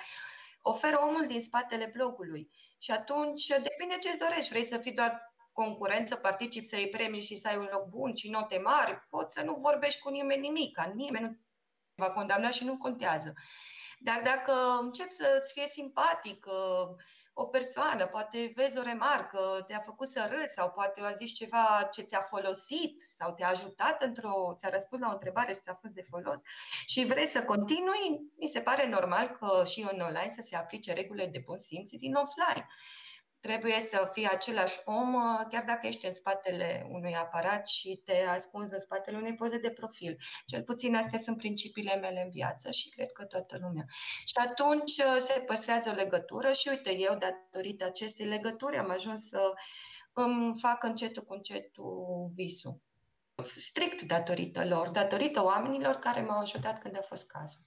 oferă 0.62 1.00
omul 1.00 1.26
din 1.26 1.42
spatele 1.42 1.90
blogului. 1.92 2.50
Și 2.78 2.90
atunci 2.90 3.46
depinde 3.46 3.98
ce-ți 4.00 4.18
dorești. 4.18 4.50
Vrei 4.50 4.64
să 4.64 4.78
fii 4.78 4.92
doar 4.92 5.31
concurență, 5.52 6.16
participi 6.16 6.66
să 6.66 6.76
iei 6.76 6.88
premii 6.88 7.22
și 7.22 7.38
să 7.38 7.48
ai 7.48 7.56
un 7.56 7.68
loc 7.72 7.88
bun 7.88 8.14
și 8.14 8.30
note 8.30 8.58
mari, 8.58 9.06
poți 9.10 9.34
să 9.34 9.42
nu 9.44 9.54
vorbești 9.60 10.00
cu 10.00 10.10
nimeni 10.10 10.40
nimic, 10.40 10.80
nimeni 10.94 11.24
nu 11.24 11.36
va 11.94 12.10
condamna 12.10 12.50
și 12.50 12.64
nu 12.64 12.76
contează. 12.76 13.32
Dar 13.98 14.20
dacă 14.24 14.52
începi 14.80 15.12
să-ți 15.12 15.52
fie 15.52 15.68
simpatic 15.70 16.46
o 17.34 17.44
persoană, 17.46 18.06
poate 18.06 18.52
vezi 18.54 18.78
o 18.78 18.82
remarcă, 18.82 19.64
te-a 19.66 19.78
făcut 19.78 20.08
să 20.08 20.28
râzi 20.30 20.52
sau 20.52 20.70
poate 20.70 21.00
a 21.00 21.12
zis 21.12 21.32
ceva 21.32 21.88
ce 21.92 22.02
ți-a 22.02 22.20
folosit 22.20 23.02
sau 23.16 23.34
te-a 23.34 23.48
ajutat 23.48 24.02
într-o, 24.02 24.54
ți-a 24.58 24.68
răspuns 24.68 25.02
la 25.02 25.08
o 25.08 25.12
întrebare 25.12 25.52
și 25.52 25.60
ți-a 25.60 25.78
fost 25.80 25.94
de 25.94 26.02
folos 26.02 26.40
și 26.86 27.04
vrei 27.04 27.26
să 27.26 27.44
continui, 27.44 28.30
mi 28.38 28.46
se 28.46 28.60
pare 28.60 28.88
normal 28.88 29.28
că 29.28 29.64
și 29.64 29.80
în 29.80 30.00
online 30.00 30.32
să 30.34 30.42
se 30.44 30.56
aplice 30.56 30.92
regulile 30.92 31.26
de 31.26 31.42
bun 31.44 31.58
simț 31.58 31.90
din 31.90 32.14
offline 32.14 32.68
trebuie 33.42 33.80
să 33.80 34.08
fii 34.12 34.28
același 34.28 34.80
om, 34.84 35.14
uh, 35.14 35.46
chiar 35.48 35.64
dacă 35.64 35.86
ești 35.86 36.06
în 36.06 36.12
spatele 36.12 36.86
unui 36.90 37.14
aparat 37.14 37.66
și 37.66 38.00
te 38.04 38.16
ascunzi 38.28 38.74
în 38.74 38.80
spatele 38.80 39.16
unei 39.16 39.34
poze 39.34 39.58
de 39.58 39.70
profil. 39.70 40.16
Cel 40.46 40.62
puțin 40.62 40.94
astea 40.94 41.18
sunt 41.18 41.36
principiile 41.36 41.96
mele 41.96 42.22
în 42.24 42.30
viață 42.30 42.70
și 42.70 42.88
cred 42.88 43.12
că 43.12 43.24
toată 43.24 43.58
lumea. 43.60 43.84
Și 44.24 44.34
atunci 44.48 44.96
uh, 44.96 45.16
se 45.18 45.40
păstrează 45.46 45.90
o 45.90 45.94
legătură 45.94 46.52
și 46.52 46.68
uite, 46.68 46.98
eu, 46.98 47.16
datorită 47.16 47.84
acestei 47.84 48.26
legături, 48.26 48.76
am 48.76 48.90
ajuns 48.90 49.28
să 49.28 49.52
îmi 50.12 50.58
fac 50.60 50.82
încetul 50.82 51.22
cu 51.22 51.32
încetul 51.32 52.30
visul. 52.34 52.80
Strict 53.44 54.02
datorită 54.02 54.66
lor, 54.66 54.90
datorită 54.90 55.44
oamenilor 55.44 55.94
care 55.94 56.20
m-au 56.20 56.40
ajutat 56.40 56.80
când 56.80 56.96
a 56.96 57.00
fost 57.00 57.26
cazul. 57.26 57.62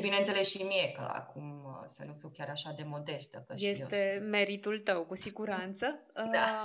Bineînțeles 0.00 0.48
și 0.48 0.62
mie, 0.62 0.92
că 0.92 1.00
acum 1.00 1.64
uh, 1.64 1.88
să 1.88 2.04
nu 2.04 2.12
fiu 2.12 2.28
chiar 2.28 2.48
așa 2.48 2.72
de 2.76 2.82
modestă. 2.82 3.44
Că 3.46 3.54
este 3.56 4.20
eu... 4.22 4.28
meritul 4.28 4.78
tău, 4.78 5.06
cu 5.06 5.14
siguranță. 5.14 6.00
Da. 6.32 6.64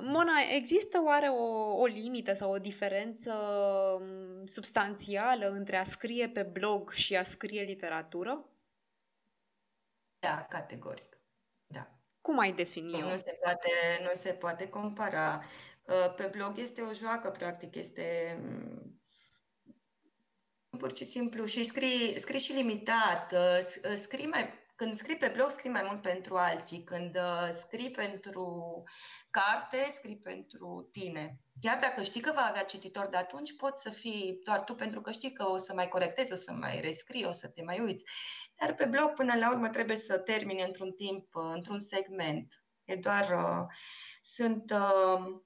Mona, 0.00 0.32
există 0.54 1.02
oare 1.04 1.28
o, 1.28 1.74
o 1.76 1.86
limită 1.86 2.34
sau 2.34 2.52
o 2.52 2.58
diferență 2.58 3.32
um, 3.32 4.46
substanțială 4.46 5.48
între 5.48 5.76
a 5.76 5.84
scrie 5.84 6.28
pe 6.28 6.42
blog 6.42 6.90
și 6.90 7.16
a 7.16 7.22
scrie 7.22 7.62
literatură? 7.62 8.44
Da, 10.18 10.46
categoric. 10.48 11.18
Da. 11.66 11.90
Cum 12.20 12.38
ai 12.38 12.52
defini 12.52 13.00
Nu 13.00 13.16
se 13.16 13.38
poate, 13.42 13.70
nu 14.02 14.14
se 14.14 14.32
poate 14.32 14.68
compara. 14.68 15.44
Uh, 15.82 16.14
pe 16.14 16.26
blog 16.26 16.58
este 16.58 16.80
o 16.80 16.92
joacă, 16.92 17.30
practic, 17.30 17.74
este 17.74 18.38
mm, 18.42 19.00
pur 20.76 20.96
și 20.96 21.04
simplu 21.04 21.44
și 21.44 21.64
scrii, 21.64 22.20
scrii 22.20 22.40
și 22.40 22.52
limitat, 22.52 23.32
uh, 23.32 23.90
uh, 23.90 23.96
scrii 23.96 24.26
mai, 24.26 24.52
când 24.76 24.96
scrii 24.96 25.16
pe 25.16 25.32
blog, 25.34 25.50
scrii 25.50 25.70
mai 25.70 25.82
mult 25.86 26.02
pentru 26.02 26.36
alții, 26.36 26.84
când 26.84 27.16
uh, 27.16 27.54
scrii 27.58 27.90
pentru 27.90 28.82
carte, 29.30 29.86
scrii 29.90 30.16
pentru 30.16 30.88
tine. 30.92 31.38
Chiar 31.60 31.78
dacă 31.78 32.02
știi 32.02 32.20
că 32.20 32.32
va 32.34 32.46
avea 32.48 32.64
cititor 32.64 33.06
de 33.06 33.16
atunci, 33.16 33.56
poți 33.56 33.82
să 33.82 33.90
fii 33.90 34.40
doar 34.44 34.64
tu 34.64 34.74
pentru 34.74 35.00
că 35.00 35.10
știi 35.10 35.32
că 35.32 35.48
o 35.48 35.56
să 35.56 35.74
mai 35.74 35.88
corectezi, 35.88 36.32
o 36.32 36.36
să 36.36 36.52
mai 36.52 36.80
rescrii, 36.80 37.24
o 37.24 37.30
să 37.30 37.48
te 37.48 37.62
mai 37.62 37.80
uiți. 37.80 38.04
Dar 38.60 38.74
pe 38.74 38.84
blog, 38.84 39.12
până 39.12 39.34
la 39.36 39.50
urmă, 39.50 39.68
trebuie 39.68 39.96
să 39.96 40.18
termini 40.18 40.62
într-un 40.62 40.92
timp, 40.92 41.26
într-un 41.32 41.80
segment. 41.80 42.64
E 42.84 42.96
doar, 42.96 43.30
uh, 43.30 43.66
sunt 44.20 44.70
uh, 44.70 45.40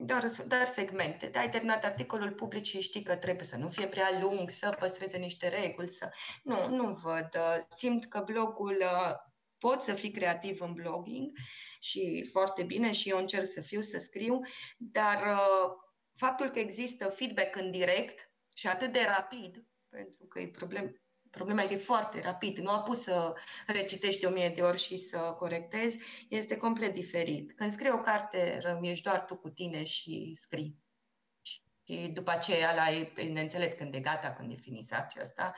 doar, 0.00 0.30
doar 0.46 0.64
segmente. 0.64 1.30
Ai 1.34 1.50
terminat 1.50 1.84
articolul 1.84 2.32
public 2.32 2.64
și 2.64 2.80
știi 2.80 3.02
că 3.02 3.16
trebuie 3.16 3.46
să 3.46 3.56
nu 3.56 3.68
fie 3.68 3.86
prea 3.86 4.18
lung, 4.20 4.50
să 4.50 4.76
păstreze 4.78 5.16
niște 5.16 5.48
reguli. 5.48 5.88
Să... 5.88 6.08
Nu, 6.42 6.68
nu 6.68 6.92
văd. 6.92 7.28
Simt 7.68 8.06
că 8.06 8.22
blogul 8.26 8.76
uh, 8.80 9.14
pot 9.58 9.82
să 9.82 9.94
fii 9.94 10.10
creativ 10.10 10.60
în 10.60 10.72
blogging 10.72 11.30
și 11.80 12.28
foarte 12.30 12.62
bine 12.62 12.92
și 12.92 13.08
eu 13.08 13.18
încerc 13.18 13.46
să 13.46 13.60
fiu, 13.60 13.80
să 13.80 13.98
scriu, 13.98 14.40
dar 14.76 15.16
uh, 15.16 15.70
faptul 16.14 16.50
că 16.50 16.58
există 16.58 17.08
feedback 17.08 17.56
în 17.56 17.70
direct 17.70 18.32
și 18.54 18.66
atât 18.66 18.92
de 18.92 19.04
rapid, 19.16 19.66
pentru 19.88 20.26
că 20.26 20.40
e 20.40 20.48
problem, 20.48 21.02
Problema 21.38 21.62
e 21.62 21.66
că 21.66 21.72
e 21.72 21.76
foarte 21.76 22.20
rapid. 22.20 22.58
Nu 22.58 22.70
a 22.70 22.80
pus 22.80 23.02
să 23.02 23.34
recitești 23.66 24.26
o 24.26 24.30
mie 24.30 24.52
de 24.54 24.62
ori 24.62 24.78
și 24.78 24.96
să 24.96 25.16
corectezi. 25.18 25.98
Este 26.28 26.56
complet 26.56 26.92
diferit. 26.92 27.52
Când 27.52 27.72
scrii 27.72 27.90
o 27.90 28.00
carte, 28.00 28.58
ești 28.82 29.02
doar 29.02 29.24
tu 29.24 29.36
cu 29.36 29.48
tine 29.48 29.84
și 29.84 30.34
scrii. 30.34 30.76
Și 31.42 32.10
după 32.12 32.30
aceea 32.30 32.74
la 32.74 32.90
e 32.90 33.12
înțeles 33.40 33.74
când 33.74 33.94
e 33.94 34.00
gata, 34.00 34.30
când 34.30 34.52
e 34.52 34.54
finisat 34.54 35.10
și 35.10 35.18
asta. 35.18 35.54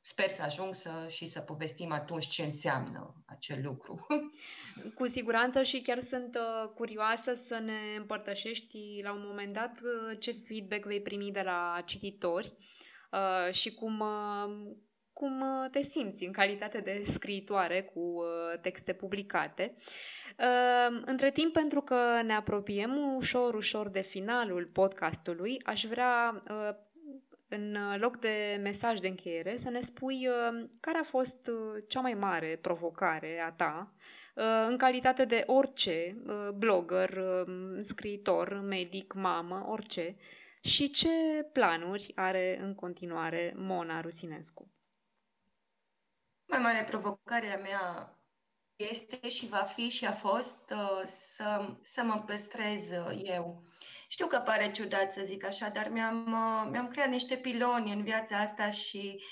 Sper 0.00 0.28
să 0.28 0.42
ajung 0.42 0.74
să, 0.74 1.06
și 1.08 1.26
să 1.26 1.40
povestim 1.40 1.92
atunci 1.92 2.26
ce 2.26 2.42
înseamnă 2.42 3.14
acel 3.26 3.62
lucru. 3.62 4.06
Cu 4.98 5.06
siguranță 5.06 5.62
și 5.62 5.80
chiar 5.80 6.00
sunt 6.00 6.34
uh, 6.36 6.70
curioasă 6.74 7.34
să 7.34 7.58
ne 7.58 7.96
împărtășești 7.96 9.00
la 9.02 9.12
un 9.12 9.22
moment 9.24 9.52
dat 9.52 9.80
uh, 9.80 10.18
ce 10.18 10.32
feedback 10.32 10.84
vei 10.84 11.02
primi 11.02 11.30
de 11.32 11.42
la 11.42 11.82
cititori. 11.86 12.46
Uh, 12.46 12.91
uh, 13.12 13.52
și 13.52 13.74
cum, 13.74 14.00
uh, 14.00 14.74
cum 15.12 15.40
uh, 15.40 15.70
te 15.70 15.82
simți 15.82 16.24
în 16.24 16.32
calitate 16.32 16.80
de 16.80 17.02
scriitoare 17.04 17.82
cu 17.82 18.00
uh, 18.00 18.60
texte 18.60 18.92
publicate. 18.92 19.74
Uh, 20.38 21.02
între 21.04 21.30
timp, 21.30 21.52
pentru 21.52 21.80
că 21.80 22.20
ne 22.24 22.34
apropiem 22.34 23.14
ușor, 23.16 23.54
ușor 23.54 23.88
de 23.88 24.00
finalul 24.00 24.68
podcastului, 24.72 25.60
aș 25.64 25.84
vrea 25.84 26.42
uh, 26.50 26.74
în 27.54 27.76
loc 27.98 28.18
de 28.18 28.58
mesaj 28.62 28.98
de 28.98 29.08
încheiere, 29.08 29.56
să 29.56 29.70
ne 29.70 29.80
spui 29.80 30.28
uh, 30.28 30.64
care 30.80 30.98
a 30.98 31.02
fost 31.02 31.46
uh, 31.46 31.82
cea 31.88 32.00
mai 32.00 32.14
mare 32.14 32.58
provocare 32.60 33.42
a 33.46 33.50
ta 33.50 33.92
uh, 34.34 34.66
în 34.68 34.76
calitate 34.76 35.24
de 35.24 35.42
orice 35.46 36.16
blogger, 36.54 37.22
scriitor, 37.80 38.62
medic, 38.66 39.12
mamă, 39.12 39.66
orice, 39.68 40.16
și 40.64 40.90
ce 40.90 41.42
planuri 41.52 42.12
are 42.14 42.58
în 42.60 42.74
continuare 42.74 43.52
Mona 43.56 44.00
Rusinescu? 44.00 44.70
Mai 46.44 46.58
mare 46.58 46.84
provocare 46.84 47.52
a 47.52 47.58
mea 47.58 48.16
este 48.76 49.28
și 49.28 49.46
va 49.46 49.62
fi 49.62 49.88
și 49.88 50.06
a 50.06 50.12
fost 50.12 50.70
uh, 50.70 51.02
să, 51.04 51.76
să 51.82 52.02
mă 52.02 52.22
păstrez 52.26 52.90
uh, 52.90 53.20
eu. 53.22 53.62
Știu 54.08 54.26
că 54.26 54.38
pare 54.38 54.70
ciudat 54.70 55.12
să 55.12 55.22
zic 55.24 55.44
așa, 55.44 55.68
dar 55.68 55.88
mi-am, 55.88 56.26
uh, 56.26 56.70
mi-am 56.70 56.88
creat 56.88 57.08
niște 57.08 57.36
piloni 57.36 57.92
în 57.92 58.02
viața 58.02 58.38
asta 58.38 58.70
și 58.70 59.22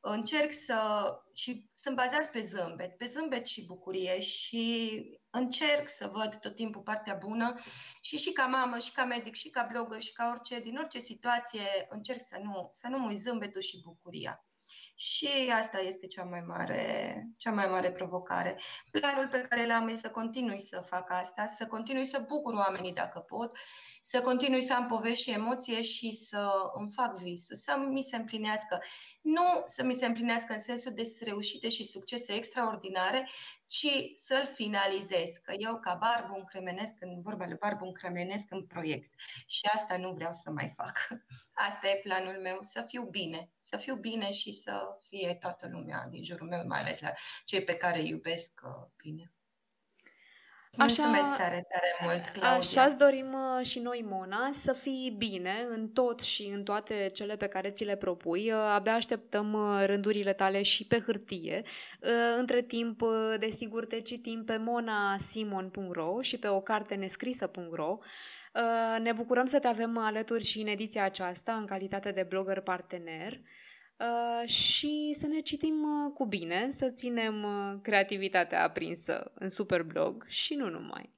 încerc 0.00 0.52
să... 0.52 1.08
și 1.34 1.70
sunt 1.74 1.96
bazați 1.96 2.30
pe 2.30 2.40
zâmbet, 2.40 2.96
pe 2.96 3.06
zâmbet 3.06 3.46
și 3.46 3.64
bucurie 3.64 4.20
și 4.20 5.02
încerc 5.36 5.88
să 5.88 6.10
văd 6.12 6.34
tot 6.34 6.54
timpul 6.54 6.82
partea 6.82 7.14
bună 7.14 7.54
și 8.00 8.16
și 8.16 8.32
ca 8.32 8.46
mamă, 8.46 8.78
și 8.78 8.92
ca 8.92 9.04
medic, 9.04 9.34
și 9.34 9.50
ca 9.50 9.66
blogger, 9.70 10.00
și 10.00 10.12
ca 10.12 10.28
orice, 10.30 10.60
din 10.60 10.76
orice 10.76 10.98
situație 10.98 11.86
încerc 11.88 12.26
să 12.26 12.38
nu, 12.42 12.68
să 12.72 12.86
nu 12.88 12.98
mui 12.98 13.16
zâmbetul 13.16 13.60
și 13.60 13.80
bucuria. 13.80 14.44
Și 14.98 15.28
asta 15.52 15.78
este 15.78 16.06
cea 16.06 16.24
mai 16.24 16.40
mare, 16.40 17.26
cea 17.36 17.50
mai 17.50 17.66
mare 17.66 17.92
provocare. 17.92 18.60
Planul 18.90 19.28
pe 19.28 19.40
care 19.40 19.66
l-am 19.66 19.88
este 19.88 20.06
să 20.06 20.12
continui 20.12 20.60
să 20.60 20.80
fac 20.80 21.10
asta, 21.10 21.46
să 21.46 21.66
continui 21.66 22.04
să 22.04 22.24
bucur 22.28 22.54
oamenii 22.54 22.92
dacă 22.92 23.18
pot, 23.18 23.56
să 24.02 24.20
continui 24.20 24.62
să 24.62 24.74
am 24.74 24.86
povești 24.86 25.22
și 25.22 25.30
emoție 25.30 25.82
și 25.82 26.12
să 26.12 26.48
îmi 26.74 26.90
fac 26.90 27.16
visul, 27.18 27.56
să 27.56 27.76
mi 27.88 28.02
se 28.02 28.16
împlinească. 28.16 28.82
Nu 29.20 29.62
să 29.66 29.84
mi 29.84 29.94
se 29.94 30.06
împlinească 30.06 30.52
în 30.52 30.60
sensul 30.60 30.92
de 30.92 31.02
reușite 31.24 31.68
și 31.68 31.84
succese 31.84 32.32
extraordinare, 32.32 33.28
ci 33.66 33.86
să-l 34.18 34.46
finalizez. 34.54 35.30
Că 35.42 35.54
eu, 35.58 35.78
ca 35.78 35.94
barbu, 35.94 36.34
încremenesc, 36.34 36.94
în 37.00 37.22
vorba 37.22 37.46
lui 37.46 37.56
barbu, 37.56 37.84
încremenesc 37.84 38.46
în 38.50 38.66
proiect. 38.66 39.12
Și 39.46 39.68
asta 39.74 39.96
nu 39.96 40.12
vreau 40.12 40.32
să 40.32 40.50
mai 40.50 40.72
fac. 40.76 40.98
Asta 41.68 41.88
e 41.88 42.00
planul 42.02 42.40
meu, 42.42 42.58
să 42.60 42.84
fiu 42.86 43.02
bine. 43.02 43.50
Să 43.58 43.76
fiu 43.76 43.94
bine 43.94 44.30
și 44.30 44.52
să 44.52 44.85
fie 45.08 45.36
toată 45.40 45.68
lumea 45.72 46.06
din 46.10 46.24
jurul 46.24 46.48
meu, 46.48 46.66
mai 46.66 46.80
ales 46.80 47.00
la 47.00 47.12
cei 47.44 47.62
pe 47.62 47.74
care 47.74 47.98
îi 47.98 48.08
iubesc 48.08 48.60
uh, 48.64 48.86
bine. 49.02 49.30
Așa, 50.78 50.84
Mulțumesc 50.84 51.36
tare, 51.36 51.66
tare 51.68 51.96
mult, 52.00 52.28
Claudia. 52.28 52.50
Așa 52.50 52.82
îți 52.82 52.96
dorim 52.96 53.32
uh, 53.32 53.66
și 53.66 53.78
noi, 53.78 54.04
Mona, 54.04 54.50
să 54.52 54.72
fii 54.72 55.14
bine 55.18 55.66
în 55.68 55.88
tot 55.88 56.20
și 56.20 56.42
în 56.42 56.64
toate 56.64 57.10
cele 57.14 57.36
pe 57.36 57.46
care 57.46 57.70
ți 57.70 57.84
le 57.84 57.96
propui. 57.96 58.52
Uh, 58.52 58.58
abia 58.58 58.94
așteptăm 58.94 59.52
uh, 59.52 59.84
rândurile 59.86 60.32
tale 60.32 60.62
și 60.62 60.86
pe 60.86 61.00
hârtie. 61.00 61.62
Între 62.38 62.62
timp, 62.62 63.02
desigur, 63.38 63.86
te 63.86 64.00
citim 64.00 64.44
pe 64.44 64.56
monasimon.ro 64.56 66.20
și 66.20 66.38
pe 66.38 66.48
o 66.48 66.60
carte 66.60 66.94
nescrisă.ro 66.94 67.98
Uh, 68.56 69.00
ne 69.00 69.12
bucurăm 69.12 69.44
să 69.46 69.58
te 69.58 69.66
avem 69.66 69.98
alături 69.98 70.44
și 70.44 70.60
în 70.60 70.66
ediția 70.66 71.04
aceasta, 71.04 71.52
în 71.54 71.66
calitate 71.66 72.10
de 72.10 72.22
blogger 72.22 72.60
partener. 72.60 73.40
Uh, 73.98 74.48
și 74.48 75.14
să 75.18 75.26
ne 75.26 75.40
citim 75.40 75.82
uh, 75.82 76.12
cu 76.14 76.26
bine, 76.26 76.70
să 76.70 76.90
ținem 76.90 77.46
creativitatea 77.82 78.62
aprinsă 78.62 79.32
în 79.34 79.48
Superblog 79.48 80.24
și 80.26 80.54
nu 80.54 80.70
numai. 80.70 81.16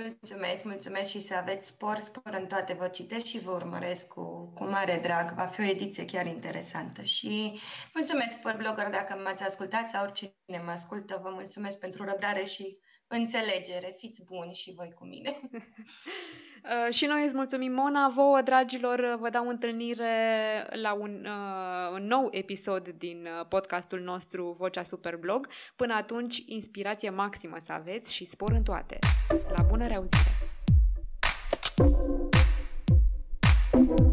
Mulțumesc, 0.00 0.64
mulțumesc 0.64 1.10
și 1.10 1.20
să 1.20 1.34
aveți 1.34 1.66
spor, 1.66 1.96
spor 1.96 2.34
în 2.40 2.46
toate. 2.46 2.72
Vă 2.72 2.88
citesc 2.88 3.24
și 3.26 3.38
vă 3.38 3.50
urmăresc 3.50 4.06
cu, 4.06 4.52
cu 4.54 4.64
mare 4.64 4.98
drag. 5.02 5.34
Va 5.34 5.46
fi 5.46 5.60
o 5.60 5.64
ediție 5.64 6.04
chiar 6.04 6.26
interesantă. 6.26 7.02
Și 7.02 7.60
mulțumesc, 7.94 8.30
spor 8.38 8.54
blogger, 8.56 8.90
dacă 8.90 9.20
m-ați 9.24 9.42
ascultat 9.42 9.88
sau 9.88 10.02
oricine 10.02 10.62
mă 10.64 10.70
ascultă. 10.70 11.20
Vă 11.22 11.30
mulțumesc 11.32 11.78
pentru 11.78 12.04
răbdare 12.04 12.44
și 12.44 12.78
înțelegere. 13.08 13.94
Fiți 13.98 14.24
buni 14.24 14.52
și 14.52 14.72
voi 14.76 14.92
cu 14.98 15.04
mine. 15.04 15.36
Uh, 16.66 16.94
și 16.94 17.06
noi 17.06 17.24
îți 17.24 17.34
mulțumim, 17.34 17.72
Mona. 17.72 18.08
Vouă, 18.08 18.40
dragilor, 18.40 19.16
vă 19.20 19.28
dau 19.30 19.48
întâlnire 19.48 20.06
la 20.82 20.92
un, 20.92 21.26
uh, 21.26 21.92
un 21.92 22.06
nou 22.06 22.28
episod 22.30 22.88
din 22.88 23.26
uh, 23.40 23.46
podcastul 23.48 24.00
nostru 24.00 24.54
Vocea 24.58 24.82
Superblog. 24.82 25.48
Până 25.76 25.94
atunci, 25.94 26.42
inspirație 26.46 27.10
maximă 27.10 27.56
să 27.60 27.72
aveți 27.72 28.14
și 28.14 28.24
spor 28.24 28.50
în 28.52 28.62
toate. 28.62 28.98
La 29.56 29.62
bună 29.62 29.86
reauzire! 29.86 30.30
thank 33.72 34.00
you 34.00 34.05